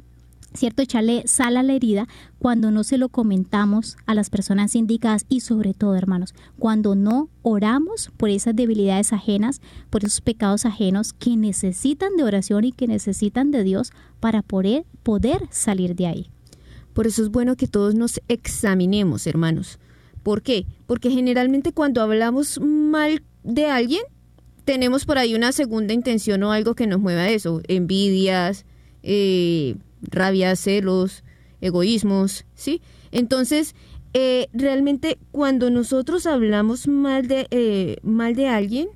¿cierto? 0.58 0.82
Echarle 0.82 1.24
sal 1.28 1.58
a 1.58 1.64
la 1.64 1.74
herida 1.74 2.08
cuando 2.40 2.72
no 2.72 2.84
se 2.84 2.98
lo 2.98 3.10
comentamos 3.10 3.98
a 4.06 4.14
las 4.14 4.30
personas 4.30 4.76
indicadas 4.76 5.26
y 5.30 5.42
sobre 5.42 5.74
todo, 5.74 5.96
hermanos, 5.96 6.34
cuando 6.60 6.96
no 6.96 7.30
oramos 7.44 8.12
por 8.18 8.30
esas 8.30 8.56
debilidades 8.56 9.14
ajenas, 9.14 9.62
por 9.90 10.04
esos 10.04 10.22
pecados 10.22 10.66
ajenos 10.66 11.14
que 11.14 11.38
necesitan 11.38 12.16
de 12.18 12.24
oración 12.24 12.66
y 12.66 12.72
que 12.72 12.88
necesitan 12.88 13.52
de 13.52 13.64
Dios 13.64 13.92
para 14.20 14.42
poder, 14.42 14.86
salir 15.52 15.96
de 15.96 16.08
ahí. 16.08 16.30
Por 16.94 17.08
eso 17.08 17.22
es 17.22 17.30
bueno 17.30 17.56
que 17.56 17.68
todos 17.68 17.96
nos 17.96 18.20
examinemos, 18.28 19.28
hermanos. 19.28 19.80
¿Por 20.24 20.42
qué? 20.42 20.66
Porque 20.88 21.12
generalmente 21.12 21.72
cuando 21.72 22.02
hablamos 22.02 22.60
mal 22.60 23.24
de 23.44 23.68
alguien, 23.68 24.02
tenemos 24.66 25.06
por 25.06 25.18
ahí 25.18 25.36
una 25.36 25.52
segunda 25.52 25.94
intención 25.94 26.44
o 26.44 26.52
algo 26.52 26.76
que 26.76 26.88
nos 26.88 27.00
mueva 27.00 27.22
a 27.22 27.30
eso. 27.30 27.62
Envidias, 27.68 28.66
eh, 29.04 29.76
rabia, 30.02 30.56
celos, 30.56 31.24
egoísmos, 31.62 32.46
¿sí? 32.56 32.82
Entonces, 33.12 33.76
eh, 34.14 34.48
realmente 34.54 35.18
cuando 35.32 35.70
nosotros 35.70 36.26
hablamos 36.26 36.88
mal 36.88 37.28
de, 37.28 37.48
eh, 37.52 37.98
mal 38.04 38.36
de 38.36 38.48
alguien, 38.48 38.90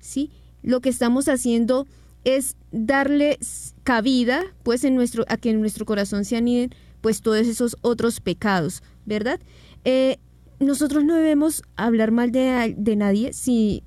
¿sí? 0.00 0.30
lo 0.62 0.80
que 0.80 0.88
estamos 0.88 1.28
haciendo 1.28 1.86
es 2.24 2.56
darle 2.70 3.38
cabida, 3.82 4.42
pues, 4.62 4.84
en 4.84 4.94
nuestro, 4.94 5.24
a 5.28 5.36
que 5.36 5.50
en 5.50 5.60
nuestro 5.60 5.84
corazón 5.84 6.24
se 6.24 6.36
aniden, 6.36 6.70
pues, 7.00 7.20
todos 7.20 7.46
esos 7.46 7.76
otros 7.82 8.20
pecados, 8.20 8.82
¿verdad? 9.04 9.40
Eh, 9.84 10.18
nosotros 10.60 11.04
no 11.04 11.16
debemos 11.16 11.62
hablar 11.74 12.12
mal 12.12 12.30
de, 12.30 12.74
de 12.78 12.96
nadie 12.96 13.32
si, 13.32 13.82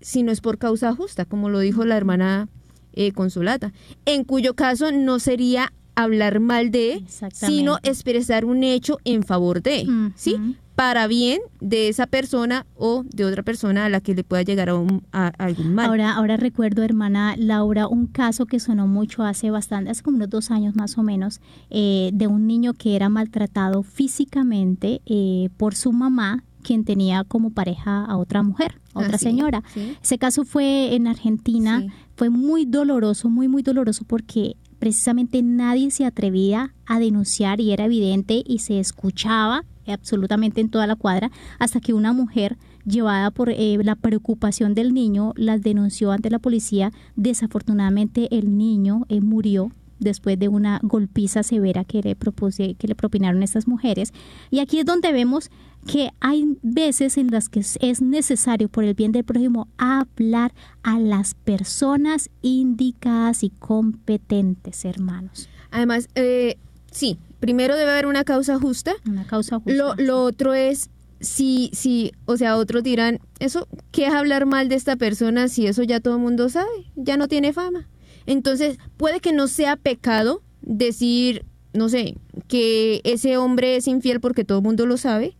si 0.00 0.22
no 0.22 0.32
es 0.32 0.40
por 0.40 0.56
causa 0.56 0.94
justa, 0.94 1.26
como 1.26 1.50
lo 1.50 1.58
dijo 1.58 1.84
la 1.84 1.98
hermana 1.98 2.48
eh, 2.96 3.12
Consolata, 3.12 3.72
en 4.04 4.24
cuyo 4.24 4.54
caso 4.54 4.90
no 4.90 5.18
sería 5.18 5.72
hablar 5.94 6.40
mal 6.40 6.70
de, 6.70 7.04
sino 7.32 7.78
expresar 7.82 8.44
un 8.44 8.62
hecho 8.62 8.98
en 9.04 9.22
favor 9.22 9.62
de, 9.62 9.86
¿sí? 10.14 10.36
Para 10.74 11.06
bien 11.06 11.40
de 11.58 11.88
esa 11.88 12.06
persona 12.06 12.66
o 12.74 13.02
de 13.08 13.24
otra 13.24 13.42
persona 13.42 13.86
a 13.86 13.88
la 13.88 14.02
que 14.02 14.14
le 14.14 14.24
pueda 14.24 14.42
llegar 14.42 14.68
a, 14.68 14.74
un, 14.74 15.06
algún 15.10 15.74
mal. 15.74 15.86
Ahora, 15.86 16.14
ahora 16.14 16.36
recuerdo, 16.36 16.82
hermana 16.82 17.34
Laura, 17.38 17.88
un 17.88 18.06
caso 18.06 18.44
que 18.44 18.60
sonó 18.60 18.86
mucho 18.86 19.22
hace 19.22 19.50
bastante, 19.50 19.90
hace 19.90 20.02
como 20.02 20.18
unos 20.18 20.28
dos 20.28 20.50
años 20.50 20.76
más 20.76 20.98
o 20.98 21.02
menos, 21.02 21.40
eh, 21.70 22.10
de 22.12 22.26
un 22.26 22.46
niño 22.46 22.74
que 22.74 22.94
era 22.94 23.08
maltratado 23.08 23.82
físicamente 23.82 25.00
eh, 25.06 25.48
por 25.56 25.74
su 25.74 25.92
mamá 25.92 26.44
quien 26.66 26.84
tenía 26.84 27.22
como 27.22 27.50
pareja 27.50 28.04
a 28.04 28.16
otra 28.16 28.42
mujer, 28.42 28.80
a 28.92 28.98
otra 28.98 29.14
ah, 29.14 29.18
señora. 29.18 29.62
Ese 30.02 30.18
caso 30.18 30.44
fue 30.44 30.96
en 30.96 31.06
Argentina, 31.06 31.84
fue 32.16 32.28
muy 32.28 32.64
doloroso, 32.64 33.30
muy, 33.30 33.46
muy 33.46 33.62
doloroso 33.62 34.04
porque 34.04 34.56
precisamente 34.80 35.42
nadie 35.42 35.92
se 35.92 36.04
atrevía 36.04 36.74
a 36.84 36.98
denunciar 36.98 37.60
y 37.60 37.70
era 37.70 37.84
evidente 37.84 38.42
y 38.44 38.58
se 38.58 38.80
escuchaba 38.80 39.64
absolutamente 39.86 40.60
en 40.60 40.68
toda 40.68 40.88
la 40.88 40.96
cuadra 40.96 41.30
hasta 41.60 41.78
que 41.78 41.94
una 41.94 42.12
mujer 42.12 42.58
llevada 42.84 43.30
por 43.30 43.50
eh, 43.50 43.78
la 43.84 43.94
preocupación 43.94 44.74
del 44.74 44.92
niño 44.92 45.34
las 45.36 45.62
denunció 45.62 46.10
ante 46.10 46.30
la 46.30 46.40
policía. 46.40 46.90
Desafortunadamente 47.14 48.26
el 48.36 48.58
niño 48.58 49.06
eh, 49.08 49.20
murió 49.20 49.70
después 49.98 50.36
de 50.38 50.48
una 50.48 50.80
golpiza 50.82 51.42
severa 51.42 51.84
que 51.84 52.02
le, 52.02 52.16
propuse, 52.16 52.74
que 52.74 52.88
le 52.88 52.94
propinaron 52.94 53.42
estas 53.42 53.66
mujeres. 53.66 54.12
Y 54.50 54.58
aquí 54.58 54.78
es 54.78 54.84
donde 54.84 55.12
vemos 55.12 55.50
que 55.86 56.10
hay 56.20 56.58
veces 56.62 57.16
en 57.16 57.30
las 57.30 57.48
que 57.48 57.60
es 57.60 58.02
necesario 58.02 58.68
por 58.68 58.84
el 58.84 58.94
bien 58.94 59.12
del 59.12 59.24
prójimo 59.24 59.68
hablar 59.78 60.52
a 60.82 60.98
las 60.98 61.34
personas 61.34 62.30
indicadas 62.42 63.42
y 63.42 63.50
competentes, 63.50 64.84
hermanos. 64.84 65.48
Además, 65.70 66.08
eh, 66.14 66.56
sí, 66.90 67.18
primero 67.40 67.76
debe 67.76 67.92
haber 67.92 68.06
una 68.06 68.24
causa 68.24 68.58
justa. 68.58 68.94
Una 69.06 69.26
causa 69.26 69.56
justa. 69.56 69.72
Lo, 69.72 69.94
lo 69.94 70.22
otro 70.22 70.54
es 70.54 70.90
si, 71.20 71.70
si, 71.72 72.12
o 72.26 72.36
sea, 72.36 72.56
otros 72.56 72.82
dirán, 72.82 73.20
eso, 73.38 73.68
¿qué 73.90 74.06
es 74.06 74.14
hablar 74.14 74.46
mal 74.46 74.68
de 74.68 74.74
esta 74.74 74.96
persona 74.96 75.48
si 75.48 75.66
eso 75.66 75.82
ya 75.82 76.00
todo 76.00 76.16
el 76.16 76.20
mundo 76.20 76.48
sabe? 76.48 76.92
Ya 76.94 77.16
no 77.16 77.28
tiene 77.28 77.52
fama. 77.52 77.88
Entonces, 78.26 78.78
puede 78.96 79.20
que 79.20 79.32
no 79.32 79.48
sea 79.48 79.76
pecado 79.76 80.42
decir, 80.62 81.44
no 81.72 81.88
sé, 81.88 82.16
que 82.48 83.00
ese 83.04 83.36
hombre 83.36 83.76
es 83.76 83.86
infiel 83.86 84.20
porque 84.20 84.44
todo 84.44 84.58
el 84.58 84.64
mundo 84.64 84.86
lo 84.86 84.96
sabe, 84.96 85.36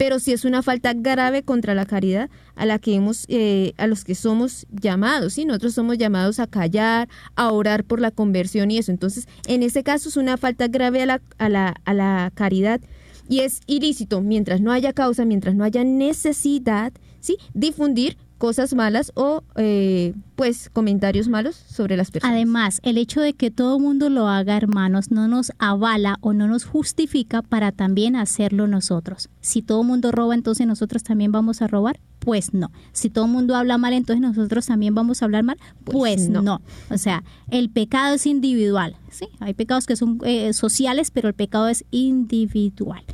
pero 0.00 0.18
sí 0.18 0.32
es 0.32 0.46
una 0.46 0.62
falta 0.62 0.94
grave 0.94 1.42
contra 1.42 1.74
la 1.74 1.84
caridad 1.84 2.30
a 2.54 2.64
la 2.64 2.78
que 2.78 2.94
hemos, 2.94 3.26
eh, 3.28 3.74
a 3.76 3.86
los 3.86 4.02
que 4.02 4.14
somos 4.14 4.66
llamados, 4.70 5.34
¿sí? 5.34 5.44
Nosotros 5.44 5.74
somos 5.74 5.98
llamados 5.98 6.40
a 6.40 6.46
callar, 6.46 7.06
a 7.36 7.52
orar 7.52 7.84
por 7.84 8.00
la 8.00 8.10
conversión 8.10 8.70
y 8.70 8.78
eso. 8.78 8.92
Entonces, 8.92 9.28
en 9.46 9.62
ese 9.62 9.82
caso 9.82 10.08
es 10.08 10.16
una 10.16 10.38
falta 10.38 10.68
grave 10.68 11.02
a 11.02 11.06
la, 11.06 11.20
a 11.36 11.50
la, 11.50 11.74
a 11.84 11.92
la 11.92 12.32
caridad 12.34 12.80
y 13.28 13.40
es 13.40 13.60
ilícito, 13.66 14.22
mientras 14.22 14.62
no 14.62 14.72
haya 14.72 14.94
causa, 14.94 15.26
mientras 15.26 15.54
no 15.54 15.64
haya 15.64 15.84
necesidad, 15.84 16.94
¿sí? 17.20 17.36
Difundir 17.52 18.16
cosas 18.40 18.74
malas 18.74 19.12
o 19.16 19.44
eh, 19.56 20.14
pues 20.34 20.70
comentarios 20.70 21.28
malos 21.28 21.54
sobre 21.54 21.98
las 21.98 22.10
personas. 22.10 22.34
Además, 22.34 22.80
el 22.82 22.96
hecho 22.96 23.20
de 23.20 23.34
que 23.34 23.50
todo 23.50 23.78
mundo 23.78 24.08
lo 24.08 24.28
haga, 24.28 24.56
hermanos, 24.56 25.10
no 25.10 25.28
nos 25.28 25.52
avala 25.58 26.16
o 26.22 26.32
no 26.32 26.48
nos 26.48 26.64
justifica 26.64 27.42
para 27.42 27.70
también 27.70 28.16
hacerlo 28.16 28.66
nosotros. 28.66 29.28
Si 29.42 29.60
todo 29.60 29.84
mundo 29.84 30.10
roba, 30.10 30.34
entonces 30.34 30.66
nosotros 30.66 31.02
también 31.02 31.30
vamos 31.30 31.60
a 31.60 31.66
robar. 31.66 32.00
Pues 32.18 32.54
no. 32.54 32.72
Si 32.92 33.10
todo 33.10 33.26
el 33.26 33.30
mundo 33.30 33.54
habla 33.54 33.76
mal, 33.76 33.92
entonces 33.92 34.22
nosotros 34.22 34.64
también 34.64 34.94
vamos 34.94 35.20
a 35.20 35.26
hablar 35.26 35.44
mal. 35.44 35.58
Pues, 35.84 36.26
pues 36.26 36.30
no. 36.30 36.62
O 36.90 36.96
sea, 36.96 37.22
el 37.50 37.68
pecado 37.68 38.14
es 38.14 38.24
individual. 38.24 38.96
Sí, 39.10 39.28
hay 39.40 39.52
pecados 39.52 39.86
que 39.86 39.96
son 39.96 40.18
eh, 40.24 40.54
sociales, 40.54 41.10
pero 41.10 41.28
el 41.28 41.34
pecado 41.34 41.68
es 41.68 41.84
individual. 41.90 43.04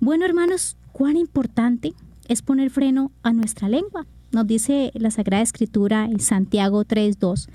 Bueno, 0.00 0.24
hermanos, 0.24 0.76
cuán 0.90 1.16
importante 1.16 1.94
es 2.26 2.42
poner 2.42 2.70
freno 2.70 3.12
a 3.22 3.32
nuestra 3.32 3.68
lengua 3.68 4.06
nos 4.32 4.46
dice 4.46 4.92
la 4.94 5.10
Sagrada 5.10 5.42
Escritura 5.42 6.04
en 6.04 6.20
Santiago 6.20 6.84
3.2 6.84 7.48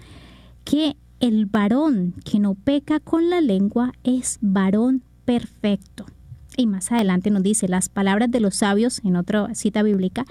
que 0.64 0.96
el 1.20 1.46
varón 1.46 2.16
que 2.26 2.40
no 2.40 2.56
peca 2.56 3.00
con 3.00 3.30
la 3.30 3.42
lengua 3.42 3.94
es 4.04 4.40
varón 4.42 5.04
perfecto. 5.26 6.06
Y 6.58 6.68
más 6.68 6.92
adelante 6.92 7.30
nos 7.30 7.44
dice, 7.44 7.68
las 7.68 7.90
palabras 7.90 8.30
de 8.32 8.40
los 8.40 8.56
sabios, 8.56 9.02
en 9.04 9.16
otra 9.16 9.54
cita 9.56 9.84
bíblica, 9.84 10.26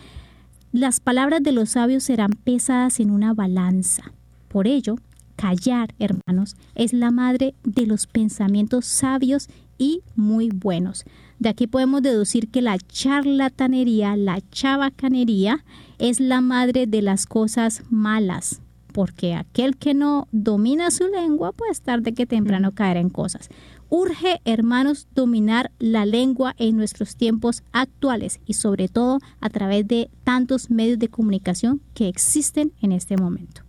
las 0.73 1.01
palabras 1.01 1.43
de 1.43 1.53
los 1.53 1.71
sabios 1.71 2.05
serán 2.05 2.33
pesadas 2.33 3.01
en 3.01 3.11
una 3.11 3.35
balanza. 3.35 4.13
Por 4.49 4.67
ello, 4.67 4.97
callar, 5.37 5.95
hermanos, 5.99 6.57
es 6.75 6.93
la 6.93 7.11
madre 7.11 7.55
de 7.65 7.87
los 7.87 8.07
pensamientos 8.07 8.85
sabios 8.85 9.49
y 9.79 10.03
muy 10.15 10.51
buenos. 10.51 11.05
De 11.41 11.49
aquí 11.49 11.67
podemos 11.67 12.03
deducir 12.03 12.51
que 12.51 12.61
la 12.61 12.77
charlatanería, 12.77 14.15
la 14.15 14.43
chabacanería, 14.51 15.65
es 15.99 16.21
la 16.21 16.43
madre 16.43 16.87
de 16.87 17.01
las 17.01 17.25
cosas 17.25 17.83
malas, 17.89 18.61
porque 18.93 19.33
aquel 19.33 19.79
que 19.79 19.95
no 19.95 20.29
domina 20.33 20.91
su 20.91 21.09
lengua, 21.09 21.53
pues 21.53 21.81
tarde 21.81 22.13
que 22.13 22.27
temprano 22.27 22.73
caerá 22.73 23.01
en 23.01 23.09
cosas. 23.09 23.49
Urge, 23.89 24.43
hermanos, 24.45 25.09
dominar 25.15 25.73
la 25.79 26.05
lengua 26.05 26.55
en 26.59 26.77
nuestros 26.77 27.17
tiempos 27.17 27.63
actuales 27.73 28.41
y 28.45 28.53
sobre 28.53 28.89
todo 28.89 29.19
a 29.41 29.49
través 29.49 29.89
de 29.89 30.11
tantos 30.25 30.71
medios 30.71 30.99
de 30.99 31.09
comunicación 31.09 31.81
que 31.95 32.09
existen 32.09 32.73
en 32.83 32.93
este 32.93 33.17
momento. 33.17 33.63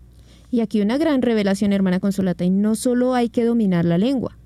Y 0.51 0.59
aquí 0.59 0.81
una 0.81 0.97
gran 0.97 1.21
revelación, 1.21 1.71
hermana 1.71 2.01
Consolata, 2.01 2.43
y 2.43 2.49
no 2.49 2.75
solo 2.75 3.15
hay 3.15 3.29
que 3.29 3.45
dominar 3.45 3.85
la 3.85 3.97
lengua, 3.97 4.37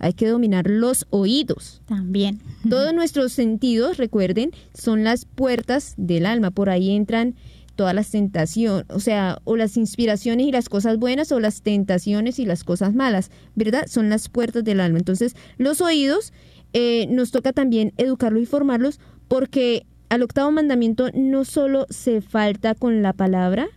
hay 0.00 0.14
que 0.14 0.26
dominar 0.26 0.68
los 0.68 1.06
oídos. 1.10 1.82
También. 1.86 2.40
Todos 2.68 2.92
nuestros 2.94 3.32
sentidos, 3.32 3.98
recuerden, 3.98 4.50
son 4.74 5.04
las 5.04 5.24
puertas 5.26 5.94
del 5.96 6.26
alma. 6.26 6.50
Por 6.50 6.70
ahí 6.70 6.90
entran 6.90 7.36
todas 7.76 7.94
las 7.94 8.10
tentaciones, 8.10 8.84
o 8.90 9.00
sea, 9.00 9.38
o 9.44 9.56
las 9.56 9.76
inspiraciones 9.76 10.46
y 10.46 10.52
las 10.52 10.68
cosas 10.68 10.98
buenas, 10.98 11.32
o 11.32 11.40
las 11.40 11.62
tentaciones 11.62 12.38
y 12.38 12.44
las 12.44 12.64
cosas 12.64 12.94
malas, 12.94 13.30
¿verdad? 13.54 13.86
Son 13.86 14.10
las 14.10 14.28
puertas 14.28 14.64
del 14.64 14.80
alma. 14.80 14.98
Entonces, 14.98 15.36
los 15.56 15.80
oídos 15.80 16.32
eh, 16.72 17.06
nos 17.08 17.30
toca 17.30 17.52
también 17.52 17.92
educarlos 17.96 18.42
y 18.42 18.46
formarlos 18.46 19.00
porque 19.28 19.86
al 20.08 20.22
octavo 20.22 20.50
mandamiento 20.50 21.08
no 21.14 21.44
solo 21.44 21.86
se 21.88 22.20
falta 22.20 22.74
con 22.74 23.02
la 23.02 23.12
palabra 23.12 23.68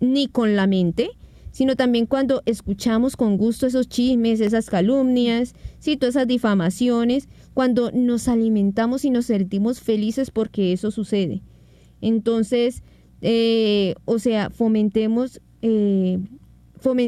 ni 0.00 0.28
con 0.28 0.56
la 0.56 0.66
mente, 0.66 1.10
sino 1.56 1.74
también 1.74 2.04
cuando 2.04 2.42
escuchamos 2.44 3.16
con 3.16 3.38
gusto 3.38 3.66
esos 3.66 3.88
chismes, 3.88 4.42
esas 4.42 4.68
calumnias, 4.68 5.54
¿sí? 5.78 5.96
todas 5.96 6.16
esas 6.16 6.28
difamaciones, 6.28 7.30
cuando 7.54 7.90
nos 7.92 8.28
alimentamos 8.28 9.06
y 9.06 9.10
nos 9.10 9.24
sentimos 9.24 9.80
felices 9.80 10.30
porque 10.30 10.74
eso 10.74 10.90
sucede. 10.90 11.40
Entonces, 12.02 12.82
eh, 13.22 13.94
o 14.04 14.18
sea, 14.18 14.50
fomentemos, 14.50 15.40
eh, 15.62 16.18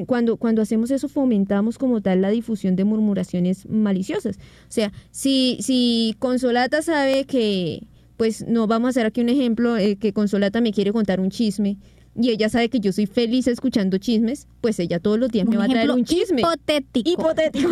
cuando, 0.07 0.39
cuando 0.39 0.63
hacemos 0.63 0.91
eso, 0.93 1.11
fomentamos 1.11 1.77
como 1.77 2.01
tal 2.01 2.23
la 2.23 2.31
difusión 2.31 2.75
de 2.75 2.85
murmuraciones 2.85 3.69
maliciosas. 3.69 4.39
O 4.39 4.71
sea, 4.73 4.95
si, 5.11 5.59
si 5.61 6.17
Consolata 6.19 6.81
sabe 6.81 7.27
que, 7.27 7.87
pues 8.17 8.49
no, 8.49 8.67
vamos 8.67 8.87
a 8.87 8.91
hacer 8.91 9.05
aquí 9.05 9.21
un 9.21 9.29
ejemplo, 9.29 9.77
eh, 9.77 9.97
que 9.97 10.15
Consolata 10.15 10.63
me 10.63 10.73
quiere 10.73 10.91
contar 10.91 11.21
un 11.21 11.29
chisme, 11.29 11.77
y 12.21 12.31
ella 12.31 12.49
sabe 12.49 12.69
que 12.69 12.81
yo 12.81 12.93
soy 12.93 13.07
feliz 13.07 13.47
escuchando 13.47 13.99
chismes, 13.99 14.49
pues 14.61 14.79
ella 14.81 14.99
todos 14.99 15.19
los 15.19 15.31
días 15.31 15.47
me 15.47 15.57
va 15.57 15.64
a 15.64 15.69
traer 15.69 15.91
un 15.91 16.05
chisme. 16.05 16.41
Hipotético. 16.41 17.11
Hipotético. 17.11 17.71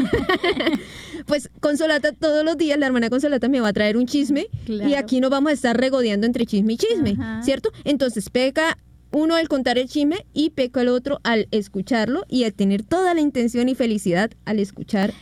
pues 1.26 1.51
Consolata 1.61 2.12
todos 2.12 2.44
los 2.44 2.57
días, 2.57 2.78
la 2.78 2.86
hermana 2.86 3.11
Consolata 3.11 3.49
me 3.49 3.61
va 3.61 3.68
a 3.68 3.72
traer 3.72 3.97
un 3.97 4.07
chisme 4.07 4.47
y 4.68 4.94
aquí 4.94 5.20
no 5.20 5.30
vamos 5.30 5.51
a 5.51 5.55
estar 5.55 5.76
regodeando 5.76 6.26
entre 6.26 6.47
chisme 6.47 6.74
y 6.74 6.76
chisme, 6.76 7.16
¿cierto? 7.42 7.72
Entonces 7.84 8.30
peca 8.30 8.78
uno 9.11 9.34
al 9.34 9.49
contar 9.49 9.78
el 9.78 9.88
chisme 9.88 10.26
y 10.32 10.51
peca 10.51 10.82
el 10.82 10.88
otro 10.88 11.20
al 11.24 11.49
escucharlo 11.51 12.24
y 12.28 12.44
al 12.44 12.55
tener 12.55 12.84
toda 12.84 13.14
la 13.14 13.20
intención 13.20 13.68
y 13.68 13.74
felicidad 13.74 14.30
al 14.44 14.61
escuchar 14.61 15.12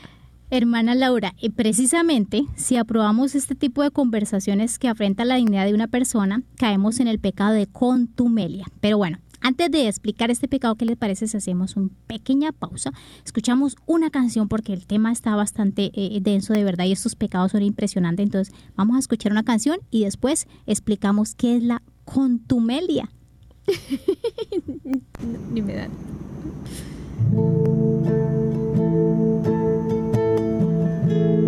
Hermana 0.51 0.95
Laura, 0.95 1.35
y 1.41 1.51
precisamente 1.51 2.45
si 2.57 2.77
aprobamos 2.77 3.35
este 3.35 3.55
tipo 3.55 3.83
de 3.83 3.91
conversaciones 3.91 4.79
que 4.79 4.89
afrentan 4.89 5.29
la 5.29 5.37
dignidad 5.37 5.67
de 5.67 5.75
una 5.75 5.89
persona, 5.89 6.43
caemos 6.57 7.01
en 7.01 7.09
el 7.09 7.19
pecado 7.19 7.55
de 7.55 7.67
contumelia. 7.67 8.67
Pero 8.81 8.99
bueno, 8.99 9.19
antes 9.47 9.71
de 9.71 9.89
explicar 9.89 10.31
este 10.31 10.49
pecado, 10.49 10.75
¿qué 10.75 10.87
les 10.87 10.97
parece 10.97 11.29
si 11.29 11.37
hacemos 11.37 11.77
una 11.77 11.91
pequeña 12.07 12.51
pausa? 12.53 12.95
Escuchamos 13.27 13.77
una 13.85 14.09
canción 14.09 14.49
porque 14.49 14.73
el 14.73 14.87
tema 14.87 15.13
está 15.13 15.37
bastante 15.37 15.91
eh, 15.93 16.19
denso 16.23 16.55
de 16.55 16.65
verdad 16.65 16.87
y 16.87 16.93
estos 16.93 17.15
pecados 17.15 17.53
son 17.53 17.63
impresionantes. 17.63 18.25
Entonces 18.25 18.55
vamos 18.75 18.97
a 18.97 19.01
escuchar 19.01 19.33
una 19.33 19.43
canción 19.43 19.81
y 19.91 20.05
después 20.05 20.47
explicamos 20.67 21.35
qué 21.35 21.57
es 21.57 21.63
la 21.63 21.83
contumelia. 22.07 23.11
Ni 25.53 25.61
me 25.61 25.75
dan. 25.75 25.91
Solo 31.07 31.44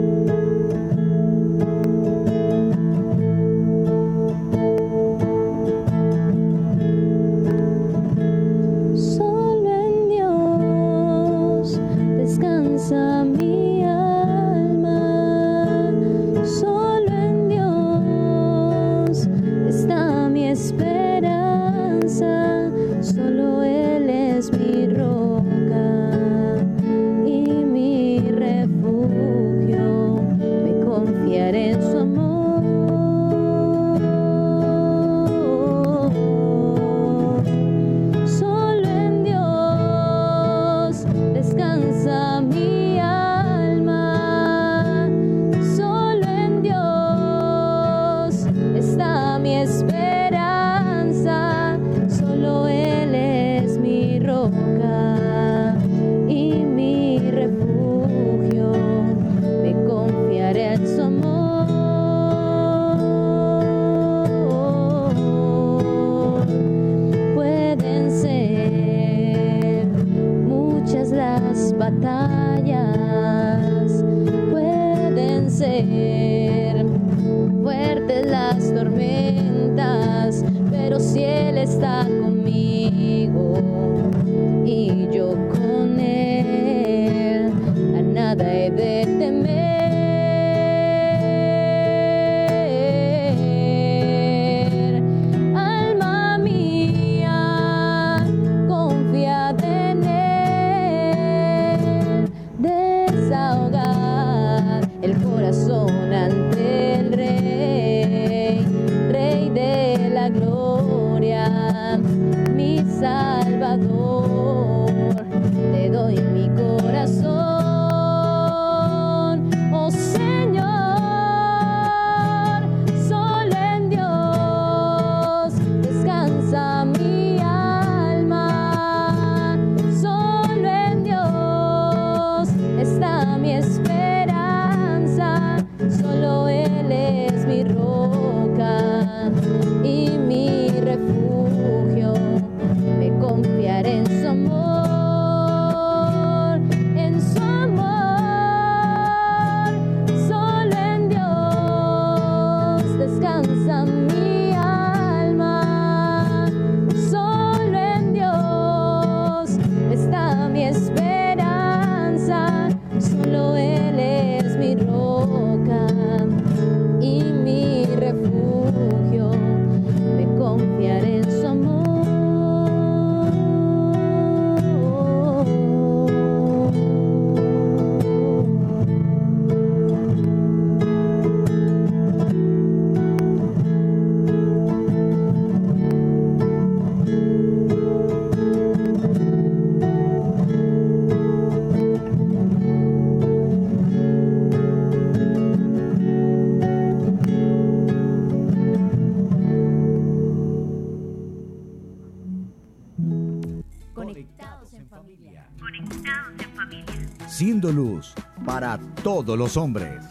los 209.35 209.57
hombres. 209.57 210.05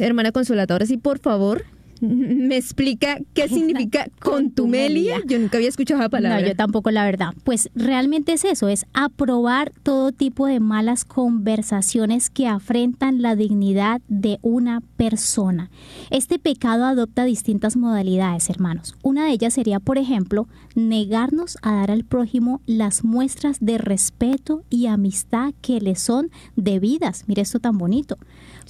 Hermana 0.00 0.32
Consolata, 0.32 0.74
ahora 0.74 0.86
sí, 0.86 0.96
por 0.96 1.20
favor, 1.20 1.64
me 2.00 2.56
explica 2.56 3.18
qué 3.34 3.48
significa 3.48 4.08
contumelia. 4.20 5.20
Yo 5.26 5.38
nunca 5.38 5.58
había 5.58 5.68
escuchado 5.68 6.00
esa 6.00 6.08
palabra. 6.08 6.40
No, 6.40 6.46
yo 6.46 6.54
tampoco, 6.54 6.90
la 6.90 7.04
verdad. 7.04 7.34
Pues 7.44 7.70
realmente 7.74 8.32
es 8.32 8.44
eso, 8.44 8.68
es 8.68 8.86
aprobar 8.92 9.72
todo 9.82 10.12
tipo 10.12 10.46
de 10.46 10.60
malas 10.60 11.04
conversaciones 11.04 12.30
que 12.30 12.46
afrentan 12.46 13.22
la 13.22 13.36
dignidad 13.36 14.00
de 14.08 14.38
una 14.42 14.80
persona. 14.96 15.70
Este 16.10 16.38
pecado 16.38 16.84
adopta 16.84 17.24
distintas 17.24 17.76
modalidades, 17.76 18.48
hermanos. 18.50 18.96
Una 19.02 19.26
de 19.26 19.32
ellas 19.32 19.54
sería, 19.54 19.80
por 19.80 19.98
ejemplo, 19.98 20.48
negarnos 20.74 21.58
a 21.62 21.74
dar 21.74 21.90
al 21.90 22.04
prójimo 22.04 22.60
las 22.66 23.04
muestras 23.04 23.58
de 23.60 23.78
respeto 23.78 24.62
y 24.70 24.86
amistad 24.86 25.52
que 25.60 25.80
le 25.80 25.96
son 25.96 26.30
debidas. 26.56 27.24
Mire 27.26 27.42
esto 27.42 27.58
tan 27.58 27.78
bonito. 27.78 28.18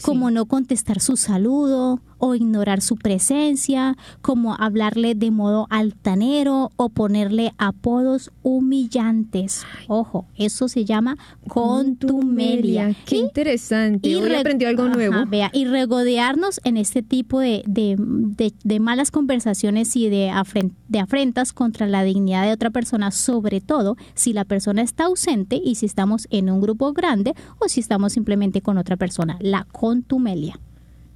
Como 0.03 0.31
no 0.31 0.47
contestar 0.47 1.01
su 1.01 1.17
saludo 1.17 2.01
o 2.19 2.35
ignorar 2.35 2.81
su 2.81 2.97
presencia, 2.97 3.97
como 4.23 4.55
hablarle 4.55 5.15
de 5.15 5.31
modo 5.31 5.67
altanero 5.71 6.71
o 6.77 6.89
ponerle 6.89 7.53
apodos 7.59 8.31
humillantes. 8.43 9.65
Ojo, 9.89 10.27
eso 10.37 10.69
se 10.69 10.85
llama 10.85 11.17
contumelia. 11.49 12.95
Qué 13.07 13.17
Y- 13.17 13.21
interesante. 13.21 14.15
Hoy 14.17 14.29
re- 14.29 14.39
aprendí 14.39 14.65
algo 14.65 14.85
Ajá, 14.85 14.95
nuevo. 14.95 15.15
vea, 15.29 15.51
y 15.53 15.65
regodearnos 15.67 16.61
en 16.65 16.77
este 16.77 17.03
tipo 17.03 17.41
de, 17.41 17.63
de- 17.67 17.97
de- 17.99 18.53
de 18.65 18.81
malas 18.81 19.11
conversaciones 19.11 19.95
y 19.97 20.09
de, 20.09 20.31
afren- 20.31 20.73
de 20.89 21.01
afrentas 21.01 21.53
contra 21.53 21.87
la 21.87 22.03
dignidad 22.05 22.45
de 22.45 22.53
otra 22.53 22.71
persona, 22.71 23.11
sobre 23.11 23.61
todo 23.61 23.97
si 24.15 24.33
la 24.33 24.45
persona 24.45 24.83
está 24.83 25.05
ausente 25.05 25.61
y 25.63 25.77
si 25.77 25.87
estamos 25.87 26.27
en 26.31 26.51
un 26.51 26.61
grupo 26.61 26.93
grande 26.93 27.35
o 27.59 27.69
si 27.69 27.81
estamos 27.81 28.13
simplemente 28.13 28.61
con 28.63 28.79
otra 28.79 28.97
persona. 28.97 29.37
La 29.41 29.65
contumelia. 29.65 30.59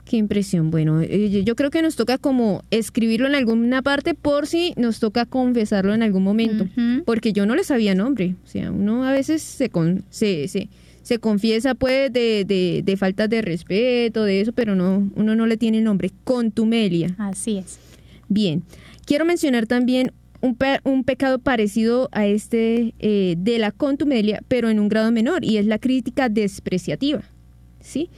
Qué 0.05 0.16
impresión. 0.16 0.70
Bueno, 0.70 1.00
eh, 1.00 1.42
yo- 1.44 1.55
creo 1.57 1.70
que 1.70 1.80
nos 1.80 1.96
toca 1.96 2.18
como 2.18 2.62
escribirlo 2.70 3.28
en 3.28 3.34
alguna 3.34 3.82
parte 3.82 4.14
por 4.14 4.46
si 4.46 4.74
nos 4.76 4.98
toca 4.98 5.26
confesarlo 5.26 5.94
en 5.94 6.03
algún 6.03 6.22
momento. 6.24 6.66
Porque 7.07 7.32
yo 7.32 7.46
no 7.46 7.55
le 7.55 7.64
sabía 7.64 7.94
nombre. 7.94 8.34
O 8.44 8.46
sea, 8.48 8.70
uno 8.72 9.05
a 9.05 9.12
veces 9.12 9.42
se, 9.42 9.68
con, 9.70 10.05
se, 10.11 10.48
se, 10.48 10.68
se 11.03 11.18
confiesa 11.18 11.74
pues 11.74 12.12
de, 12.12 12.44
de, 12.44 12.82
de 12.84 12.96
faltas 12.96 13.30
de 13.30 13.42
respeto, 13.42 14.24
de 14.24 14.40
eso, 14.40 14.53
pero 14.53 14.74
no, 14.74 15.11
uno 15.14 15.34
no 15.36 15.46
le 15.46 15.57
tiene 15.57 15.80
nombre. 15.80 16.11
Contumelia. 16.24 17.14
Así 17.18 17.59
es. 17.59 17.78
Bien, 18.28 18.62
quiero 19.07 19.24
mencionar 19.24 19.66
también 19.66 20.11
un, 20.40 20.57
pe- 20.57 20.80
un 20.84 21.05
pecado 21.05 21.38
parecido 21.38 22.09
a 22.12 22.26
este 22.26 22.92
eh, 22.98 23.36
de 23.38 23.59
la 23.59 23.70
contumelia, 23.70 24.42
pero 24.48 24.68
en 24.68 24.80
un 24.80 24.88
grado 24.88 25.12
menor, 25.12 25.44
y 25.44 25.59
es 25.59 25.66
la 25.66 25.78
crítica 25.78 26.28
despreciativa. 26.28 27.22
¿sí? 27.80 28.11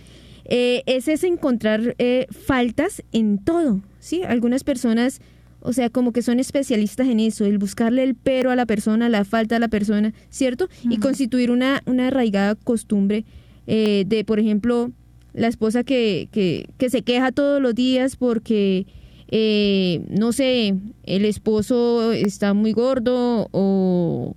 Eh, 0.45 0.83
ese 0.87 1.15
es 1.15 1.25
encontrar 1.25 1.95
eh, 1.99 2.27
faltas 2.31 3.03
en 3.13 3.39
todo. 3.39 3.81
¿sí? 3.99 4.23
Algunas 4.23 4.65
personas, 4.65 5.21
o 5.61 5.73
sea, 5.73 5.91
como 5.91 6.13
que 6.13 6.23
son 6.23 6.39
especialistas 6.41 7.09
en 7.09 7.21
eso, 7.21 7.45
el 7.45 7.59
buscarle 7.59 8.03
el 8.03 8.15
pero 8.15 8.51
a 8.51 8.57
la 8.57 8.67
persona, 8.67 9.09
la 9.09 9.25
falta 9.25 9.57
a 9.57 9.59
la 9.59 9.69
persona, 9.69 10.13
¿cierto? 10.29 10.69
Y 10.83 10.99
constituir 10.99 11.51
una, 11.51 11.83
una 11.87 12.09
arraigada 12.09 12.55
costumbre 12.55 13.25
eh, 13.67 14.05
de, 14.07 14.25
por 14.25 14.39
ejemplo, 14.39 14.93
la 15.33 15.49
esposa 15.49 15.85
que, 15.85 16.29
que, 16.31 16.69
que 16.79 16.91
se 16.91 17.03
queja 17.03 17.33
todos 17.33 17.61
los 17.61 17.75
días 17.75 18.17
porque, 18.17 18.87
eh, 19.29 20.05
no 20.09 20.33
sé, 20.33 20.77
el 21.05 21.25
esposo 21.25 22.13
está 22.13 22.55
muy 22.55 22.73
gordo 22.73 23.49
o 23.51 24.35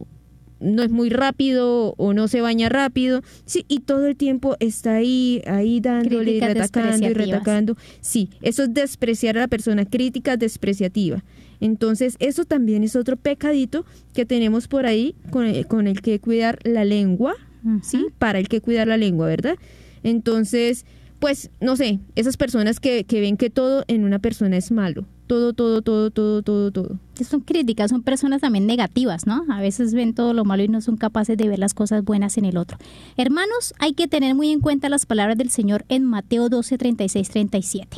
no 0.59 0.83
es 0.83 0.89
muy 0.89 1.09
rápido 1.09 1.93
o 1.97 2.13
no 2.13 2.27
se 2.27 2.41
baña 2.41 2.69
rápido, 2.69 3.21
sí, 3.45 3.65
y 3.67 3.79
todo 3.79 4.07
el 4.07 4.15
tiempo 4.15 4.55
está 4.59 4.95
ahí, 4.95 5.41
ahí 5.45 5.79
dándole 5.79 6.31
y 6.31 6.39
Críticas 6.39 6.53
retacando 6.53 7.07
y 7.07 7.13
retacando. 7.13 7.77
Sí, 8.01 8.29
eso 8.41 8.63
es 8.63 8.73
despreciar 8.73 9.37
a 9.37 9.41
la 9.41 9.47
persona, 9.47 9.85
crítica 9.85 10.37
despreciativa. 10.37 11.23
Entonces, 11.59 12.15
eso 12.19 12.45
también 12.45 12.83
es 12.83 12.95
otro 12.95 13.17
pecadito 13.17 13.85
que 14.13 14.25
tenemos 14.25 14.67
por 14.67 14.85
ahí 14.85 15.15
con 15.31 15.45
el, 15.45 15.65
con 15.67 15.87
el 15.87 16.01
que 16.01 16.19
cuidar 16.19 16.59
la 16.63 16.85
lengua, 16.85 17.35
¿sí? 17.81 18.05
Para 18.19 18.39
el 18.39 18.47
que 18.47 18.61
cuidar 18.61 18.87
la 18.87 18.97
lengua, 18.97 19.27
¿verdad? 19.27 19.55
Entonces, 20.03 20.85
pues, 21.19 21.49
no 21.59 21.75
sé, 21.75 21.99
esas 22.15 22.37
personas 22.37 22.79
que, 22.79 23.03
que 23.03 23.21
ven 23.21 23.37
que 23.37 23.49
todo 23.49 23.83
en 23.87 24.03
una 24.03 24.19
persona 24.19 24.57
es 24.57 24.71
malo. 24.71 25.05
Todo, 25.27 25.51
todo, 25.51 25.81
todo, 25.81 26.09
todo, 26.09 26.41
todo, 26.41 26.71
todo. 26.71 26.99
Son 27.21 27.41
críticas, 27.41 27.91
son 27.91 28.01
personas 28.01 28.39
también 28.39 28.65
negativas, 28.65 29.27
¿no? 29.27 29.45
A 29.49 29.59
veces 29.59 29.93
ven 29.93 30.13
todo 30.13 30.33
lo 30.33 30.45
malo 30.45 30.63
y 30.63 30.69
no 30.69 30.79
son 30.79 30.95
capaces 30.95 31.37
de 31.37 31.49
ver 31.49 31.59
las 31.59 31.73
cosas 31.73 32.03
buenas 32.03 32.37
en 32.37 32.45
el 32.45 32.57
otro. 32.57 32.77
Hermanos, 33.17 33.73
hay 33.79 33.93
que 33.93 34.07
tener 34.07 34.35
muy 34.35 34.51
en 34.51 34.61
cuenta 34.61 34.87
las 34.87 35.05
palabras 35.05 35.37
del 35.37 35.49
Señor 35.49 35.83
en 35.89 36.05
Mateo 36.05 36.47
12, 36.47 36.77
36, 36.77 37.29
37. 37.29 37.97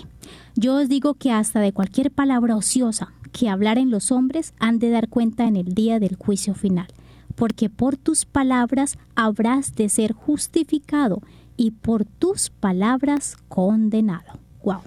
Yo 0.55 0.75
os 0.75 0.89
digo 0.89 1.13
que 1.13 1.31
hasta 1.31 1.59
de 1.59 1.71
cualquier 1.71 2.09
palabra 2.09 2.55
ociosa 2.55 3.13
que 3.31 3.47
hablaren 3.47 3.91
los 3.91 4.11
hombres 4.11 4.53
han 4.59 4.79
de 4.79 4.89
dar 4.89 5.07
cuenta 5.07 5.45
en 5.45 5.55
el 5.55 5.73
día 5.73 5.99
del 5.99 6.15
juicio 6.15 6.55
final, 6.55 6.87
porque 7.35 7.69
por 7.69 7.95
tus 7.95 8.25
palabras 8.25 8.97
habrás 9.15 9.75
de 9.75 9.87
ser 9.89 10.13
justificado 10.13 11.21
y 11.57 11.71
por 11.71 12.05
tus 12.05 12.49
palabras 12.49 13.37
condenado. 13.47 14.39
Wow. 14.63 14.81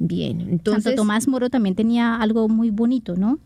Bien, 0.00 0.40
entonces... 0.40 0.82
Santo 0.84 1.02
Tomás 1.02 1.28
Moro 1.28 1.50
también 1.50 1.74
tenía 1.76 2.16
algo 2.16 2.48
muy 2.48 2.70
bonito, 2.70 3.16
¿no? 3.16 3.38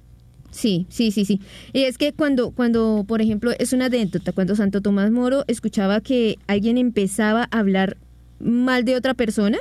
Sí, 0.52 0.86
sí, 0.88 1.10
sí, 1.10 1.24
sí. 1.24 1.40
Y 1.72 1.80
es 1.80 1.98
que 1.98 2.12
cuando, 2.12 2.52
cuando, 2.52 3.04
por 3.08 3.20
ejemplo, 3.20 3.50
es 3.58 3.72
una 3.72 3.86
anécdota, 3.86 4.30
cuando 4.30 4.54
Santo 4.54 4.80
Tomás 4.80 5.10
Moro 5.10 5.42
escuchaba 5.48 6.00
que 6.00 6.38
alguien 6.46 6.78
empezaba 6.78 7.48
a 7.50 7.58
hablar 7.58 7.96
mal 8.38 8.84
de 8.84 8.94
otra 8.94 9.14
persona, 9.14 9.58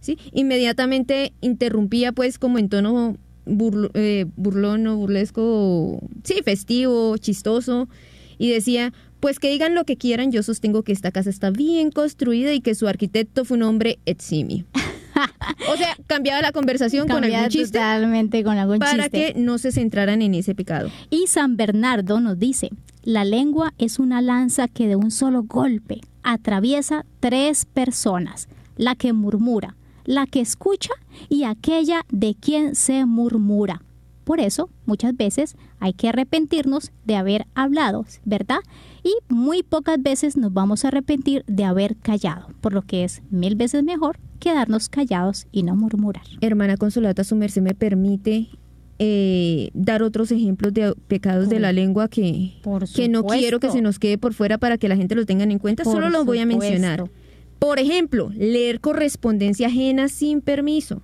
¿sí? 0.00 0.18
Inmediatamente 0.32 1.32
interrumpía 1.40 2.12
pues 2.12 2.38
como 2.38 2.58
en 2.58 2.68
tono 2.68 3.16
burlo- 3.44 3.90
eh, 3.94 4.26
burlón 4.36 4.86
o 4.86 4.96
burlesco, 4.98 5.98
sí, 6.22 6.36
festivo, 6.44 7.16
chistoso, 7.16 7.88
y 8.38 8.50
decía, 8.50 8.92
pues 9.18 9.40
que 9.40 9.50
digan 9.50 9.74
lo 9.74 9.84
que 9.84 9.96
quieran, 9.96 10.30
yo 10.30 10.44
sostengo 10.44 10.84
que 10.84 10.92
esta 10.92 11.10
casa 11.10 11.28
está 11.28 11.50
bien 11.50 11.90
construida 11.90 12.54
y 12.54 12.60
que 12.60 12.76
su 12.76 12.86
arquitecto 12.86 13.44
fue 13.44 13.56
un 13.56 13.64
hombre 13.64 13.98
eximio. 14.06 14.64
o 15.72 15.76
sea, 15.76 15.96
cambiaba 16.06 16.40
la 16.42 16.52
conversación 16.52 17.08
con 17.08 17.24
algún 17.24 17.48
chiste 17.48 17.78
totalmente 17.78 18.44
con 18.44 18.58
algún 18.58 18.78
para 18.78 19.04
chiste. 19.04 19.32
que 19.34 19.40
no 19.40 19.58
se 19.58 19.72
centraran 19.72 20.22
en 20.22 20.34
ese 20.34 20.54
pecado. 20.54 20.90
Y 21.10 21.26
San 21.26 21.56
Bernardo 21.56 22.20
nos 22.20 22.38
dice, 22.38 22.70
la 23.02 23.24
lengua 23.24 23.72
es 23.78 23.98
una 23.98 24.20
lanza 24.20 24.68
que 24.68 24.86
de 24.86 24.96
un 24.96 25.10
solo 25.10 25.42
golpe 25.42 26.00
atraviesa 26.22 27.04
tres 27.20 27.64
personas, 27.64 28.48
la 28.76 28.94
que 28.94 29.12
murmura, 29.12 29.76
la 30.04 30.26
que 30.26 30.40
escucha 30.40 30.92
y 31.28 31.44
aquella 31.44 32.04
de 32.10 32.34
quien 32.34 32.74
se 32.74 33.04
murmura. 33.06 33.82
Por 34.30 34.38
eso, 34.38 34.70
muchas 34.86 35.16
veces 35.16 35.56
hay 35.80 35.92
que 35.92 36.08
arrepentirnos 36.08 36.92
de 37.04 37.16
haber 37.16 37.48
hablado, 37.56 38.06
¿verdad? 38.24 38.60
Y 39.02 39.12
muy 39.28 39.64
pocas 39.64 40.00
veces 40.00 40.36
nos 40.36 40.52
vamos 40.52 40.84
a 40.84 40.88
arrepentir 40.88 41.42
de 41.48 41.64
haber 41.64 41.96
callado, 41.96 42.46
por 42.60 42.72
lo 42.72 42.82
que 42.82 43.02
es 43.02 43.22
mil 43.30 43.56
veces 43.56 43.82
mejor 43.82 44.20
quedarnos 44.38 44.88
callados 44.88 45.48
y 45.50 45.64
no 45.64 45.74
murmurar. 45.74 46.22
Hermana 46.42 46.76
Consolata, 46.76 47.24
su 47.24 47.34
merced 47.34 47.60
me 47.60 47.74
permite 47.74 48.50
eh, 49.00 49.70
dar 49.74 50.00
otros 50.04 50.30
ejemplos 50.30 50.72
de 50.74 50.94
pecados 51.08 51.48
de 51.48 51.58
la 51.58 51.72
lengua 51.72 52.06
que, 52.06 52.52
que 52.94 53.08
no 53.08 53.24
quiero 53.24 53.58
que 53.58 53.72
se 53.72 53.82
nos 53.82 53.98
quede 53.98 54.16
por 54.16 54.32
fuera 54.32 54.58
para 54.58 54.78
que 54.78 54.88
la 54.88 54.94
gente 54.94 55.16
lo 55.16 55.26
tengan 55.26 55.50
en 55.50 55.58
cuenta. 55.58 55.82
Por 55.82 55.94
Solo 55.94 56.08
los 56.08 56.24
voy 56.24 56.38
a 56.38 56.46
mencionar. 56.46 57.10
Por 57.58 57.80
ejemplo, 57.80 58.30
leer 58.36 58.80
correspondencia 58.80 59.66
ajena 59.66 60.06
sin 60.06 60.40
permiso. 60.40 61.02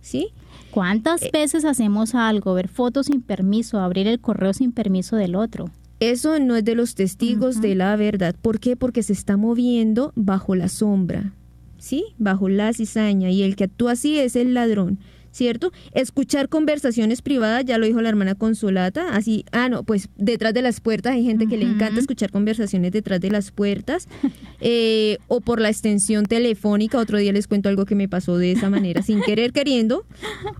¿Sí? 0.00 0.32
¿Cuántas 0.70 1.22
Eh, 1.22 1.30
veces 1.32 1.64
hacemos 1.64 2.14
algo, 2.14 2.54
ver 2.54 2.68
fotos 2.68 3.06
sin 3.06 3.22
permiso, 3.22 3.80
abrir 3.80 4.06
el 4.06 4.20
correo 4.20 4.52
sin 4.52 4.72
permiso 4.72 5.16
del 5.16 5.34
otro? 5.34 5.70
Eso 6.00 6.38
no 6.40 6.56
es 6.56 6.64
de 6.64 6.74
los 6.74 6.94
testigos 6.94 7.60
de 7.60 7.74
la 7.74 7.94
verdad. 7.96 8.34
¿Por 8.40 8.58
qué? 8.58 8.74
Porque 8.76 9.02
se 9.02 9.12
está 9.12 9.36
moviendo 9.36 10.12
bajo 10.16 10.54
la 10.54 10.68
sombra, 10.68 11.32
¿sí? 11.78 12.04
Bajo 12.18 12.48
la 12.48 12.72
cizaña. 12.72 13.30
Y 13.30 13.42
el 13.42 13.54
que 13.56 13.64
actúa 13.64 13.92
así 13.92 14.18
es 14.18 14.34
el 14.36 14.54
ladrón, 14.54 14.98
¿cierto? 15.30 15.72
Escuchar 15.92 16.48
conversaciones 16.48 17.22
privadas, 17.22 17.64
ya 17.64 17.78
lo 17.78 17.86
dijo 17.86 18.00
la 18.00 18.08
hermana 18.08 18.34
Consolata, 18.34 19.14
así, 19.14 19.44
ah, 19.52 19.68
no, 19.68 19.84
pues 19.84 20.08
detrás 20.16 20.54
de 20.54 20.62
las 20.62 20.80
puertas 20.80 21.14
hay 21.14 21.24
gente 21.24 21.46
que 21.46 21.56
le 21.56 21.64
encanta 21.64 22.00
escuchar 22.00 22.30
conversaciones 22.30 22.92
detrás 22.92 23.20
de 23.20 23.30
las 23.30 23.50
puertas, 23.50 24.08
eh, 24.60 25.18
o 25.28 25.40
por 25.40 25.60
la 25.60 25.68
extensión 25.68 26.26
telefónica. 26.26 26.98
Otro 26.98 27.18
día 27.18 27.32
les 27.32 27.46
cuento 27.46 27.68
algo 27.68 27.84
que 27.84 27.94
me 27.94 28.08
pasó 28.08 28.36
de 28.36 28.52
esa 28.52 28.70
manera, 28.70 29.02
sin 29.02 29.22
querer 29.22 29.52
queriendo, 29.52 30.04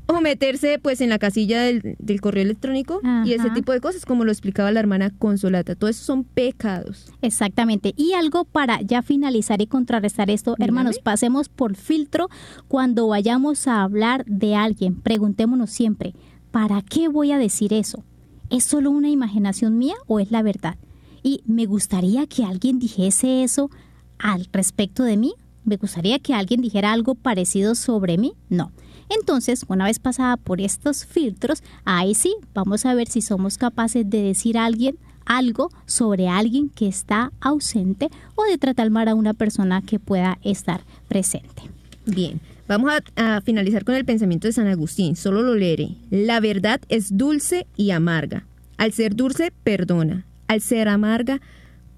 o 0.07 0.21
meterse 0.21 0.79
pues 0.79 1.01
en 1.01 1.09
la 1.09 1.19
casilla 1.19 1.63
del, 1.63 1.97
del 1.99 2.21
correo 2.21 2.45
electrónico 2.45 3.01
y 3.25 3.33
ese 3.33 3.51
tipo 3.51 3.73
de 3.73 3.81
cosas, 3.81 4.05
como 4.07 4.25
lo 4.25 4.33
explicaba 4.33 4.71
la 4.73 4.81
hermana 4.81 5.11
Consolata. 5.11 5.75
Todo 5.75 5.91
eso 5.91 6.05
son 6.05 6.25
pecados. 6.25 7.13
Exactamente. 7.23 7.93
Y 7.97 8.13
algo 8.13 8.45
para 8.45 8.81
ya 8.83 9.03
finalizar 9.03 9.61
y 9.61 9.67
contrarrestar 9.67 10.31
esto, 10.31 10.55
Dígame. 10.57 10.65
hermanos, 10.67 10.99
pasemos 11.03 11.49
por 11.49 11.77
filtro 11.77 12.29
cuando 12.69 13.09
vayamos 13.09 13.67
a 13.67 13.83
hablar 13.83 14.25
de 14.27 14.57
alguien. 14.63 14.95
Preguntémonos 14.97 15.71
siempre, 15.71 16.15
¿para 16.51 16.83
qué 16.83 17.09
voy 17.09 17.33
a 17.33 17.39
decir 17.39 17.73
eso? 17.73 18.03
¿Es 18.51 18.65
solo 18.65 18.91
una 18.91 19.09
imaginación 19.09 19.79
mía 19.79 19.95
o 20.07 20.21
es 20.21 20.31
la 20.31 20.43
verdad? 20.43 20.77
Y 21.23 21.43
me 21.47 21.67
gustaría 21.67 22.27
que 22.27 22.45
alguien 22.45 22.79
dijese 22.79 23.43
eso 23.43 23.71
al 24.19 24.49
respecto 24.53 25.05
de 25.05 25.17
mí. 25.17 25.35
¿Me 25.65 25.77
gustaría 25.77 26.19
que 26.19 26.35
alguien 26.35 26.61
dijera 26.61 26.93
algo 26.93 27.15
parecido 27.15 27.75
sobre 27.75 28.19
mí? 28.19 28.33
No. 28.49 28.73
Entonces, 29.09 29.65
una 29.69 29.85
vez 29.85 29.99
pasada 29.99 30.37
por 30.37 30.61
estos 30.61 31.05
filtros, 31.05 31.63
ahí 31.85 32.15
sí, 32.15 32.35
vamos 32.55 32.87
a 32.87 32.95
ver 32.95 33.09
si 33.09 33.21
somos 33.21 33.59
capaces 33.59 34.09
de 34.09 34.23
decir 34.23 34.57
a 34.57 34.65
alguien 34.65 34.99
algo 35.27 35.71
sobre 35.87 36.29
alguien 36.29 36.71
que 36.71 36.89
está 36.89 37.33
ausente 37.41 38.09
o 38.35 38.45
de 38.45 38.59
tratar 38.59 38.91
mal 38.91 39.09
a 39.09 39.15
una 39.15 39.35
persona 39.35 39.83
que 39.83 39.99
pueda 39.99 40.39
estar 40.43 40.83
presente. 41.09 41.63
Bien, 42.07 42.41
vamos 42.71 42.93
a, 43.17 43.41
finalizar 43.41 43.85
con 43.85 43.97
el 43.97 44.05
pensamiento 44.05 44.47
de 44.47 44.53
San 44.53 44.69
Agustín, 44.69 45.17
solo 45.17 45.43
lo 45.43 45.57
leeré. 45.57 45.97
La 46.09 46.39
verdad 46.39 46.81
es 46.89 47.17
dulce 47.17 47.67
y 47.77 47.91
amarga. 47.91 48.47
Al 48.77 48.93
ser 48.93 49.17
dulce, 49.17 49.53
perdona. 49.65 50.25
Al 50.47 50.61
ser 50.61 50.89
amarga, 50.89 51.41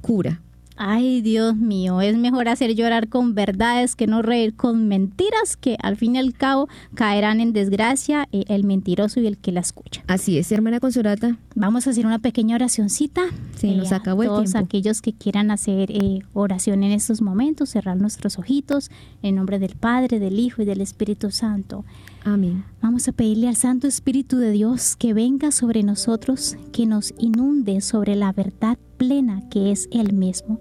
cura. 0.01 0.41
Ay, 0.77 1.21
Dios 1.21 1.57
mío, 1.57 2.01
es 2.01 2.17
mejor 2.17 2.49
hacer 2.49 2.75
llorar 2.75 3.09
con 3.09 3.35
verdades 3.35 3.95
que 3.95 4.07
no 4.07 4.23
reír 4.23 4.55
con 4.55 4.89
mentiras 4.89 5.57
que 5.57 5.77
al 5.83 5.97
fin 5.97 6.17
y 6.17 6.19
al 6.19 6.33
cabo 6.33 6.69
caerán 6.95 7.41
en 7.41 7.53
desgracia 7.53 8.29
eh, 8.33 8.45
el 8.49 8.65
mentiroso 8.65 9.21
y 9.21 9.27
el 9.27 9.37
que 9.37 9.53
la 9.53 9.61
escucha. 9.61 10.03
Así 10.07 10.39
es, 10.39 10.51
hermana 10.51 10.81
Consolata. 10.81 11.37
Vamos 11.55 11.87
a 11.87 11.91
hacer 11.91 12.07
una 12.07 12.19
pequeña 12.19 12.57
oracioncita. 12.57 13.23
Sí, 13.57 13.75
nos 13.75 13.93
a 13.93 13.97
acabó 13.97 14.23
el 14.23 14.29
todos 14.29 14.53
tiempo. 14.53 14.67
aquellos 14.67 15.03
que 15.03 15.13
quieran 15.13 15.51
hacer 15.51 15.91
eh, 15.91 16.21
oración 16.33 16.83
en 16.83 16.93
estos 16.93 17.23
momentos, 17.23 17.71
cerrar 17.71 17.97
nuestros 17.97 18.39
ojitos 18.39 18.91
en 19.23 19.37
nombre 19.37 19.59
del 19.59 19.77
Padre, 19.77 20.19
del 20.19 20.39
Hijo 20.39 20.63
y 20.63 20.65
del 20.65 20.81
Espíritu 20.81 21.31
Santo. 21.31 21.85
Amén. 22.25 22.65
Vamos 22.81 23.09
a 23.09 23.13
pedirle 23.13 23.49
al 23.49 23.57
Santo 23.57 23.89
Espíritu 23.89 24.37
de 24.37 24.53
Dios 24.53 24.95
que 24.97 25.13
venga 25.13 25.51
sobre 25.51 25.83
nosotros, 25.83 26.57
que 26.73 26.87
nos 26.87 27.13
inunde 27.19 27.81
sobre 27.81 28.15
la 28.15 28.33
verdad 28.33 28.79
plena 28.97 29.49
que 29.49 29.73
es 29.73 29.89
Él 29.91 30.13
mismo, 30.13 30.61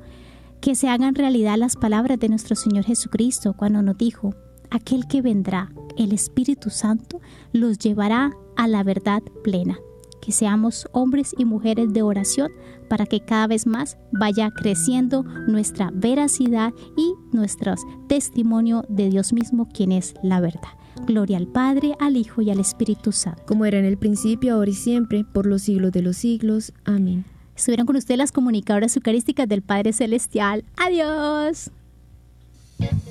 que 0.60 0.74
se 0.74 0.90
hagan 0.90 1.14
realidad 1.14 1.58
las 1.58 1.76
palabras 1.76 2.20
de 2.20 2.30
nuestro 2.30 2.56
Señor 2.56 2.86
Jesucristo 2.86 3.54
cuando 3.54 3.84
nos 3.84 3.98
dijo, 3.98 4.34
aquel 4.72 5.08
que 5.08 5.22
vendrá, 5.22 5.72
el 5.98 6.14
Espíritu 6.14 6.72
Santo, 6.72 7.22
los 7.52 7.78
llevará 7.78 8.32
a 8.56 8.68
la 8.68 8.84
verdad 8.84 9.22
plena. 9.44 9.78
que 10.22 10.32
seamos 10.32 10.88
hombres 10.92 11.34
y 11.36 11.46
mujeres 11.46 11.92
de 11.94 12.04
oración 12.04 12.52
para 12.90 13.08
que 13.08 13.22
cada 13.22 13.48
vez 13.48 13.66
más 13.66 13.98
vaya 14.12 14.52
creciendo 14.52 15.24
nuestra 15.24 15.90
veracidad 15.92 16.74
y 16.96 17.16
nuestro 17.36 17.74
testimonio 18.08 18.84
de 18.88 19.10
Dios 19.10 19.34
mismo, 19.34 19.68
quien 19.68 19.92
es 19.92 20.14
la 20.22 20.40
verdad. 20.40 20.70
Gloria 21.06 21.38
al 21.38 21.48
Padre, 21.48 21.96
al 22.00 22.18
Hijo 22.18 22.42
y 22.42 22.52
al 22.52 22.60
Espíritu 22.60 23.12
Santo. 23.12 23.44
Como 23.46 23.66
era 23.66 23.80
en 23.80 23.86
el 23.86 23.98
principio, 23.98 24.56
ahora 24.56 24.72
y 24.72 24.74
siempre, 24.74 25.24
por 25.24 25.46
los 25.46 25.64
siglos 25.64 25.92
de 25.92 26.02
los 26.02 26.18
siglos. 26.18 26.74
Amén. 26.86 27.26
Estuvieron 27.56 27.86
con 27.86 27.96
ustedes 27.96 28.18
las 28.18 28.32
comunicadoras 28.32 28.96
eucarísticas 28.96 29.48
del 29.48 29.62
Padre 29.62 29.94
Celestial. 29.94 30.64
Adiós. 30.78 31.70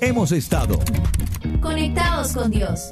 Hemos 0.01 0.32
estado. 0.32 0.78
Conectados 1.61 2.32
con 2.32 2.51
Dios. 2.51 2.91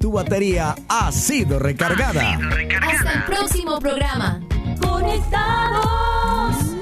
Tu 0.00 0.10
batería 0.10 0.74
ha 0.88 1.12
sido 1.12 1.58
recargada. 1.58 2.38
Hasta 2.80 3.12
el 3.12 3.24
próximo 3.24 3.78
programa. 3.78 4.40
Conectados 4.80 6.75